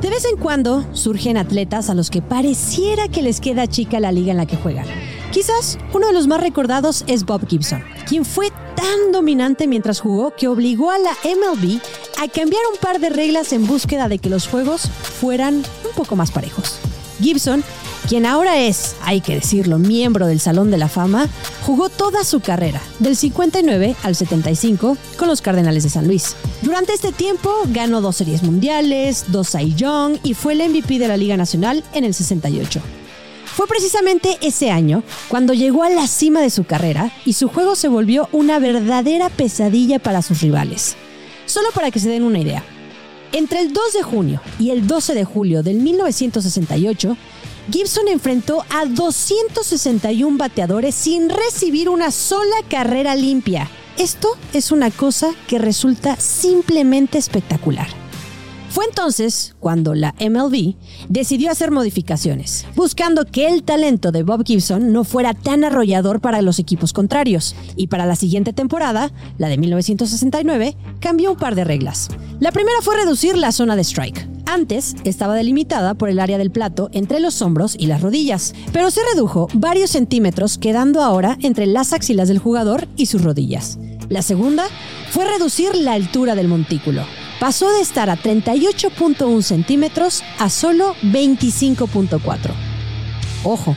De 0.00 0.10
vez 0.10 0.24
en 0.24 0.36
cuando 0.36 0.84
surgen 0.92 1.36
atletas 1.36 1.88
a 1.88 1.94
los 1.94 2.10
que 2.10 2.22
pareciera 2.22 3.08
que 3.08 3.22
les 3.22 3.40
queda 3.40 3.66
chica 3.68 4.00
la 4.00 4.12
liga 4.12 4.32
en 4.32 4.36
la 4.36 4.46
que 4.46 4.56
juegan. 4.56 4.86
Quizás 5.32 5.78
uno 5.94 6.08
de 6.08 6.12
los 6.12 6.26
más 6.26 6.42
recordados 6.42 7.04
es 7.06 7.24
Bob 7.24 7.48
Gibson, 7.48 7.82
quien 8.06 8.26
fue 8.26 8.50
tan 8.76 9.12
dominante 9.12 9.66
mientras 9.66 9.98
jugó 9.98 10.34
que 10.36 10.46
obligó 10.46 10.90
a 10.90 10.98
la 10.98 11.12
MLB 11.24 11.80
a 12.20 12.28
cambiar 12.28 12.60
un 12.70 12.78
par 12.78 13.00
de 13.00 13.08
reglas 13.08 13.54
en 13.54 13.66
búsqueda 13.66 14.08
de 14.08 14.18
que 14.18 14.28
los 14.28 14.46
juegos 14.46 14.90
fueran 15.20 15.54
un 15.54 15.94
poco 15.96 16.16
más 16.16 16.30
parejos. 16.30 16.78
Gibson, 17.18 17.64
quien 18.10 18.26
ahora 18.26 18.60
es, 18.60 18.94
hay 19.02 19.22
que 19.22 19.36
decirlo, 19.36 19.78
miembro 19.78 20.26
del 20.26 20.38
Salón 20.38 20.70
de 20.70 20.76
la 20.76 20.88
Fama, 20.88 21.28
jugó 21.64 21.88
toda 21.88 22.24
su 22.24 22.40
carrera, 22.40 22.82
del 22.98 23.16
59 23.16 23.96
al 24.02 24.14
75, 24.14 24.98
con 25.16 25.28
los 25.28 25.40
Cardenales 25.40 25.82
de 25.84 25.88
San 25.88 26.06
Luis. 26.06 26.36
Durante 26.60 26.92
este 26.92 27.10
tiempo 27.10 27.50
ganó 27.68 28.02
dos 28.02 28.16
series 28.16 28.42
mundiales, 28.42 29.24
dos 29.28 29.48
Cy 29.48 29.74
Young 29.74 30.18
y 30.24 30.34
fue 30.34 30.52
el 30.52 30.68
MVP 30.68 30.98
de 30.98 31.08
la 31.08 31.16
Liga 31.16 31.38
Nacional 31.38 31.82
en 31.94 32.04
el 32.04 32.12
68. 32.12 32.82
Fue 33.54 33.66
precisamente 33.66 34.38
ese 34.40 34.70
año 34.70 35.02
cuando 35.28 35.52
llegó 35.52 35.84
a 35.84 35.90
la 35.90 36.06
cima 36.06 36.40
de 36.40 36.48
su 36.48 36.64
carrera 36.64 37.12
y 37.26 37.34
su 37.34 37.48
juego 37.48 37.76
se 37.76 37.88
volvió 37.88 38.28
una 38.32 38.58
verdadera 38.58 39.28
pesadilla 39.28 39.98
para 39.98 40.22
sus 40.22 40.40
rivales. 40.40 40.96
Solo 41.44 41.68
para 41.74 41.90
que 41.90 42.00
se 42.00 42.08
den 42.08 42.22
una 42.22 42.38
idea. 42.38 42.64
Entre 43.32 43.60
el 43.60 43.72
2 43.72 43.92
de 43.92 44.02
junio 44.02 44.40
y 44.58 44.70
el 44.70 44.86
12 44.86 45.14
de 45.14 45.24
julio 45.24 45.62
del 45.62 45.76
1968, 45.76 47.16
Gibson 47.70 48.08
enfrentó 48.08 48.64
a 48.70 48.86
261 48.86 50.38
bateadores 50.38 50.94
sin 50.94 51.28
recibir 51.28 51.88
una 51.88 52.10
sola 52.10 52.56
carrera 52.68 53.14
limpia. 53.14 53.70
Esto 53.98 54.36
es 54.54 54.72
una 54.72 54.90
cosa 54.90 55.28
que 55.46 55.58
resulta 55.58 56.16
simplemente 56.16 57.18
espectacular. 57.18 58.01
Fue 58.72 58.86
entonces 58.86 59.54
cuando 59.60 59.94
la 59.94 60.14
MLB 60.18 60.76
decidió 61.10 61.50
hacer 61.50 61.70
modificaciones, 61.70 62.64
buscando 62.74 63.26
que 63.26 63.46
el 63.46 63.64
talento 63.64 64.12
de 64.12 64.22
Bob 64.22 64.46
Gibson 64.46 64.94
no 64.94 65.04
fuera 65.04 65.34
tan 65.34 65.62
arrollador 65.62 66.22
para 66.22 66.40
los 66.40 66.58
equipos 66.58 66.94
contrarios. 66.94 67.54
Y 67.76 67.88
para 67.88 68.06
la 68.06 68.16
siguiente 68.16 68.54
temporada, 68.54 69.12
la 69.36 69.48
de 69.48 69.58
1969, 69.58 70.74
cambió 71.00 71.32
un 71.32 71.36
par 71.36 71.54
de 71.54 71.64
reglas. 71.64 72.08
La 72.40 72.50
primera 72.50 72.78
fue 72.80 72.96
reducir 72.96 73.36
la 73.36 73.52
zona 73.52 73.76
de 73.76 73.84
strike. 73.84 74.26
Antes 74.46 74.96
estaba 75.04 75.34
delimitada 75.34 75.92
por 75.92 76.08
el 76.08 76.18
área 76.18 76.38
del 76.38 76.50
plato 76.50 76.88
entre 76.94 77.20
los 77.20 77.42
hombros 77.42 77.76
y 77.78 77.88
las 77.88 78.00
rodillas, 78.00 78.54
pero 78.72 78.90
se 78.90 79.02
redujo 79.12 79.48
varios 79.52 79.90
centímetros 79.90 80.56
quedando 80.56 81.02
ahora 81.02 81.36
entre 81.42 81.66
las 81.66 81.92
axilas 81.92 82.28
del 82.28 82.38
jugador 82.38 82.88
y 82.96 83.04
sus 83.04 83.22
rodillas. 83.22 83.78
La 84.08 84.22
segunda 84.22 84.64
fue 85.10 85.26
reducir 85.26 85.74
la 85.74 85.92
altura 85.92 86.34
del 86.34 86.48
montículo. 86.48 87.02
Pasó 87.42 87.68
de 87.72 87.80
estar 87.80 88.08
a 88.08 88.16
38.1 88.16 89.42
centímetros 89.42 90.22
a 90.38 90.48
solo 90.48 90.94
25.4. 91.02 92.20
Ojo, 93.42 93.76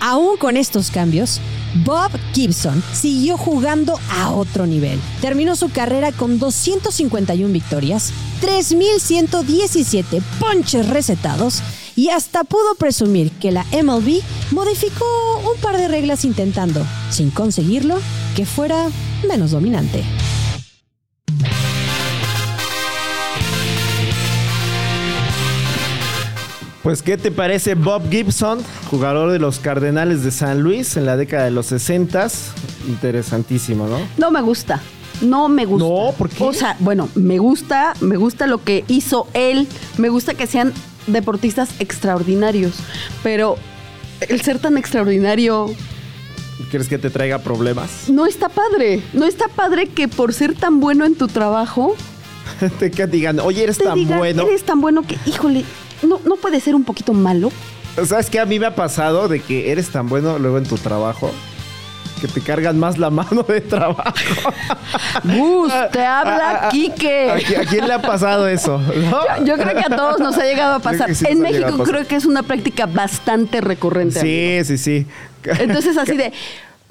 aún 0.00 0.36
con 0.36 0.58
estos 0.58 0.90
cambios, 0.90 1.40
Bob 1.82 2.10
Gibson 2.34 2.82
siguió 2.92 3.38
jugando 3.38 3.98
a 4.10 4.32
otro 4.32 4.66
nivel. 4.66 5.00
Terminó 5.22 5.56
su 5.56 5.70
carrera 5.70 6.12
con 6.12 6.38
251 6.38 7.50
victorias, 7.54 8.12
3.117 8.42 10.20
ponches 10.38 10.86
recetados 10.86 11.62
y 11.96 12.10
hasta 12.10 12.44
pudo 12.44 12.74
presumir 12.74 13.30
que 13.30 13.50
la 13.50 13.64
MLB 13.82 14.20
modificó 14.50 15.06
un 15.50 15.58
par 15.62 15.78
de 15.78 15.88
reglas 15.88 16.26
intentando, 16.26 16.84
sin 17.08 17.30
conseguirlo, 17.30 17.98
que 18.36 18.44
fuera 18.44 18.90
menos 19.26 19.52
dominante. 19.52 20.04
Pues, 26.86 27.02
¿qué 27.02 27.16
te 27.16 27.32
parece 27.32 27.74
Bob 27.74 28.08
Gibson, 28.12 28.60
jugador 28.88 29.32
de 29.32 29.40
los 29.40 29.58
Cardenales 29.58 30.22
de 30.22 30.30
San 30.30 30.60
Luis 30.60 30.96
en 30.96 31.04
la 31.04 31.16
década 31.16 31.46
de 31.46 31.50
los 31.50 31.66
60? 31.66 32.28
Interesantísimo, 32.86 33.88
¿no? 33.88 33.98
No 34.18 34.30
me 34.30 34.40
gusta. 34.40 34.80
No 35.20 35.48
me 35.48 35.64
gusta. 35.64 35.84
No, 35.84 36.12
¿por 36.16 36.28
qué? 36.28 36.44
O 36.44 36.52
sea, 36.52 36.76
bueno, 36.78 37.08
me 37.16 37.38
gusta, 37.38 37.94
me 38.00 38.16
gusta 38.16 38.46
lo 38.46 38.62
que 38.62 38.84
hizo 38.86 39.26
él. 39.34 39.66
Me 39.98 40.10
gusta 40.10 40.34
que 40.34 40.46
sean 40.46 40.72
deportistas 41.08 41.70
extraordinarios. 41.80 42.74
Pero 43.24 43.56
el 44.20 44.40
ser 44.42 44.60
tan 44.60 44.78
extraordinario 44.78 45.74
¿Quieres 46.70 46.86
que 46.86 46.98
te 46.98 47.10
traiga 47.10 47.40
problemas? 47.40 48.08
no 48.08 48.26
está 48.26 48.48
padre. 48.48 49.02
No 49.12 49.26
está 49.26 49.48
padre 49.48 49.88
que 49.88 50.06
por 50.06 50.32
ser 50.32 50.54
tan 50.54 50.78
bueno 50.78 51.04
en 51.04 51.16
tu 51.16 51.26
trabajo, 51.26 51.96
te 52.78 52.92
que 52.92 53.08
digan, 53.08 53.40
oye, 53.40 53.64
eres 53.64 53.78
te 53.78 53.84
tan 53.86 53.96
digan, 53.96 54.18
bueno. 54.18 54.44
eres 54.44 54.62
tan 54.62 54.80
bueno 54.80 55.02
que, 55.02 55.18
híjole, 55.26 55.64
no, 56.02 56.20
no 56.24 56.36
puede 56.36 56.60
ser 56.60 56.74
un 56.74 56.84
poquito 56.84 57.12
malo. 57.12 57.50
¿Sabes 58.06 58.28
qué? 58.30 58.40
A 58.40 58.46
mí 58.46 58.58
me 58.58 58.66
ha 58.66 58.74
pasado 58.74 59.28
de 59.28 59.40
que 59.40 59.72
eres 59.72 59.88
tan 59.90 60.08
bueno 60.08 60.38
luego 60.38 60.58
en 60.58 60.64
tu 60.64 60.76
trabajo 60.76 61.30
que 62.20 62.28
te 62.28 62.40
cargan 62.40 62.78
más 62.78 62.96
la 62.98 63.10
mano 63.20 63.42
de 63.42 63.60
trabajo. 63.60 64.12
Gus, 65.24 65.72
te 65.92 66.00
¿A, 66.00 66.20
habla 66.20 66.68
Quique. 66.70 67.30
a 67.30 67.36
qui- 67.38 67.56
a 67.60 67.64
quién 67.64 67.86
le 67.86 67.94
ha 67.94 68.00
pasado 68.02 68.48
eso? 68.48 68.78
¿no? 68.78 69.44
Yo 69.44 69.54
creo 69.56 69.74
que 69.74 69.92
a 69.92 69.96
todos 69.96 70.18
nos 70.18 70.36
ha 70.38 70.44
llegado 70.44 70.74
a 70.76 70.78
pasar. 70.78 71.14
sí 71.14 71.24
en 71.28 71.40
México 71.40 71.70
pasar. 71.76 71.86
creo 71.86 72.06
que 72.06 72.16
es 72.16 72.24
una 72.24 72.42
práctica 72.42 72.86
bastante 72.86 73.60
recurrente. 73.60 74.20
amigo. 74.20 74.62
Sí, 74.64 74.76
sí, 74.76 74.78
sí. 74.78 75.06
Entonces 75.58 75.96
así 75.96 76.16
de, 76.16 76.32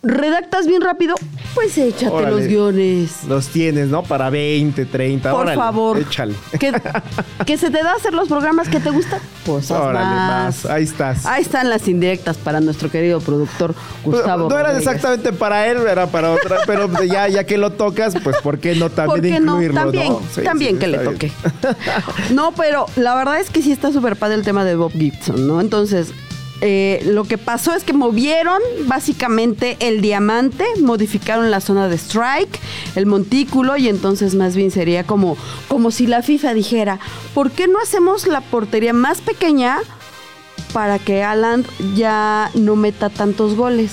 redactas 0.05 0.67
bien 0.67 0.81
rápido, 0.81 1.15
pues 1.53 1.77
échate 1.77 2.07
Órale. 2.07 2.35
los 2.35 2.47
guiones. 2.47 3.11
Los 3.27 3.47
tienes, 3.47 3.87
¿no? 3.87 4.03
Para 4.03 4.29
20, 4.29 4.85
30. 4.85 5.31
Por 5.31 5.41
órale, 5.41 5.55
favor. 5.57 5.97
Échale. 5.99 6.35
Que, 6.59 6.73
que 7.45 7.57
se 7.57 7.69
te 7.71 7.83
da 7.83 7.93
hacer 7.93 8.13
los 8.13 8.27
programas 8.27 8.69
que 8.69 8.79
te 8.79 8.89
gustan, 8.89 9.19
pues 9.45 9.71
haz 9.71 9.79
Órale, 9.81 10.05
más. 10.05 10.65
Ahí 10.65 10.83
estás. 10.83 11.25
Ahí 11.25 11.41
están 11.41 11.69
las 11.69 11.87
indirectas 11.87 12.37
para 12.37 12.59
nuestro 12.61 12.89
querido 12.91 13.19
productor 13.19 13.73
Gustavo. 14.03 14.49
no 14.49 14.55
era 14.59 14.69
Rodríguez. 14.69 14.87
exactamente 14.87 15.33
para 15.33 15.67
él, 15.67 15.77
era 15.87 16.07
para 16.07 16.31
otra, 16.31 16.59
pero 16.65 16.89
ya, 17.03 17.27
ya 17.27 17.43
que 17.45 17.57
lo 17.57 17.71
tocas, 17.71 18.15
pues 18.23 18.37
¿por 18.43 18.59
qué 18.59 18.75
no 18.75 18.89
¿Por 18.89 18.95
también 18.95 19.35
qué 19.35 19.39
no? 19.39 19.53
incluirlo? 19.53 19.81
También, 19.81 20.07
no? 20.09 20.21
Sí, 20.33 20.41
también 20.41 20.73
sí, 20.75 20.79
que 20.79 20.87
le 20.87 20.97
toque. 20.99 21.31
No, 22.31 22.51
pero 22.53 22.85
la 22.95 23.15
verdad 23.15 23.39
es 23.39 23.49
que 23.49 23.61
sí 23.61 23.71
está 23.71 23.91
súper 23.91 24.15
padre 24.15 24.35
el 24.35 24.43
tema 24.43 24.63
de 24.65 24.75
Bob 24.75 24.91
Gibson, 24.91 25.47
¿no? 25.47 25.61
Entonces, 25.61 26.11
eh, 26.61 27.01
lo 27.05 27.25
que 27.25 27.37
pasó 27.37 27.73
es 27.73 27.83
que 27.83 27.93
movieron 27.93 28.59
básicamente 28.87 29.77
el 29.79 30.01
diamante, 30.01 30.65
modificaron 30.81 31.51
la 31.51 31.59
zona 31.59 31.87
de 31.87 31.97
strike, 31.97 32.59
el 32.95 33.05
montículo, 33.05 33.77
y 33.77 33.89
entonces 33.89 34.35
más 34.35 34.55
bien 34.55 34.71
sería 34.71 35.03
como, 35.03 35.37
como 35.67 35.91
si 35.91 36.07
la 36.07 36.21
FIFA 36.21 36.53
dijera, 36.53 36.99
¿por 37.33 37.51
qué 37.51 37.67
no 37.67 37.79
hacemos 37.79 38.27
la 38.27 38.41
portería 38.41 38.93
más 38.93 39.21
pequeña 39.21 39.79
para 40.73 40.99
que 40.99 41.23
Alan 41.23 41.65
ya 41.95 42.51
no 42.53 42.75
meta 42.75 43.09
tantos 43.09 43.55
goles? 43.55 43.91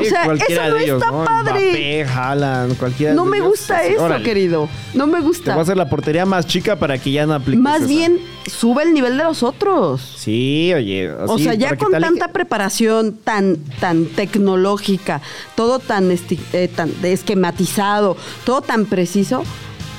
O 0.00 0.04
sea, 0.04 0.22
eso 0.24 0.62
no 0.68 0.74
de 0.74 0.84
ellos, 0.84 1.02
está 1.02 1.10
¿no? 1.12 1.24
padre. 1.24 1.52
Mbappé, 1.52 2.04
Haaland, 2.04 2.76
cualquiera 2.78 3.14
No 3.14 3.24
de 3.24 3.30
me 3.30 3.36
ellos, 3.38 3.48
gusta 3.50 3.78
así, 3.78 3.92
eso, 3.94 4.04
órale. 4.04 4.24
querido. 4.24 4.68
No 4.94 5.06
me 5.06 5.18
Te 5.18 5.24
gusta. 5.24 5.52
voy 5.52 5.60
a 5.60 5.62
hacer 5.62 5.76
la 5.76 5.88
portería 5.88 6.26
más 6.26 6.46
chica 6.46 6.76
para 6.76 6.98
que 6.98 7.12
ya 7.12 7.26
no 7.26 7.34
apliques 7.34 7.60
Más 7.60 7.78
esa. 7.78 7.86
bien, 7.86 8.18
sube 8.46 8.82
el 8.82 8.92
nivel 8.94 9.16
de 9.16 9.24
los 9.24 9.42
otros. 9.42 10.00
Sí, 10.18 10.72
oye. 10.74 11.10
o 11.10 11.38
sea, 11.38 11.54
ya 11.54 11.76
con 11.76 11.92
te 11.92 12.00
tanta 12.00 12.28
preparación 12.28 13.16
tan, 13.16 13.56
tan 13.80 14.06
tecnológica, 14.06 15.20
todo 15.54 15.78
tan, 15.78 16.10
eh, 16.10 16.68
tan 16.74 16.90
esquematizado, 17.02 18.16
todo 18.44 18.60
tan 18.62 18.86
preciso, 18.86 19.42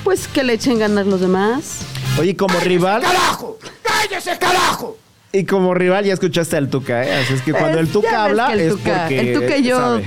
pues 0.04 0.28
que 0.28 0.44
le 0.44 0.54
echen 0.54 0.78
ganas 0.78 1.06
los 1.06 1.20
demás. 1.20 1.80
Oye, 2.18 2.36
como 2.36 2.58
rival. 2.60 3.02
¡Carajo! 3.02 3.58
¡Cállese, 3.82 4.38
carajo! 4.38 4.96
Y 5.32 5.44
como 5.44 5.74
rival 5.74 6.04
ya 6.04 6.14
escuchaste 6.14 6.56
al 6.56 6.68
Tuca, 6.68 7.04
¿eh? 7.04 7.14
Así 7.14 7.34
es 7.34 7.42
que 7.42 7.52
cuando 7.52 7.78
Es- 7.80 7.86
el 7.86 7.92
Tuca 7.92 8.24
habla 8.24 8.52
el 8.52 8.60
es 8.60 8.72
Tuca- 8.72 9.00
porque 9.02 9.32
El 9.32 9.40
Tuca 9.40 9.56
y 9.58 9.62
yo 9.64 9.76
sabe. 9.76 10.04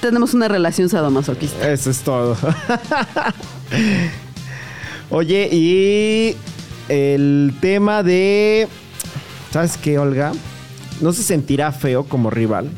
tenemos 0.00 0.34
una 0.34 0.48
relación 0.48 0.88
sadomasoquista. 0.88 1.70
Eso 1.70 1.90
es 1.90 1.98
todo. 2.00 2.36
Oye, 5.10 5.48
y 5.52 6.36
el 6.88 7.54
tema 7.60 8.02
de. 8.02 8.66
¿Sabes 9.52 9.76
qué, 9.76 9.98
Olga? 9.98 10.32
¿No 11.00 11.12
se 11.12 11.22
sentirá 11.22 11.70
feo 11.72 12.04
como 12.04 12.30
rival? 12.30 12.70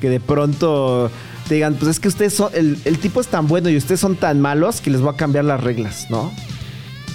Que 0.00 0.08
de 0.08 0.20
pronto 0.20 1.10
te 1.48 1.56
digan, 1.56 1.74
pues 1.74 1.90
es 1.92 2.00
que 2.00 2.08
ustedes 2.08 2.32
son. 2.34 2.50
El, 2.54 2.78
el 2.86 2.98
tipo 2.98 3.20
es 3.20 3.28
tan 3.28 3.46
bueno 3.46 3.68
y 3.68 3.76
ustedes 3.76 4.00
son 4.00 4.16
tan 4.16 4.40
malos 4.40 4.80
que 4.80 4.90
les 4.90 5.00
voy 5.00 5.12
a 5.12 5.16
cambiar 5.16 5.44
las 5.44 5.62
reglas, 5.62 6.06
¿no? 6.10 6.32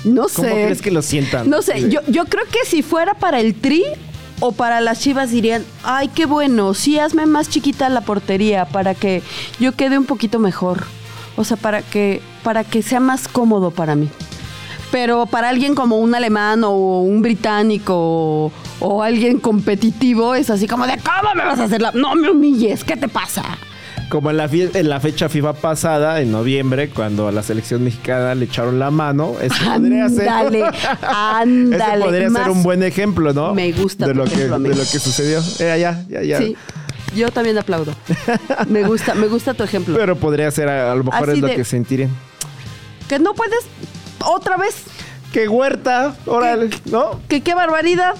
No 0.06 0.28
¿Cómo 0.34 0.48
sé. 0.48 0.54
crees 0.54 0.82
que 0.82 0.92
lo 0.92 1.02
sientan? 1.02 1.50
No 1.50 1.62
sé, 1.64 1.90
yo, 1.90 2.02
yo 2.08 2.26
creo 2.26 2.46
que 2.46 2.60
si 2.66 2.84
fuera 2.84 3.16
para 3.16 3.40
el 3.40 3.56
tri 3.56 3.84
o 4.40 4.52
para 4.52 4.82
las 4.82 5.00
chivas 5.00 5.32
dirían, 5.32 5.66
ay, 5.84 6.10
qué 6.10 6.26
bueno, 6.26 6.74
sí, 6.74 7.00
hazme 7.00 7.26
más 7.26 7.50
chiquita 7.50 7.90
la 7.90 8.02
portería 8.02 8.66
para 8.66 8.94
que 8.94 9.24
yo 9.60 9.72
quede 9.72 9.98
un 9.98 10.06
poquito 10.06 10.40
mejor. 10.40 10.86
O 11.36 11.44
sea, 11.44 11.58
para 11.58 11.82
que, 11.82 12.22
para 12.44 12.64
que 12.64 12.82
sea 12.82 13.00
más 13.00 13.28
cómodo 13.28 13.72
para 13.72 13.96
mí. 13.96 14.10
Pero 14.92 15.26
para 15.26 15.50
alguien 15.50 15.76
como 15.76 15.98
un 15.98 16.16
alemán 16.16 16.64
o 16.64 17.02
un 17.02 17.22
británico 17.22 17.94
o, 17.96 18.52
o 18.80 19.04
alguien 19.04 19.40
competitivo 19.40 20.34
es 20.34 20.50
así 20.50 20.68
como 20.68 20.88
de, 20.88 20.98
¿cómo 20.98 21.36
me 21.36 21.44
vas 21.44 21.60
a 21.60 21.66
hacer 21.66 21.82
la...? 21.82 21.92
No 21.92 22.16
me 22.16 22.30
humilles, 22.30 22.84
¿qué 22.84 22.96
te 22.96 23.08
pasa? 23.08 23.44
Como 24.10 24.30
en 24.30 24.38
la, 24.38 24.46
en 24.52 24.88
la 24.90 25.00
fecha 25.02 25.28
FIFA 25.28 25.54
pasada, 25.54 26.22
en 26.22 26.32
noviembre, 26.32 26.90
cuando 26.90 27.28
a 27.28 27.32
la 27.34 27.44
selección 27.44 27.84
mexicana 27.84 28.36
le 28.36 28.46
echaron 28.46 28.80
la 28.80 28.90
mano, 28.90 29.36
ese 29.42 29.56
podría 29.66 30.08
ser, 30.08 30.30
Ándale, 30.30 30.64
ándale, 31.02 32.06
podría 32.06 32.30
ser 32.30 32.50
un 32.50 32.64
buen 32.64 32.84
ejemplo, 32.84 33.34
¿no? 33.34 33.54
Me 33.54 33.72
gusta 33.74 34.08
de 34.08 34.14
lo 34.14 34.24
que 34.24 34.48
de 34.48 34.50
lo 34.50 34.76
que 34.76 35.00
sucedió. 35.00 35.40
Eh, 35.60 35.78
ya, 35.80 36.06
ya, 36.08 36.24
ya. 36.24 36.38
Sí, 36.38 36.56
yo 37.18 37.30
también 37.32 37.58
aplaudo. 37.58 37.94
Me 38.70 38.84
gusta, 38.84 39.14
me 39.14 39.28
gusta 39.28 39.54
tu 39.54 39.64
ejemplo. 39.64 39.98
Pero 39.98 40.16
podría 40.16 40.50
ser, 40.52 40.70
a, 40.70 40.92
a 40.92 40.96
lo 40.96 41.04
mejor 41.04 41.24
Así 41.30 41.32
es 41.34 41.40
lo 41.40 41.48
de- 41.48 41.56
que 41.56 41.66
sentirían. 41.66 42.10
Que 43.10 43.20
no 43.20 43.34
puedes 43.34 43.60
otra 44.26 44.56
vez. 44.56 44.76
¡Qué 45.34 45.50
huerta! 45.50 46.16
Órale, 46.26 46.70
¿no? 46.86 47.20
Que 47.28 47.42
qué 47.42 47.54
barbaridad. 47.54 48.16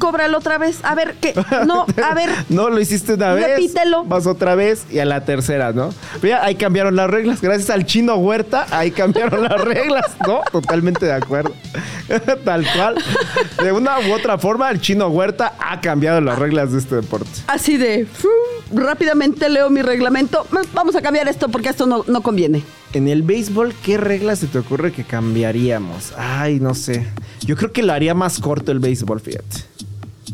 Cóbralo 0.00 0.38
otra 0.38 0.56
vez. 0.58 0.78
A 0.82 0.94
ver, 0.94 1.14
que 1.20 1.34
no, 1.66 1.84
a 2.02 2.14
ver. 2.14 2.30
No 2.48 2.70
lo 2.70 2.80
hiciste 2.80 3.14
una 3.14 3.34
vez. 3.34 3.46
Repítelo. 3.48 4.04
Vas 4.04 4.26
otra 4.26 4.54
vez 4.54 4.86
y 4.90 4.98
a 4.98 5.04
la 5.04 5.24
tercera, 5.24 5.72
¿no? 5.72 5.92
Mira, 6.22 6.42
ahí 6.42 6.54
cambiaron 6.54 6.96
las 6.96 7.08
reglas. 7.10 7.40
Gracias 7.42 7.70
al 7.70 7.84
chino 7.84 8.16
Huerta, 8.16 8.66
ahí 8.70 8.90
cambiaron 8.90 9.44
las 9.44 9.60
reglas, 9.64 10.06
¿no? 10.26 10.40
Totalmente 10.50 11.04
de 11.06 11.12
acuerdo. 11.12 11.54
Tal 12.44 12.66
cual. 12.74 12.96
De 13.62 13.72
una 13.72 14.00
u 14.00 14.12
otra 14.14 14.38
forma, 14.38 14.70
el 14.70 14.80
chino 14.80 15.08
Huerta 15.08 15.52
ha 15.60 15.80
cambiado 15.80 16.20
las 16.20 16.38
reglas 16.38 16.72
de 16.72 16.78
este 16.78 16.96
deporte. 16.96 17.30
Así 17.46 17.76
de 17.76 18.06
rápidamente 18.72 19.48
leo 19.48 19.68
mi 19.70 19.82
reglamento. 19.82 20.46
Vamos 20.72 20.96
a 20.96 21.02
cambiar 21.02 21.28
esto 21.28 21.48
porque 21.50 21.68
esto 21.68 21.86
no, 21.86 22.04
no 22.08 22.22
conviene. 22.22 22.62
En 22.94 23.06
el 23.06 23.22
béisbol, 23.22 23.74
¿qué 23.84 23.98
reglas 23.98 24.40
se 24.40 24.46
te 24.46 24.58
ocurre 24.58 24.92
que 24.92 25.04
cambiaríamos? 25.04 26.12
Ay, 26.16 26.58
no 26.58 26.74
sé. 26.74 27.06
Yo 27.42 27.56
creo 27.56 27.70
que 27.72 27.82
lo 27.82 27.92
haría 27.92 28.14
más 28.14 28.40
corto 28.40 28.72
el 28.72 28.80
béisbol, 28.80 29.20
fíjate. 29.20 29.64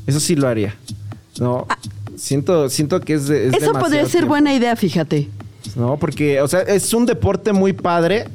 Eso 0.07 0.21
sí 0.21 0.37
lo 0.37 0.49
haría. 0.49 0.75
No. 1.41 1.67
Siento, 2.17 2.69
siento 2.71 3.01
que 3.01 3.15
es, 3.15 3.29
de- 3.29 3.49
es 3.49 3.55
Eso 3.55 3.73
podría 3.73 4.03
ser 4.03 4.11
tiempo. 4.13 4.29
buena 4.29 4.55
idea, 4.55 4.75
fíjate. 4.77 5.29
No, 5.75 5.97
porque, 5.99 6.41
o 6.41 6.49
sea, 6.49 6.61
es 6.61 6.95
un 6.95 7.05
deporte 7.05 7.53
muy 7.53 7.75
padre, 7.75 8.27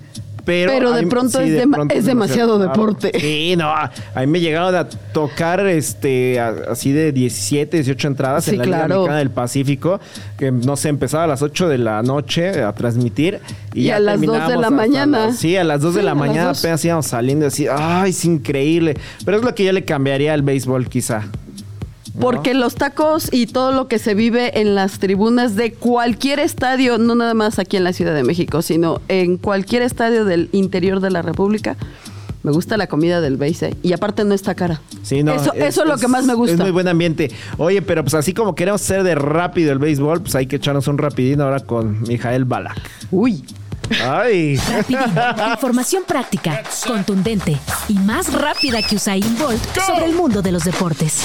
pero. 0.45 0.71
Pero 0.71 0.91
de 0.93 1.01
mí- 1.03 1.09
pronto 1.09 1.39
es 1.39 1.51
dema- 1.51 1.91
es 1.91 2.05
demasiado 2.05 2.59
deporte. 2.59 3.11
Sí, 3.19 3.55
no. 3.57 3.69
A 3.69 3.89
mí 4.19 4.27
me 4.27 4.39
llegaron 4.39 4.75
a 4.75 4.87
tocar 4.87 5.65
este 5.65 6.39
a- 6.39 6.53
así 6.71 6.91
de 6.91 7.11
17, 7.11 7.77
18 7.77 8.07
entradas 8.09 8.43
Sí, 8.45 8.51
en 8.51 8.57
la 8.59 8.65
Liga 8.65 8.77
claro. 8.85 8.95
Mexicana 9.01 9.17
del 9.19 9.29
Pacífico, 9.31 9.99
que 10.37 10.51
no 10.51 10.75
sé, 10.77 10.89
empezaba 10.89 11.23
a 11.23 11.27
las 11.27 11.41
8 11.41 11.67
de 11.69 11.77
la 11.79 12.03
noche 12.03 12.61
a 12.61 12.73
transmitir. 12.73 13.39
Y, 13.73 13.81
Y 13.81 13.83
ya 13.85 13.95
a 13.95 13.99
las 13.99 14.21
2 14.21 14.47
de 14.47 14.57
la 14.57 14.69
mañana. 14.69 15.31
sí, 15.33 15.55
a 15.57 15.63
las 15.63 15.81
2 15.81 15.95
de 15.95 16.03
la 16.03 16.13
mañana 16.13 16.49
2. 16.49 16.59
apenas 16.59 16.85
íbamos 16.85 17.07
saliendo 17.07 17.47
así. 17.47 17.65
Ay, 17.71 18.11
es 18.11 18.25
increíble. 18.25 18.95
Pero 19.25 19.37
es 19.37 19.43
lo 19.43 19.55
que 19.55 19.63
yo 19.63 19.71
le 19.71 19.85
cambiaría 19.85 20.33
al 20.33 20.43
béisbol, 20.43 20.87
quizá. 20.89 21.23
Porque 22.21 22.53
los 22.53 22.75
tacos 22.75 23.27
y 23.33 23.47
todo 23.47 23.71
lo 23.71 23.87
que 23.87 23.99
se 23.99 24.13
vive 24.13 24.61
en 24.61 24.75
las 24.75 24.99
tribunas 24.99 25.55
de 25.55 25.73
cualquier 25.73 26.39
estadio, 26.39 26.97
no 26.97 27.15
nada 27.15 27.33
más 27.33 27.59
aquí 27.59 27.77
en 27.77 27.83
la 27.83 27.93
Ciudad 27.93 28.13
de 28.13 28.23
México, 28.23 28.61
sino 28.61 29.01
en 29.07 29.37
cualquier 29.37 29.81
estadio 29.81 30.23
del 30.25 30.49
interior 30.51 30.99
de 31.01 31.09
la 31.11 31.21
República, 31.21 31.75
me 32.43 32.51
gusta 32.51 32.75
la 32.77 32.87
comida 32.87 33.21
del 33.21 33.37
base. 33.37 33.67
¿eh? 33.69 33.75
Y 33.83 33.93
aparte 33.93 34.23
no 34.23 34.33
está 34.33 34.55
cara. 34.55 34.81
Sí, 35.03 35.21
no, 35.23 35.33
eso, 35.33 35.53
eso 35.53 35.83
es 35.83 35.87
lo 35.87 35.97
que 35.97 36.07
más 36.07 36.25
me 36.25 36.33
Es 36.33 36.37
gusta. 36.37 36.57
muy 36.63 36.71
buen 36.71 36.87
ambiente. 36.87 37.29
Oye, 37.57 37.81
pero 37.81 38.03
pues 38.03 38.13
así 38.15 38.33
como 38.33 38.55
queremos 38.55 38.81
ser 38.81 39.03
de 39.03 39.13
rápido 39.15 39.71
el 39.71 39.79
béisbol, 39.79 40.21
pues 40.21 40.33
hay 40.35 40.47
que 40.47 40.55
echarnos 40.55 40.87
un 40.87 40.97
rapidín 40.97 41.41
ahora 41.41 41.59
con 41.59 42.01
Mijael 42.03 42.45
Balak. 42.45 42.79
Uy. 43.11 43.43
Ay. 44.03 44.57
Rapidín, 44.57 44.99
información 45.51 46.03
práctica, 46.07 46.63
contundente 46.85 47.57
y 47.87 47.93
más 47.95 48.31
rápida 48.31 48.81
que 48.81 48.95
Usain 48.95 49.37
Bolt 49.37 49.61
sobre 49.79 50.05
el 50.05 50.13
mundo 50.13 50.41
de 50.41 50.51
los 50.51 50.63
deportes. 50.63 51.23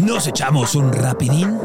¿Nos 0.00 0.26
echamos 0.26 0.74
un 0.74 0.92
rapidín? 0.92 1.58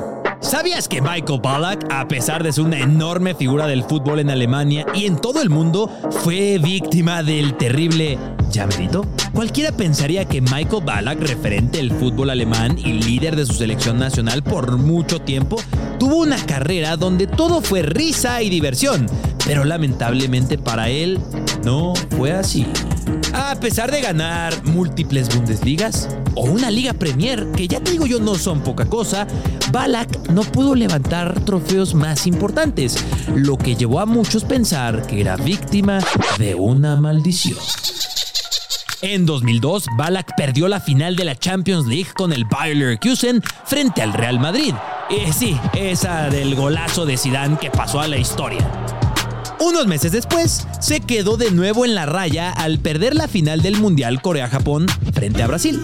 ¿Sabías 0.48 0.88
que 0.88 1.02
Michael 1.02 1.42
Ballack, 1.44 1.92
a 1.92 2.08
pesar 2.08 2.42
de 2.42 2.54
ser 2.54 2.64
una 2.64 2.80
enorme 2.80 3.36
figura 3.36 3.68
del 3.68 3.84
fútbol 3.84 4.20
en 4.20 4.30
Alemania 4.30 4.86
y 4.96 5.06
en 5.06 5.20
todo 5.20 5.42
el 5.42 5.50
mundo, 5.50 5.92
fue 6.24 6.58
víctima 6.58 7.22
del 7.22 7.58
terrible 7.58 8.18
llamerito? 8.50 9.06
Cualquiera 9.34 9.74
pensaría 9.74 10.24
que 10.24 10.40
Michael 10.40 10.86
Ballack, 10.86 11.20
referente 11.20 11.80
del 11.80 11.92
fútbol 11.92 12.30
alemán 12.30 12.78
y 12.78 12.94
líder 12.94 13.36
de 13.36 13.46
su 13.46 13.56
selección 13.56 14.00
nacional 14.00 14.42
por 14.42 14.78
mucho 14.78 15.20
tiempo, 15.20 15.58
tuvo 16.00 16.22
una 16.22 16.38
carrera 16.46 16.96
donde 16.96 17.28
todo 17.28 17.60
fue 17.60 17.82
risa 17.82 18.42
y 18.42 18.50
diversión, 18.50 19.06
pero 19.46 19.66
lamentablemente 19.66 20.58
para 20.58 20.88
él 20.88 21.20
no 21.66 21.94
fue 22.16 22.32
así. 22.32 22.66
A 23.34 23.56
pesar 23.60 23.92
de 23.92 24.02
ganar 24.02 24.54
múltiples 24.66 25.34
Bundesligas 25.36 26.10
o 26.36 26.44
una 26.46 26.72
Liga 26.72 26.94
Premier, 26.94 27.52
que 27.52 27.68
ya 27.68 27.80
te 27.80 27.92
digo 27.92 28.06
yo 28.06 28.20
no 28.20 28.36
son 28.36 28.62
poca 28.62 28.86
cosa, 28.86 29.28
Balak 29.72 30.30
no 30.30 30.42
pudo 30.42 30.76
levantar 30.76 31.40
trofeos 31.42 31.94
más 31.94 32.28
importantes, 32.28 33.04
lo 33.36 33.58
que 33.58 33.76
llevó 33.76 34.00
a 34.00 34.06
muchos 34.06 34.44
pensar 34.44 35.06
que 35.08 35.22
era 35.22 35.36
víctima 35.36 36.00
de 36.38 36.56
una 36.56 36.96
maldición. 36.96 37.58
En 39.02 39.26
2002, 39.26 39.86
Balak 39.96 40.36
perdió 40.36 40.68
la 40.68 40.80
final 40.80 41.16
de 41.16 41.26
la 41.26 41.36
Champions 41.36 41.86
League 41.86 42.10
con 42.16 42.34
el 42.34 42.46
Bayer 42.46 42.78
Leverkusen 42.78 43.44
frente 43.66 44.02
al 44.02 44.14
Real 44.14 44.40
Madrid. 44.40 44.74
Eh, 45.10 45.32
sí, 45.32 45.58
esa 45.76 46.30
del 46.30 46.56
golazo 46.56 47.06
de 47.06 47.18
Zidane 47.18 47.58
que 47.60 47.70
pasó 47.70 48.00
a 48.00 48.08
la 48.08 48.18
historia. 48.18 48.68
Unos 49.60 49.88
meses 49.88 50.12
después, 50.12 50.68
se 50.80 51.00
quedó 51.00 51.36
de 51.36 51.50
nuevo 51.50 51.84
en 51.84 51.96
la 51.96 52.06
raya 52.06 52.52
al 52.52 52.78
perder 52.78 53.16
la 53.16 53.28
final 53.28 53.62
del 53.62 53.78
Mundial 53.78 54.22
Corea-Japón 54.22 54.86
frente 55.14 55.42
a 55.42 55.48
Brasil. 55.48 55.82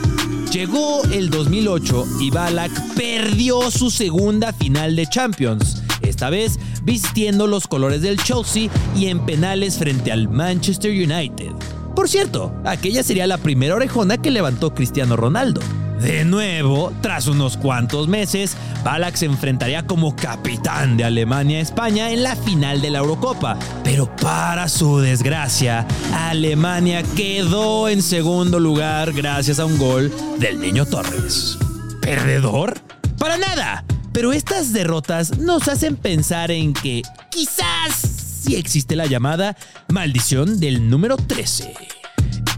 Llegó 0.51 1.03
el 1.05 1.31
2008 1.31 2.05
y 2.21 2.29
Balak 2.29 2.71
perdió 2.95 3.71
su 3.71 3.89
segunda 3.89 4.53
final 4.53 4.95
de 4.95 5.07
Champions. 5.07 5.81
Esta 6.03 6.29
vez 6.29 6.59
vistiendo 6.83 7.47
los 7.47 7.67
colores 7.67 8.03
del 8.03 8.21
Chelsea 8.21 8.69
y 8.95 9.07
en 9.07 9.25
penales 9.25 9.79
frente 9.79 10.11
al 10.11 10.29
Manchester 10.29 10.91
United. 10.91 11.51
Por 11.95 12.07
cierto, 12.07 12.53
aquella 12.65 13.01
sería 13.01 13.25
la 13.25 13.39
primera 13.39 13.75
orejona 13.75 14.17
que 14.17 14.29
levantó 14.29 14.75
Cristiano 14.75 15.15
Ronaldo. 15.15 15.61
De 16.03 16.25
nuevo, 16.25 16.91
tras 16.99 17.27
unos 17.27 17.55
cuantos 17.55 18.09
meses, 18.09 18.57
Ballack 18.83 19.15
se 19.15 19.25
enfrentaría 19.25 19.87
como 19.87 20.17
capitán 20.17 20.97
de 20.97 21.05
Alemania 21.05 21.59
a 21.59 21.61
España 21.61 22.11
en 22.11 22.23
la 22.23 22.35
final 22.35 22.81
de 22.81 22.89
la 22.89 22.99
Eurocopa. 22.99 23.57
Pero 23.85 24.13
para 24.17 24.67
su 24.67 24.99
desgracia, 24.99 25.87
Alemania 26.13 27.03
quedó 27.15 27.87
en 27.87 28.01
segundo 28.01 28.59
lugar 28.59 29.13
gracias 29.13 29.59
a 29.59 29.65
un 29.65 29.77
gol 29.77 30.11
del 30.39 30.59
niño 30.59 30.85
Torres. 30.85 31.57
¿Perdedor? 32.01 32.81
Para 33.17 33.37
nada. 33.37 33.85
Pero 34.11 34.33
estas 34.33 34.73
derrotas 34.73 35.37
nos 35.37 35.69
hacen 35.69 35.95
pensar 35.95 36.51
en 36.51 36.73
que 36.73 37.01
quizás 37.31 37.95
sí 38.43 38.57
existe 38.57 38.97
la 38.97 39.05
llamada 39.05 39.55
maldición 39.87 40.59
del 40.59 40.89
número 40.89 41.15
13. 41.15 42.02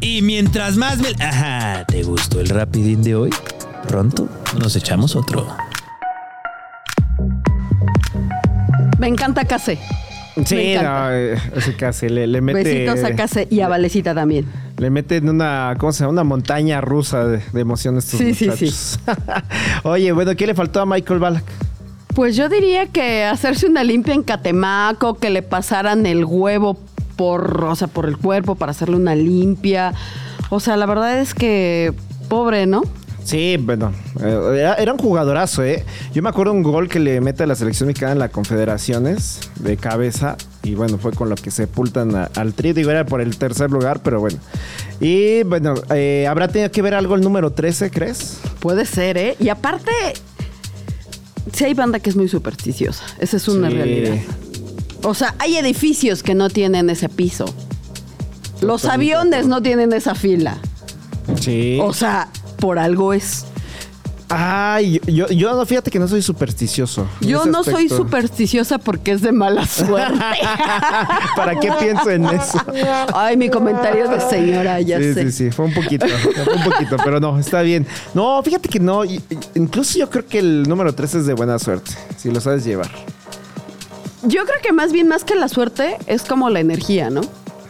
Y 0.07 0.21
mientras 0.21 0.77
más 0.77 0.99
me... 0.99 1.07
Ajá, 1.19 1.83
¿te 1.87 2.03
gustó 2.03 2.39
el 2.39 2.47
rapidín 2.49 3.01
de 3.01 3.15
hoy? 3.15 3.31
Pronto 3.87 4.29
nos 4.59 4.75
echamos 4.75 5.15
otro. 5.15 5.47
Me 8.99 9.07
encanta 9.07 9.45
Case. 9.45 9.79
Me 10.35 10.45
Sí, 10.45 10.73
encanta. 10.73 11.09
no, 11.09 11.11
eh, 11.15 11.37
ese 11.55 11.75
casi 11.75 12.07
le, 12.07 12.27
le 12.27 12.39
mete. 12.39 12.85
Besitos 12.85 13.03
a 13.03 13.15
Case 13.15 13.47
y 13.49 13.61
a 13.61 13.67
Valecita 13.67 14.13
también. 14.13 14.45
Le 14.77 14.91
mete 14.91 15.15
en 15.17 15.27
una, 15.27 15.73
¿cómo 15.79 15.91
se 15.91 16.01
llama? 16.01 16.11
Una 16.11 16.23
montaña 16.23 16.81
rusa 16.81 17.25
de, 17.25 17.41
de 17.51 17.61
emociones 17.61 18.03
estos 18.05 18.19
Sí, 18.19 18.35
sí, 18.35 18.45
muchachos. 18.45 18.99
Oye, 19.83 20.11
bueno, 20.11 20.35
¿qué 20.35 20.45
le 20.45 20.53
faltó 20.53 20.81
a 20.81 20.85
Michael 20.85 21.19
Ballack? 21.19 21.45
Pues 22.13 22.35
yo 22.35 22.47
diría 22.47 22.85
que 22.85 23.23
hacerse 23.23 23.65
una 23.65 23.83
limpia 23.83 24.13
en 24.13 24.21
Catemaco, 24.21 25.15
que 25.15 25.31
le 25.31 25.41
pasaran 25.41 26.05
el 26.05 26.25
huevo 26.25 26.77
por, 27.15 27.63
o 27.63 27.75
sea, 27.75 27.87
por 27.87 28.05
el 28.07 28.17
cuerpo 28.17 28.55
para 28.55 28.71
hacerle 28.71 28.95
una 28.97 29.15
limpia. 29.15 29.93
O 30.49 30.59
sea, 30.59 30.77
la 30.77 30.85
verdad 30.85 31.19
es 31.19 31.33
que 31.33 31.93
pobre, 32.29 32.65
¿no? 32.65 32.83
Sí, 33.23 33.57
bueno, 33.59 33.91
eh, 34.21 34.57
era, 34.59 34.75
era 34.75 34.93
un 34.93 34.99
jugadorazo, 34.99 35.63
¿eh? 35.63 35.83
Yo 36.13 36.21
me 36.21 36.29
acuerdo 36.29 36.53
un 36.53 36.61
gol 36.61 36.87
que 36.87 36.99
le 36.99 37.19
mete 37.21 37.41
a 37.41 37.47
la 37.47 37.55
selección 37.55 37.87
mexicana 37.87 38.11
en 38.11 38.19
la 38.19 38.29
Confederaciones 38.29 39.39
de 39.59 39.77
cabeza 39.77 40.37
y 40.61 40.75
bueno, 40.75 40.99
fue 40.99 41.11
con 41.11 41.29
lo 41.29 41.35
que 41.35 41.49
sepultan 41.49 42.15
a- 42.15 42.29
al 42.35 42.53
tri. 42.53 42.73
Digo, 42.73 42.91
era 42.91 43.03
por 43.07 43.21
el 43.21 43.35
tercer 43.37 43.71
lugar, 43.71 44.01
pero 44.03 44.19
bueno. 44.19 44.37
Y 44.99 45.41
bueno, 45.41 45.73
eh, 45.89 46.27
¿habrá 46.29 46.49
tenido 46.49 46.69
que 46.71 46.83
ver 46.83 46.93
algo 46.93 47.15
el 47.15 47.21
número 47.21 47.49
13, 47.51 47.89
crees? 47.89 48.39
Puede 48.59 48.85
ser, 48.85 49.17
¿eh? 49.17 49.35
Y 49.39 49.49
aparte, 49.49 49.91
sí 51.51 51.65
hay 51.65 51.73
banda 51.73 51.99
que 51.99 52.11
es 52.11 52.15
muy 52.15 52.27
supersticiosa. 52.27 53.03
Esa 53.19 53.37
es 53.37 53.47
una 53.47 53.69
Sí. 53.69 53.75
realidad. 53.75 54.15
O 55.05 55.13
sea, 55.13 55.35
hay 55.37 55.57
edificios 55.57 56.23
que 56.23 56.33
no 56.33 56.49
tienen 56.49 56.89
ese 56.89 57.09
piso. 57.09 57.45
Los 58.61 58.85
aviones 58.85 59.47
no 59.47 59.61
tienen 59.61 59.93
esa 59.93 60.15
fila. 60.15 60.57
Sí. 61.39 61.77
O 61.81 61.93
sea, 61.93 62.29
por 62.59 62.79
algo 62.79 63.13
es. 63.13 63.45
Ay, 64.27 64.99
yo, 65.05 65.27
yo 65.27 65.55
no, 65.55 65.63
fíjate 65.67 65.91
que 65.91 65.99
no 65.99 66.07
soy 66.07 66.23
supersticioso. 66.23 67.07
Yo 67.21 67.45
no 67.45 67.63
soy 67.63 67.87
supersticiosa 67.89 68.79
porque 68.79 69.11
es 69.11 69.21
de 69.21 69.31
mala 69.31 69.67
suerte. 69.67 70.17
¿Para 71.35 71.59
qué 71.59 71.71
pienso 71.79 72.09
en 72.09 72.25
eso? 72.25 72.59
Ay, 73.13 73.37
mi 73.37 73.49
comentario 73.49 74.09
de 74.09 74.19
señora, 74.19 74.81
ya 74.81 74.97
sí, 74.97 75.13
sé. 75.13 75.23
sí, 75.25 75.31
sí, 75.31 75.51
fue 75.51 75.65
un 75.65 75.73
poquito, 75.75 76.07
fue 76.07 76.55
un 76.55 76.63
poquito, 76.63 76.97
pero 77.03 77.19
no, 77.19 77.37
está 77.37 77.61
bien. 77.61 77.85
No, 78.15 78.41
fíjate 78.41 78.67
que 78.67 78.79
no, 78.79 79.03
incluso 79.53 79.99
yo 79.99 80.09
creo 80.09 80.25
que 80.25 80.39
el 80.39 80.63
número 80.63 80.95
3 80.95 81.15
es 81.15 81.25
de 81.27 81.33
buena 81.35 81.59
suerte, 81.59 81.91
si 82.17 82.31
lo 82.31 82.41
sabes 82.41 82.65
llevar. 82.65 82.89
Yo 84.27 84.43
creo 84.45 84.59
que 84.61 84.73
más 84.73 84.91
bien, 84.91 85.07
más 85.07 85.23
que 85.23 85.35
la 85.35 85.47
suerte, 85.47 85.97
es 86.07 86.23
como 86.23 86.49
la 86.49 86.59
energía, 86.59 87.09
¿no? 87.09 87.21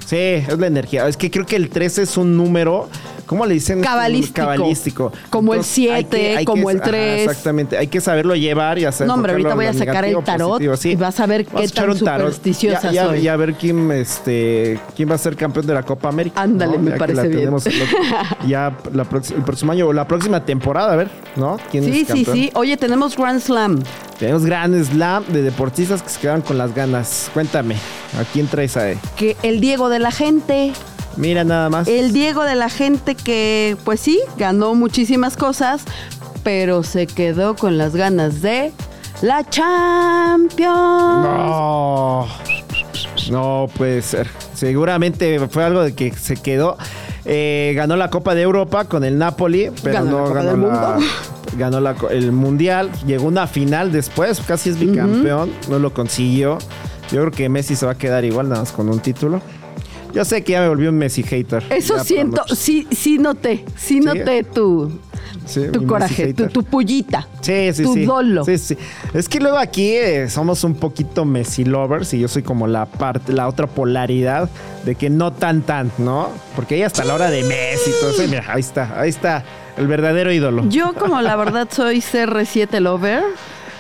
Sí, 0.06 0.16
es 0.16 0.58
la 0.58 0.68
energía. 0.68 1.08
Es 1.08 1.18
que 1.18 1.30
creo 1.30 1.46
que 1.46 1.56
el 1.56 1.70
3 1.70 1.98
es 1.98 2.18
un 2.18 2.38
número, 2.38 2.90
¿cómo 3.26 3.46
le 3.46 3.54
dicen? 3.56 3.82
Cabalístico. 3.82 4.36
Cabalístico. 4.36 5.12
Como 5.30 5.54
el 5.54 5.60
hay 5.60 5.66
siete, 5.66 6.18
que- 6.18 6.38
hay 6.38 6.46
como 6.46 6.68
que- 6.68 6.74
el 6.74 6.82
tres. 6.82 7.22
exactamente, 7.30 7.78
hay 7.78 7.88
que 7.88 8.02
saberlo 8.02 8.36
llevar 8.36 8.80
y 8.80 8.86
hacer. 8.86 9.08
No, 9.08 9.14
hombre, 9.16 9.32
ahorita 9.34 9.56
voy 9.56 9.66
a 9.66 9.74
sacar 9.74 10.06
el 10.06 10.18
tarot 10.24 10.62
y 10.62 10.96
vas 10.96 11.20
a 11.20 11.26
ver 11.26 11.46
Vamos 11.52 11.72
qué 11.72 11.76
tan 11.82 11.98
supersticiosa 11.98 12.82
Ya- 12.84 12.92
ya- 12.92 13.06
soy. 13.06 13.20
Y 13.20 13.28
a 13.28 13.36
ver 13.36 13.54
quién, 13.56 13.92
este, 13.92 14.80
quién 14.96 15.10
va 15.10 15.16
a 15.16 15.18
ser 15.20 15.36
campeón 15.36 15.66
de 15.68 15.74
la 15.74 15.84
Copa 15.84 16.10
América. 16.10 16.42
Ándale, 16.42 16.78
me 16.78 16.92
Ya 16.92 16.98
parece 16.98 17.22
bien. 17.28 17.40
tenemos 17.40 17.66
lo- 17.66 17.72
ya 18.48 18.76
la 18.94 19.04
el 19.04 19.44
próximo 19.44 19.72
año 19.72 19.88
o 19.88 19.94
la 19.94 20.08
próxima 20.08 20.44
temporada, 20.46 20.94
a 20.94 20.96
ver, 20.96 21.10
¿no? 21.36 21.58
¿Quién 21.72 21.84
Sí, 21.86 21.90
es 21.92 21.96
sí, 21.98 22.06
campeón? 22.06 22.36
sí. 22.38 22.52
Oye, 22.56 22.78
tenemos 22.78 23.16
Grand 23.18 23.40
Slam. 23.42 23.80
Tenemos 24.20 24.46
gran 24.46 24.74
slam 24.86 25.26
de 25.28 25.42
deportistas 25.42 26.02
que 26.02 26.10
se 26.10 26.20
quedaron 26.22 26.42
con 26.42 26.58
las 26.58 26.74
ganas. 26.74 27.30
Cuéntame, 27.34 27.76
¿a 27.76 28.24
quién 28.32 28.48
traes 28.48 28.78
ahí? 28.78 28.98
Que 29.18 29.36
el 29.44 29.60
Diego 29.60 29.90
de 29.90 30.00
la 30.00 30.10
gente. 30.12 30.72
Mira 31.18 31.44
nada 31.44 31.70
más. 31.70 31.88
El 31.88 32.12
Diego 32.14 32.44
de 32.44 32.56
la 32.56 32.70
gente 32.70 33.16
que, 33.16 33.78
pues 33.86 34.00
sí, 34.00 34.20
ganó 34.38 34.76
muchísimas 34.76 35.38
cosas, 35.38 35.84
pero 36.44 36.84
se 36.84 37.08
quedó 37.08 37.56
con 37.56 37.78
las 37.78 37.96
ganas 37.96 38.42
de 38.42 38.72
la 39.22 39.44
Champions. 39.50 40.76
No. 40.76 42.28
No 43.32 43.68
puede 43.76 44.02
ser. 44.02 44.28
Seguramente 44.54 45.40
fue 45.50 45.64
algo 45.64 45.82
de 45.82 45.96
que 45.96 46.12
se 46.14 46.36
quedó. 46.36 46.78
Eh, 47.26 47.74
ganó 47.76 47.96
la 47.96 48.10
Copa 48.10 48.36
de 48.36 48.44
Europa 48.44 48.86
con 48.86 49.04
el 49.04 49.18
Napoli, 49.18 49.72
pero 49.82 49.96
Ganó 50.04 50.12
la 50.12 50.18
no 50.20 50.28
Copa 50.28 50.34
ganó 50.44 50.52
del 50.52 50.62
la- 50.62 50.68
Mundo. 50.68 51.06
ganó 51.58 51.80
la 51.80 51.96
el 52.12 52.32
Mundial. 52.32 52.92
Llegó 53.08 53.26
una 53.26 53.48
final 53.48 53.92
después, 53.92 54.40
casi 54.42 54.70
es 54.70 54.78
bicampeón. 54.80 55.52
No 55.70 55.80
lo 55.80 55.94
consiguió. 55.94 56.60
Yo 57.12 57.22
creo 57.22 57.32
que 57.32 57.50
Messi 57.50 57.76
se 57.76 57.86
va 57.86 57.94
a 57.94 57.98
quedar 57.98 58.26
igual, 58.26 58.50
nada 58.50 58.62
más 58.62 58.72
con 58.72 58.90
un 58.90 59.00
título. 59.00 59.42
Yo 60.16 60.26
sé 60.26 60.44
que 60.44 60.54
ya 60.54 60.62
me 60.62 60.70
volví 60.70 60.88
un 60.88 60.98
Messi 60.98 61.22
hater. 61.24 61.64
Eso 61.70 61.98
Ya 61.98 62.04
siento, 62.04 62.42
mucho. 62.44 62.56
sí, 62.56 62.88
sí 62.92 63.18
noté, 63.18 63.66
sí 63.76 64.00
noté 64.00 64.44
tu, 64.44 64.92
Sí, 65.46 65.66
tu 65.72 65.86
coraje, 65.86 66.34
tu, 66.34 66.48
tu 66.48 66.64
pullita, 66.64 67.28
Sí, 67.42 67.72
sí, 67.74 67.84
tu 67.84 67.94
sí. 67.94 68.06
dolo. 68.06 68.44
Sí, 68.46 68.58
sí. 68.58 68.78
Es 69.14 69.30
que 69.30 69.40
luego 69.40 69.58
aquí 69.58 69.92
eh, 69.92 70.28
somos 70.30 70.64
un 70.64 70.74
poquito 70.76 71.24
Messi 71.26 71.66
lovers 71.66 72.14
y 72.16 72.20
yo 72.20 72.28
soy 72.28 72.42
como 72.42 72.66
la 72.66 72.86
parte, 72.88 73.32
la 73.34 73.48
otra 73.48 73.68
polaridad 73.68 74.50
de 74.86 74.96
que 74.96 75.10
no 75.12 75.34
tan 75.34 75.62
tan, 75.62 75.92
¿no? 76.00 76.30
Porque 76.56 76.76
ahí 76.76 76.82
hasta 76.82 77.04
la 77.04 77.14
hora 77.14 77.30
de 77.30 77.44
Messi 77.44 77.92
y 77.92 77.94
todo 78.00 78.10
eso, 78.12 78.24
mira, 78.28 78.46
ahí 78.48 78.62
está, 78.62 79.00
ahí 79.00 79.10
está 79.10 79.44
el 79.78 79.88
verdadero 79.88 80.32
ídolo. 80.32 80.68
Yo 80.70 80.94
como 80.94 81.22
la 81.22 81.36
verdad 81.36 81.68
soy 81.72 82.00
CR7 82.00 82.80
lover, 82.80 83.22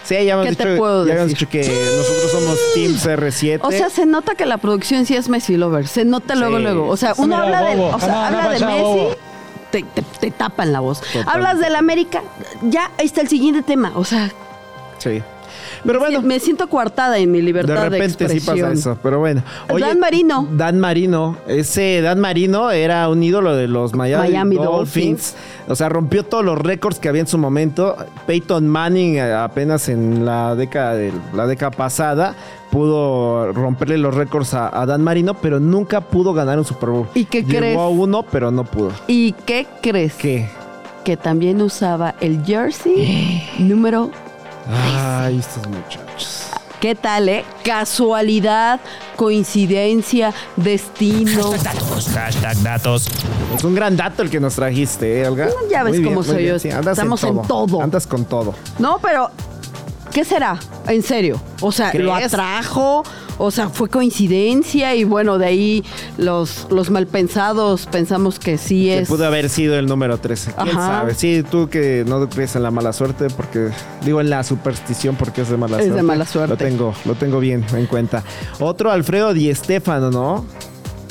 Sí, 0.05 0.13
ya 0.13 0.19
habíamos, 0.19 0.45
¿Qué 0.47 0.55
te 0.55 0.67
dicho, 0.69 0.77
puedo 0.77 1.05
ya 1.07 1.13
decir? 1.15 1.27
dicho 1.29 1.49
que 1.49 1.59
nosotros 1.59 2.31
somos 2.31 2.59
Team 2.73 2.93
CR7. 2.93 3.59
o 3.63 3.71
sea, 3.71 3.89
se 3.89 4.05
nota 4.05 4.35
que 4.35 4.45
la 4.45 4.57
producción 4.57 5.05
sí 5.05 5.15
es 5.15 5.29
Messi 5.29 5.57
lover, 5.57 5.87
se 5.87 6.05
nota 6.05 6.35
luego, 6.35 6.57
Sí. 6.57 6.63
luego. 6.63 6.87
O 6.89 6.97
sea, 6.97 7.13
uno 7.17 7.35
Mira, 7.37 7.57
habla 7.59 7.61
de, 7.75 7.81
o 7.81 7.99
sea, 7.99 8.27
habla 8.27 8.49
de 8.49 8.59
Messi, 8.65 8.81
bobo. 8.81 9.15
te, 9.71 9.83
te, 9.83 10.01
te 10.19 10.31
tapan 10.31 10.71
la 10.71 10.79
voz. 10.79 10.99
Totalmente. 11.01 11.31
Hablas 11.31 11.59
del 11.59 11.75
América, 11.75 12.21
ya 12.61 12.91
está 12.99 13.21
el 13.21 13.27
siguiente 13.29 13.61
tema. 13.63 13.91
O 13.95 14.03
sea, 14.05 14.31
sí. 14.99 15.21
Pero 15.85 15.99
bueno, 15.99 16.21
me 16.21 16.39
siento 16.39 16.67
coartada 16.67 17.17
en 17.17 17.31
mi 17.31 17.39
de 17.39 17.43
libertad 17.45 17.83
de, 17.83 17.89
repente 17.89 18.27
sí 18.27 18.37
expresión. 18.37 18.69
pasa 18.69 18.79
eso, 18.79 18.97
pero 19.01 19.19
bueno. 19.19 19.43
Dan 19.79 19.99
Marino. 19.99 20.47
Dan 20.51 20.79
Marino, 20.79 21.37
ese 21.47 22.01
Dan 22.01 22.19
Marino 22.19 22.71
era 22.71 23.07
un 23.09 23.21
ídolo 23.23 23.55
de 23.55 23.67
los 23.67 23.93
Miami, 23.93 24.29
Miami 24.29 24.55
Dolphins. 24.55 25.35
O 25.67 25.75
sea, 25.75 25.89
rompió 25.89 26.23
todos 26.23 26.45
los 26.45 26.57
récords 26.57 26.99
que 26.99 27.09
había 27.09 27.21
en 27.21 27.27
su 27.27 27.37
momento. 27.37 27.95
Peyton 28.27 28.67
Manning 28.67 29.15
eh, 29.15 29.33
apenas 29.33 29.89
en 29.89 30.25
la 30.25 30.55
década 30.55 30.95
de 30.95 31.11
la 31.33 31.47
década 31.47 31.71
pasada 31.71 32.35
pudo 32.71 33.53
romperle 33.53 33.97
los 33.97 34.13
récords 34.13 34.53
a, 34.53 34.81
a 34.81 34.85
Dan 34.85 35.01
Marino, 35.03 35.33
pero 35.35 35.59
nunca 35.59 36.01
pudo 36.01 36.33
ganar 36.33 36.59
un 36.59 36.65
Super 36.65 36.89
Bowl. 36.89 37.07
¿Y 37.13 37.25
qué 37.25 37.43
Llegó 37.43 37.59
crees? 37.59 37.77
a 37.77 37.87
uno, 37.87 38.23
pero 38.23 38.51
no 38.51 38.63
pudo. 38.65 38.91
¿Y 39.07 39.31
qué 39.45 39.65
crees? 39.81 40.13
¿Qué? 40.15 40.49
Que 41.05 41.15
también 41.17 41.61
usaba 41.61 42.15
el 42.19 42.43
jersey 42.43 43.43
número 43.59 44.11
Ay, 44.69 45.39
estos 45.39 45.67
muchachos. 45.67 46.47
¿Qué 46.79 46.93
tal, 46.95 47.29
eh? 47.29 47.45
Casualidad, 47.63 48.79
coincidencia, 49.15 50.33
destino. 50.55 51.51
Datos, 51.63 52.09
hashtag 52.13 52.57
datos. 52.61 53.07
Es 53.55 53.63
un 53.63 53.73
gran 53.75 53.95
dato 53.95 54.21
el 54.21 54.29
que 54.29 54.39
nos 54.39 54.55
trajiste, 54.55 55.21
¿eh, 55.21 55.27
Olga? 55.27 55.49
Ya 55.69 55.83
ves 55.83 55.93
Muy 55.93 55.99
bien, 55.99 56.13
cómo 56.13 56.21
muy 56.21 56.25
soy 56.29 56.43
bien. 56.43 56.53
yo. 56.53 56.59
Sí, 56.59 56.69
andas 56.71 56.97
Estamos 56.97 57.23
en 57.23 57.41
todo. 57.43 57.81
Andas 57.81 58.05
con 58.05 58.25
todo. 58.25 58.53
No, 58.77 58.99
pero 59.01 59.31
¿qué 60.11 60.23
será? 60.25 60.59
En 60.87 61.01
serio. 61.01 61.41
O 61.61 61.71
sea, 61.71 61.91
lo 61.93 62.13
¿Crees? 62.13 62.33
atrajo, 62.33 63.03
o 63.37 63.51
sea, 63.51 63.69
fue 63.69 63.89
coincidencia 63.89 64.95
y 64.95 65.03
bueno, 65.03 65.37
de 65.37 65.45
ahí 65.45 65.83
los, 66.17 66.67
los 66.69 66.89
malpensados 66.89 67.85
pensamos 67.85 68.39
que 68.39 68.57
sí 68.57 68.85
Que 68.85 68.99
es. 68.99 69.07
pudo 69.09 69.25
haber 69.25 69.49
sido 69.49 69.77
el 69.77 69.85
número 69.87 70.17
13. 70.17 70.53
¿Quién 70.53 70.77
Ajá. 70.77 70.87
sabe? 70.99 71.13
Sí, 71.15 71.43
tú 71.49 71.67
que 71.69 72.03
no 72.07 72.27
crees 72.29 72.55
en 72.55 72.63
la 72.63 72.71
mala 72.71 72.93
suerte, 72.93 73.27
porque 73.35 73.69
digo 74.03 74.21
en 74.21 74.29
la 74.29 74.43
superstición, 74.43 75.15
porque 75.15 75.41
es 75.41 75.49
de 75.49 75.57
mala 75.57 75.77
Es 75.77 75.83
de 75.85 75.89
suerte. 75.89 76.03
mala 76.03 76.25
suerte. 76.25 76.49
Lo 76.51 76.57
tengo, 76.57 76.93
lo 77.05 77.15
tengo 77.15 77.39
bien 77.39 77.65
en 77.73 77.85
cuenta. 77.87 78.23
Otro, 78.59 78.91
Alfredo 78.91 79.33
Di 79.33 79.53
Stéfano, 79.53 80.11
¿no? 80.11 80.45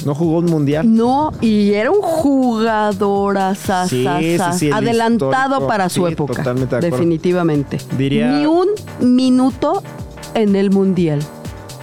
No 0.04 0.14
jugó 0.14 0.38
un 0.38 0.46
mundial. 0.46 0.94
No, 0.94 1.32
y 1.40 1.72
era 1.72 1.90
un 1.90 2.02
jugador 2.02 3.38
Sí, 3.88 4.06
sí, 4.20 4.38
sí, 4.58 4.66
el 4.66 4.72
adelantado 4.74 5.66
para 5.66 5.88
su 5.88 6.06
Sí, 6.06 6.12
época. 6.12 6.34
totalmente 6.34 6.74
de 6.74 6.78
acuerdo. 6.78 6.96
Definitivamente. 6.96 7.78
Diría- 7.96 8.30
Ni 8.32 8.44
un 8.46 8.68
minuto 9.00 9.82
en 10.34 10.56
el 10.56 10.70
Mundial. 10.70 11.20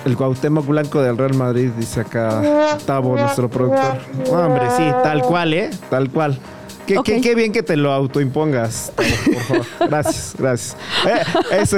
El 0.05 0.17
Cuauhtémoc 0.17 0.65
Blanco 0.65 1.01
del 1.01 1.17
Real 1.17 1.35
Madrid, 1.35 1.69
dice 1.77 2.01
acá 2.01 2.41
Tavo, 2.85 3.15
nuestro 3.15 3.49
productor. 3.49 3.97
No, 4.31 4.39
hombre, 4.39 4.63
sí, 4.77 4.83
tal 5.03 5.21
cual, 5.21 5.53
¿eh? 5.53 5.69
Tal 5.89 6.09
cual. 6.09 6.39
Qué, 6.87 6.97
Ok. 6.97 7.05
qué- 7.05 7.21
qué 7.21 7.35
bien 7.35 7.51
que 7.51 7.61
te 7.61 7.77
lo 7.77 7.91
autoimpongas, 7.93 8.91
Tavo, 8.95 9.07
por 9.33 9.43
favor. 9.43 9.65
Gracias, 9.89 10.33
gracias. 10.37 10.77
Eh, 11.07 11.21
eso, 11.61 11.77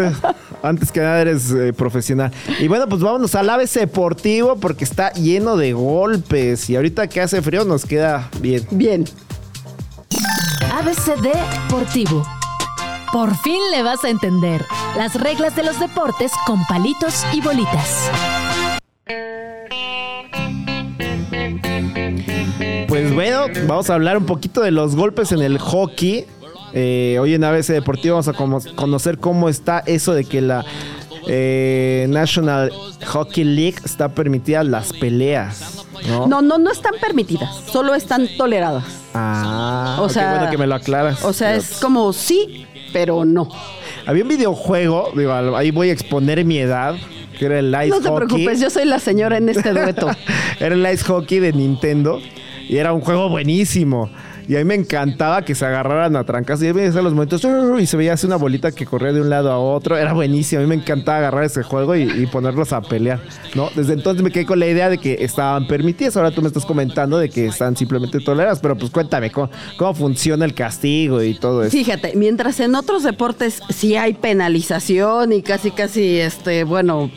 antes 0.62 0.92
que 0.92 1.02
nada 1.02 1.20
eres 1.20 1.52
eh, 1.52 1.74
profesional. 1.74 2.32
Y 2.60 2.70
bueno, 2.70 2.88
pues 2.88 3.02
vámonos 3.02 3.36
al 3.36 3.50
ABC 3.50 3.82
Deportivo 3.82 4.56
porque 4.56 4.86
está 4.86 5.12
lleno 5.12 5.58
de 5.58 5.74
golpes 5.74 6.70
y 6.70 6.78
ahorita 6.78 7.08
que 7.08 7.20
hace 7.20 7.42
frío 7.42 7.66
nos 7.66 7.86
queda 7.86 8.30
bien. 8.40 8.66
Bien. 8.72 9.04
ABCD 10.72 11.30
Deportivo. 11.68 12.26
Por 13.14 13.38
fin 13.38 13.60
le 13.72 13.82
vas 13.84 14.04
a 14.04 14.10
entender 14.10 14.66
las 14.98 15.14
reglas 15.16 15.56
de 15.56 15.64
los 15.64 15.80
deportes 15.80 16.32
con 16.46 16.66
palitos 16.66 17.24
y 17.32 17.40
bolitas. 17.42 18.10
Pues 22.88 23.14
bueno, 23.14 23.46
vamos 23.68 23.90
a 23.90 23.94
hablar 23.94 24.18
un 24.18 24.26
poquito 24.26 24.62
de 24.62 24.72
los 24.72 24.96
golpes 24.96 25.32
en 25.32 25.42
el 25.42 25.58
hockey. 25.60 26.26
Eh, 26.74 27.18
hoy 27.22 27.36
en 27.36 27.44
ABC 27.44 27.68
Deportivo 27.74 28.16
vamos 28.16 28.28
a 28.28 28.34
como- 28.34 28.60
conocer 28.76 29.20
cómo 29.20 29.48
está 29.48 29.80
eso 29.86 30.14
de 30.14 30.26
que 30.26 30.42
la 30.42 30.66
eh, 31.28 32.08
National 32.10 32.74
Hockey 33.06 33.44
League 33.44 33.78
está 33.86 34.10
permitida 34.10 34.64
las 34.64 34.92
peleas. 34.92 35.86
¿no? 36.10 36.28
No, 36.28 36.42
no, 36.42 36.58
no 36.58 36.70
están 36.72 36.94
permitidas, 37.00 37.50
solo 37.72 37.94
están 37.96 38.28
toleradas. 38.38 38.84
Ah, 39.14 39.98
O 40.02 40.10
sea, 40.10 40.32
bueno 40.36 40.52
que 40.52 40.58
me 40.58 40.68
lo 40.68 40.76
aclaras. 40.76 41.24
O 41.24 41.32
sea, 41.32 41.56
es 41.56 41.78
como 41.80 42.12
sí, 42.12 42.68
pero 42.94 43.26
no. 43.26 43.50
Había 44.06 44.24
un 44.24 44.30
videojuego, 44.30 45.12
digo, 45.16 45.34
ahí 45.34 45.72
voy 45.72 45.90
a 45.90 45.94
exponer 45.94 46.46
mi 46.46 46.60
edad, 46.60 46.96
que 47.38 47.46
era 47.46 47.60
el 47.60 47.68
Ice 47.68 47.90
No 47.90 48.00
te 48.00 48.10
Hockey. 48.10 48.26
preocupes, 48.28 48.62
yo 48.62 48.70
soy 48.70 48.86
la 48.86 49.00
señora 49.00 49.38
en 49.38 49.50
este 49.50 49.72
dueto. 49.74 50.10
era 50.60 50.76
el 50.76 50.94
Ice 50.94 51.04
Hockey 51.06 51.40
de 51.40 51.52
Nintendo 51.52 52.22
y 52.70 52.78
era 52.78 52.94
un 52.94 53.02
juego 53.02 53.28
buenísimo. 53.30 54.10
Y 54.48 54.56
a 54.56 54.60
mí 54.60 54.66
me 54.66 54.76
encantaba 54.76 55.44
que 55.44 55.56
se 55.56 55.66
agarraran 55.66 56.16
a 56.16 56.24
trancas 56.24 56.62
y 56.62 56.72
veías 56.72 56.96
a 56.96 57.02
los 57.02 57.14
momentos 57.14 57.46
y 57.80 57.86
se 57.86 57.98
veía 57.98 58.14
así 58.14 58.26
una 58.28 58.36
bolita 58.36 58.72
que 58.72 58.86
corría 58.86 59.14
de 59.14 59.22
un 59.22 59.30
lado 59.30 59.52
a 59.52 59.58
otro. 59.58 59.98
Era 59.98 60.14
buenísimo. 60.14 60.62
A 60.62 60.64
mí 60.64 60.70
me 60.70 60.76
encantaba 60.76 61.20
agarrar 61.20 61.44
ese 61.46 61.64
juego 61.64 61.96
y, 61.96 62.04
y 62.04 62.26
ponerlos 62.28 62.74
a 62.74 62.82
pelear. 62.82 63.22
¿no? 63.56 63.70
Desde 63.76 63.94
entonces 63.94 64.24
me 64.24 64.32
quedé 64.32 64.46
con 64.46 64.60
la 64.60 64.68
idea 64.68 64.90
de 64.90 64.98
que 64.98 65.18
estaban 65.20 65.68
permitidas. 65.68 66.18
Ahora 66.18 66.32
tú 66.32 66.42
me 66.42 66.48
estás 66.48 66.66
comentando 66.66 67.18
de 67.18 67.30
que 67.30 67.46
están 67.46 67.76
simplemente 67.76 68.20
toleradas. 68.20 68.60
Pero 68.60 68.78
pues 68.78 68.92
cuéntame 68.92 69.32
cómo, 69.32 69.50
cómo 69.78 69.94
funciona 69.94 70.46
el 70.46 70.54
castigo 70.54 71.22
y 71.22 71.36
todo 71.36 71.64
eso. 71.64 71.72
Fíjate, 71.72 72.14
mientras 72.16 72.60
en 72.60 72.76
otros 72.76 73.04
deportes 73.04 73.62
sí 73.70 73.96
hay 73.96 74.14
penalización 74.14 75.34
y 75.34 75.42
casi, 75.42 75.72
casi, 75.72 76.20
este, 76.20 76.64
bueno, 76.64 77.10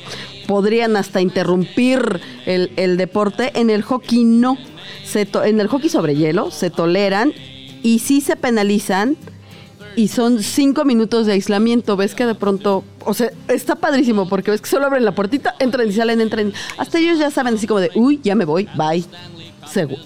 podrían 0.46 0.96
hasta 0.96 1.20
interrumpir 1.20 2.20
el, 2.46 2.72
el 2.76 2.96
deporte, 2.96 3.52
en 3.54 3.70
el 3.70 3.82
hockey 3.82 4.24
no. 4.24 4.56
Se 5.04 5.28
en 5.44 5.60
el 5.60 5.68
hockey 5.68 5.88
sobre 5.88 6.14
hielo 6.14 6.50
se 6.50 6.70
toleran 6.70 7.32
y 7.82 8.00
sí 8.00 8.20
se 8.20 8.36
penalizan 8.36 9.16
y 9.96 10.08
son 10.08 10.42
cinco 10.42 10.84
minutos 10.84 11.26
de 11.26 11.32
aislamiento. 11.32 11.96
Ves 11.96 12.14
que 12.14 12.26
de 12.26 12.34
pronto, 12.34 12.84
o 13.04 13.14
sea, 13.14 13.30
está 13.48 13.76
padrísimo 13.76 14.28
porque 14.28 14.50
ves 14.50 14.60
que 14.60 14.68
solo 14.68 14.86
abren 14.86 15.04
la 15.04 15.14
puertita, 15.14 15.54
entran 15.58 15.88
y 15.88 15.92
salen, 15.92 16.20
entran. 16.20 16.52
Hasta 16.76 16.98
ellos 16.98 17.18
ya 17.18 17.30
saben 17.30 17.54
así 17.54 17.66
como 17.66 17.80
de, 17.80 17.90
uy, 17.94 18.20
ya 18.22 18.34
me 18.34 18.44
voy, 18.44 18.68
bye. 18.76 19.04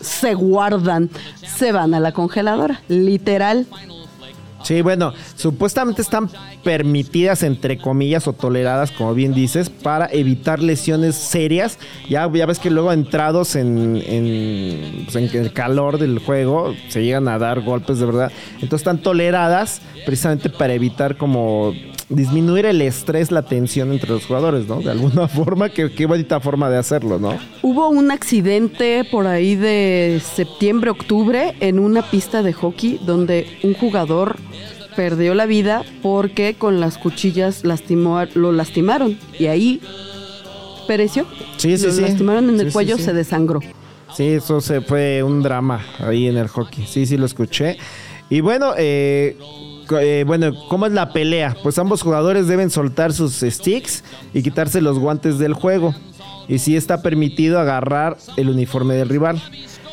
Se 0.00 0.34
guardan, 0.34 1.10
se 1.58 1.70
van 1.72 1.92
a 1.92 2.00
la 2.00 2.12
congeladora, 2.12 2.80
literal. 2.88 3.66
Sí, 4.62 4.82
bueno, 4.82 5.12
supuestamente 5.36 6.02
están 6.02 6.28
permitidas, 6.62 7.42
entre 7.42 7.78
comillas, 7.78 8.28
o 8.28 8.32
toleradas, 8.32 8.90
como 8.90 9.14
bien 9.14 9.32
dices, 9.32 9.70
para 9.70 10.08
evitar 10.12 10.62
lesiones 10.62 11.16
serias. 11.16 11.78
Ya, 12.08 12.26
ves 12.26 12.58
que 12.58 12.70
luego 12.70 12.92
entrados 12.92 13.56
en, 13.56 14.02
en, 14.04 15.04
pues, 15.04 15.16
en 15.16 15.40
el 15.40 15.52
calor 15.52 15.98
del 15.98 16.18
juego, 16.18 16.74
se 16.88 17.02
llegan 17.02 17.28
a 17.28 17.38
dar 17.38 17.62
golpes 17.62 17.98
de 17.98 18.06
verdad. 18.06 18.32
Entonces 18.54 18.80
están 18.80 18.98
toleradas 18.98 19.80
precisamente 20.04 20.50
para 20.50 20.74
evitar 20.74 21.16
como 21.16 21.72
disminuir 22.10 22.66
el 22.66 22.82
estrés, 22.82 23.30
la 23.30 23.42
tensión 23.42 23.92
entre 23.92 24.10
los 24.10 24.26
jugadores, 24.26 24.66
¿no? 24.66 24.80
De 24.80 24.90
alguna 24.90 25.28
forma, 25.28 25.70
qué, 25.70 25.90
qué 25.90 26.06
bonita 26.06 26.40
forma 26.40 26.68
de 26.68 26.76
hacerlo, 26.76 27.18
¿no? 27.18 27.38
Hubo 27.62 27.88
un 27.88 28.10
accidente 28.10 29.04
por 29.10 29.26
ahí 29.26 29.54
de 29.54 30.20
septiembre, 30.22 30.90
octubre, 30.90 31.54
en 31.60 31.78
una 31.78 32.02
pista 32.02 32.42
de 32.42 32.52
hockey 32.52 33.00
donde 33.06 33.46
un 33.62 33.74
jugador 33.74 34.36
perdió 34.94 35.34
la 35.34 35.46
vida 35.46 35.82
porque 36.02 36.54
con 36.54 36.80
las 36.80 36.98
cuchillas 36.98 37.64
lastimó, 37.64 38.22
lo 38.34 38.52
lastimaron 38.52 39.18
y 39.38 39.46
ahí 39.46 39.80
pereció. 40.86 41.26
Sí, 41.56 41.76
sí, 41.76 41.86
lo 41.86 41.92
sí. 41.92 42.00
lastimaron 42.02 42.50
en 42.50 42.60
el 42.60 42.66
sí, 42.66 42.72
cuello, 42.72 42.96
sí. 42.96 43.04
se 43.04 43.12
desangró. 43.12 43.60
Sí, 44.14 44.26
eso 44.26 44.60
se 44.60 44.80
fue 44.80 45.22
un 45.22 45.42
drama 45.42 45.80
ahí 46.00 46.26
en 46.26 46.36
el 46.36 46.48
hockey. 46.48 46.84
Sí, 46.86 47.06
sí, 47.06 47.16
lo 47.16 47.26
escuché. 47.26 47.76
Y 48.28 48.40
bueno, 48.40 48.74
eh, 48.76 49.36
eh, 50.00 50.24
bueno, 50.26 50.52
¿cómo 50.68 50.86
es 50.86 50.92
la 50.92 51.12
pelea? 51.12 51.56
Pues 51.62 51.78
ambos 51.78 52.02
jugadores 52.02 52.46
deben 52.46 52.70
soltar 52.70 53.12
sus 53.12 53.40
sticks 53.40 54.04
y 54.34 54.42
quitarse 54.42 54.80
los 54.80 54.98
guantes 54.98 55.38
del 55.38 55.54
juego. 55.54 55.94
Y 56.48 56.58
sí 56.58 56.76
está 56.76 57.02
permitido 57.02 57.60
agarrar 57.60 58.16
el 58.36 58.50
uniforme 58.50 58.94
del 58.94 59.08
rival. 59.08 59.40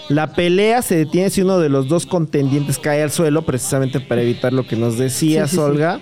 La 0.09 0.27
pelea 0.33 0.81
se 0.81 0.95
detiene 0.95 1.29
si 1.29 1.41
uno 1.41 1.59
de 1.59 1.69
los 1.69 1.87
dos 1.89 2.05
contendientes 2.05 2.77
cae 2.79 3.03
al 3.03 3.11
suelo, 3.11 3.41
precisamente 3.43 3.99
para 3.99 4.21
evitar 4.21 4.53
lo 4.53 4.65
que 4.65 4.75
nos 4.77 4.97
decía 4.97 5.47
Sí. 5.47 5.57
Olga. 5.57 5.99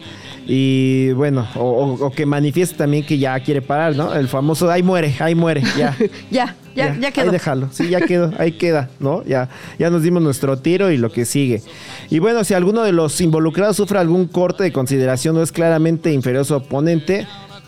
Y 0.48 1.12
bueno, 1.14 1.48
o, 1.56 1.62
o- 1.64 2.06
o 2.06 2.12
que 2.12 2.28
manifieste 2.28 2.76
también 2.78 3.04
que 3.04 3.18
ya 3.18 3.40
quiere 3.40 3.64
parar, 3.64 3.96
¿no? 3.96 4.14
El 4.14 4.28
famoso, 4.28 4.70
ahí 4.70 4.84
muere, 4.84 5.16
ahí 5.20 5.34
muere, 5.34 5.64
ya. 5.78 5.98
Ya, 6.30 6.56
ya, 6.76 6.96
ya, 7.00 7.10
quedó. 7.12 7.26
Ahí 7.26 7.32
déjalo. 7.32 7.70
Sí, 7.72 7.90
ya 7.90 8.00
quedó. 8.02 8.32
Ahí 8.38 8.52
queda, 8.52 8.90
¿no? 9.00 9.24
Ya, 9.26 9.50
ya 9.80 9.90
nos 9.90 10.04
dimos 10.04 10.22
nuestro 10.22 10.58
tiro 10.60 10.92
y 10.92 10.98
lo 10.98 11.12
que 11.12 11.26
sigue. 11.26 11.64
Y 12.12 12.20
bueno, 12.20 12.44
si 12.44 12.54
alguno 12.54 12.84
de 12.84 12.92
los 12.92 13.20
involucrados 13.22 13.78
sufre 13.78 13.98
algún 13.98 14.28
corte 14.28 14.62
de 14.64 14.72
consideración 14.72 15.36
o 15.38 15.42
es 15.42 15.52
claramente 15.52 16.14
inferior 16.14 16.42
a 16.42 16.46
su 16.46 16.54
oponente, 16.54 17.26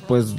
pues, 0.07 0.35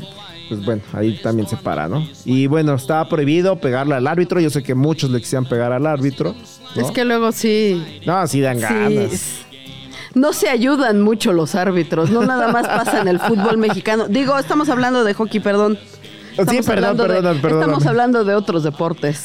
pues 0.49 0.65
bueno, 0.65 0.83
ahí 0.93 1.19
también 1.23 1.47
se 1.49 1.57
para, 1.57 1.89
¿no? 1.89 2.07
Y 2.25 2.47
bueno, 2.47 2.75
estaba 2.75 3.09
prohibido 3.09 3.57
pegarle 3.61 3.95
al 3.95 4.07
árbitro. 4.07 4.41
Yo 4.41 4.51
sé 4.51 4.63
que 4.63 4.75
muchos 4.75 5.11
le 5.11 5.21
quisieran 5.21 5.47
pegar 5.49 5.73
al 5.73 5.87
árbitro. 5.87 6.35
¿no? 6.77 6.83
Es 6.83 6.91
que 6.93 7.05
luego 7.05 7.33
sí, 7.33 8.01
No, 8.07 8.27
sí 8.27 8.41
dan 8.41 8.57
sí, 8.59 8.63
ganas. 8.63 9.37
no 10.15 10.33
se 10.33 10.49
ayudan 10.49 11.01
mucho 11.03 11.33
los 11.33 11.55
árbitros, 11.55 12.11
no 12.11 12.23
nada 12.25 12.51
más 12.53 12.67
pasa 12.67 13.01
en 13.01 13.09
el 13.09 13.19
fútbol 13.21 13.59
mexicano. 13.67 14.09
Digo, 14.09 14.39
estamos 14.39 14.69
hablando 14.69 15.05
de 15.05 15.15
hockey, 15.15 15.41
perdón. 15.41 15.79
Estamos 16.37 16.67
perdón, 16.67 16.97
perdóname, 16.97 17.41
perdóname. 17.41 17.65
Estamos 17.73 17.87
hablando 17.87 18.25
de 18.25 18.35
otros 18.35 18.63
deportes. 18.63 19.25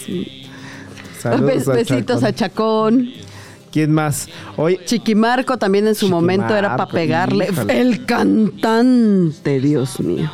Saludos 1.19 1.51
Bes- 1.53 1.67
al 1.69 1.75
besitos 1.77 2.21
Chacón. 2.21 2.25
a 2.25 2.33
Chacón. 2.33 3.09
¿Quién 3.71 3.91
más? 3.91 4.27
Hoy, 4.57 4.79
Chiquimarco 4.85 5.57
también 5.57 5.87
en 5.87 5.95
su 5.95 6.07
momento 6.09 6.55
era 6.55 6.75
para 6.75 6.91
pegarle. 6.91 7.49
El 7.69 8.05
cantante, 8.05 9.59
Dios 9.59 9.99
mío. 9.99 10.29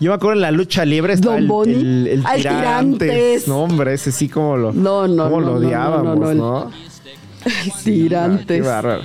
Yo 0.00 0.10
me 0.10 0.14
acuerdo 0.14 0.34
en 0.34 0.42
la 0.42 0.50
lucha 0.50 0.84
libre 0.84 1.14
estaba 1.14 1.38
el, 1.38 1.50
el, 1.50 2.06
el 2.06 2.22
tirantes. 2.22 2.42
Tirantes. 2.42 3.48
No, 3.48 3.62
hombre, 3.62 3.94
ese 3.94 4.12
sí 4.12 4.28
como 4.28 4.56
lo, 4.56 4.72
No, 4.72 5.08
no, 5.08 5.28
no, 5.28 5.40
lo 5.40 5.54
odiábamos, 5.54 6.18
no, 6.18 6.34
no. 6.34 6.70
Tirantes. 7.84 8.62
Qué 8.62 8.68
bárbaro. 8.68 9.02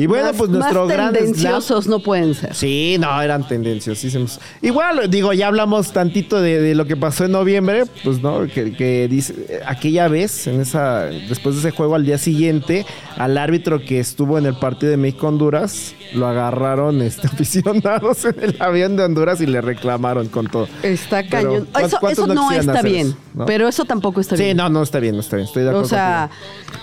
Y 0.00 0.06
bueno, 0.06 0.28
Más- 0.28 0.36
pues 0.36 0.50
nuestro 0.50 0.86
más 0.86 0.94
gran 0.94 1.08
slam- 1.12 1.18
tendenciosos 1.18 1.86
no 1.86 1.98
pueden 2.00 2.34
ser. 2.34 2.54
Sí, 2.54 2.96
no, 2.98 3.20
eran 3.20 3.46
tendenciosísimos. 3.46 4.40
Igual, 4.62 5.10
digo, 5.10 5.32
ya 5.32 5.48
hablamos 5.48 5.92
tantito 5.92 6.40
de, 6.40 6.60
de 6.60 6.74
lo 6.74 6.86
que 6.86 6.96
pasó 6.96 7.24
en 7.26 7.32
noviembre, 7.32 7.84
pues 8.02 8.22
no, 8.22 8.46
que, 8.46 8.72
que 8.72 9.08
dice, 9.08 9.60
aquella 9.66 10.08
vez, 10.08 10.46
en 10.46 10.60
esa, 10.60 11.04
después 11.04 11.54
de 11.56 11.60
ese 11.60 11.70
juego 11.76 11.94
al 11.96 12.04
día 12.06 12.18
siguiente, 12.18 12.86
al 13.18 13.36
árbitro 13.36 13.80
que 13.84 14.00
estuvo 14.00 14.38
en 14.38 14.46
el 14.46 14.54
partido 14.54 14.90
de 14.90 14.96
México-Honduras, 14.96 15.94
lo 16.14 16.26
agarraron 16.26 17.02
este, 17.02 17.26
aficionados 17.32 18.24
en 18.24 18.36
el 18.42 18.56
avión 18.60 18.96
de 18.96 19.04
Honduras 19.04 19.40
y 19.40 19.46
le 19.46 19.60
reclamaron 19.60 20.28
con 20.28 20.46
todo. 20.46 20.66
Está 20.82 21.26
cañón. 21.26 21.68
¿cuántos- 21.72 21.92
Eso, 21.92 22.08
eso 22.08 22.26
no 22.26 22.50
está 22.52 22.80
bien. 22.82 23.08
eso, 23.08 23.16
no? 23.34 23.44
Pero 23.46 23.68
eso 23.68 23.84
tampoco 23.84 24.20
está 24.20 24.36
Sí, 24.36 24.44
bien. 24.44 24.56
no, 24.56 24.68
no 24.70 24.82
está 24.82 24.98
bien, 24.98 25.14
no 25.14 25.20
está 25.20 25.36
bien, 25.36 25.46
estoy 25.46 25.64
de 25.64 25.68
acuerdo. 25.68 25.86
O 25.86 25.88
sea, 25.88 26.30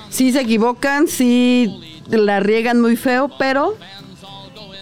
sí 0.09 0.31
se 0.31 0.41
equivocan, 0.41 1.07
sí 1.07 1.96
la 2.09 2.39
riegan 2.39 2.81
muy 2.81 2.95
feo, 2.95 3.29
pero 3.39 3.75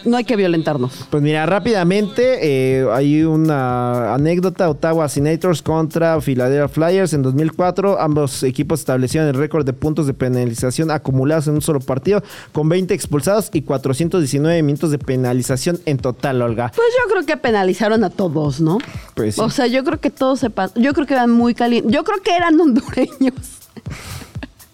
no 0.04 0.16
hay 0.18 0.24
que 0.24 0.36
violentarnos. 0.36 0.92
Pues 1.10 1.20
mira, 1.20 1.46
rápidamente 1.46 2.38
eh, 2.40 2.86
hay 2.92 3.24
una 3.24 4.14
anécdota, 4.14 4.70
Ottawa 4.70 5.08
Senators 5.08 5.62
contra 5.62 6.20
Philadelphia 6.20 6.68
Flyers 6.68 7.12
en 7.12 7.22
2004. 7.22 8.00
Ambos 8.00 8.44
equipos 8.44 8.78
establecieron 8.80 9.28
el 9.28 9.34
récord 9.34 9.66
de 9.66 9.72
puntos 9.72 10.06
de 10.06 10.14
penalización 10.14 10.92
acumulados 10.92 11.48
en 11.48 11.54
un 11.54 11.60
solo 11.62 11.80
partido, 11.80 12.22
con 12.52 12.68
20 12.68 12.94
expulsados 12.94 13.50
y 13.52 13.62
419 13.62 14.62
minutos 14.62 14.92
de 14.92 14.98
penalización 14.98 15.80
en 15.86 15.98
total, 15.98 16.40
Olga. 16.40 16.70
Pues 16.76 16.88
yo 17.04 17.10
creo 17.12 17.26
que 17.26 17.36
penalizaron 17.36 18.04
a 18.04 18.10
todos, 18.10 18.60
¿no? 18.60 18.78
Pues 19.16 19.34
sí. 19.34 19.40
O 19.40 19.50
sea, 19.50 19.66
yo 19.66 19.82
creo 19.82 19.98
que 19.98 20.10
todos 20.10 20.38
se 20.38 20.50
pas- 20.50 20.72
Yo 20.76 20.92
creo 20.94 21.06
que 21.06 21.14
eran 21.14 21.32
muy 21.32 21.52
calientes. 21.54 21.90
Yo 21.92 22.04
creo 22.04 22.22
que 22.22 22.30
eran 22.32 22.60
hondureños. 22.60 23.34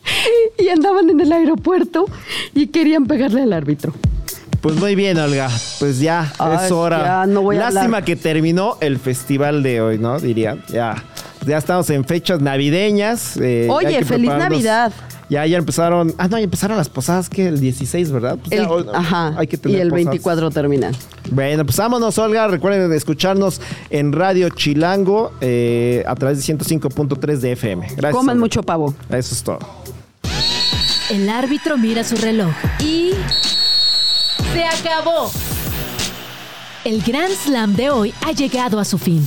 y 0.58 0.68
andaban 0.68 1.10
en 1.10 1.20
el 1.20 1.32
aeropuerto 1.32 2.06
y 2.54 2.68
querían 2.68 3.06
pegarle 3.06 3.42
al 3.42 3.52
árbitro. 3.52 3.92
Pues 4.60 4.76
muy 4.76 4.94
bien, 4.94 5.18
Olga. 5.18 5.50
Pues 5.80 5.98
ya 5.98 6.32
Ay, 6.38 6.66
es 6.66 6.70
hora. 6.72 7.02
ya 7.04 7.26
no 7.26 7.42
voy 7.42 7.56
a 7.56 7.60
Lástima 7.60 7.84
hablar. 7.84 8.04
que 8.04 8.14
terminó 8.16 8.76
el 8.80 8.98
festival 8.98 9.62
de 9.64 9.80
hoy, 9.80 9.98
¿no? 9.98 10.20
Diría. 10.20 10.56
Ya. 10.68 11.02
Ya 11.44 11.58
estamos 11.58 11.90
en 11.90 12.04
fechas 12.04 12.40
navideñas. 12.40 13.36
eh, 13.38 13.66
Oye, 13.68 14.04
feliz. 14.04 14.30
Navidad. 14.30 14.92
Ya, 15.32 15.46
ya 15.46 15.56
empezaron. 15.56 16.14
Ah, 16.18 16.28
no, 16.28 16.36
ya 16.36 16.44
empezaron 16.44 16.76
las 16.76 16.90
posadas 16.90 17.30
que 17.30 17.48
el 17.48 17.58
16, 17.58 18.12
¿verdad? 18.12 18.36
Pues 18.36 18.50
ya 18.50 18.58
El- 18.64 18.66
hoy- 18.66 18.84
ajá. 18.92 19.32
Hay 19.38 19.46
que 19.46 19.56
y 19.56 19.58
tener 19.58 19.80
el 19.80 19.88
posadas. 19.88 20.04
24 20.06 20.50
terminan. 20.50 20.94
Bueno, 21.30 21.64
pues 21.64 21.78
vámonos, 21.78 22.18
Olga. 22.18 22.48
Recuerden 22.48 22.92
escucharnos 22.92 23.58
en 23.88 24.12
Radio 24.12 24.50
Chilango 24.50 25.32
eh, 25.40 26.04
a 26.06 26.14
través 26.16 26.36
de 26.36 26.42
105.3 26.44 27.38
de 27.40 27.52
FM. 27.52 27.86
Gracias. 27.96 28.12
Coman 28.12 28.36
Olga. 28.36 28.40
mucho 28.44 28.62
pavo. 28.62 28.94
Eso 29.08 29.34
es 29.34 29.42
todo. 29.42 29.58
El 31.10 31.28
árbitro 31.30 31.78
mira 31.78 32.04
su 32.04 32.16
reloj 32.16 32.52
y... 32.78 33.12
¡Se 34.52 34.64
acabó! 34.64 35.30
El 36.84 37.00
Grand 37.02 37.32
Slam 37.32 37.74
de 37.74 37.88
hoy 37.90 38.12
ha 38.26 38.32
llegado 38.32 38.78
a 38.78 38.84
su 38.84 38.98
fin. 38.98 39.26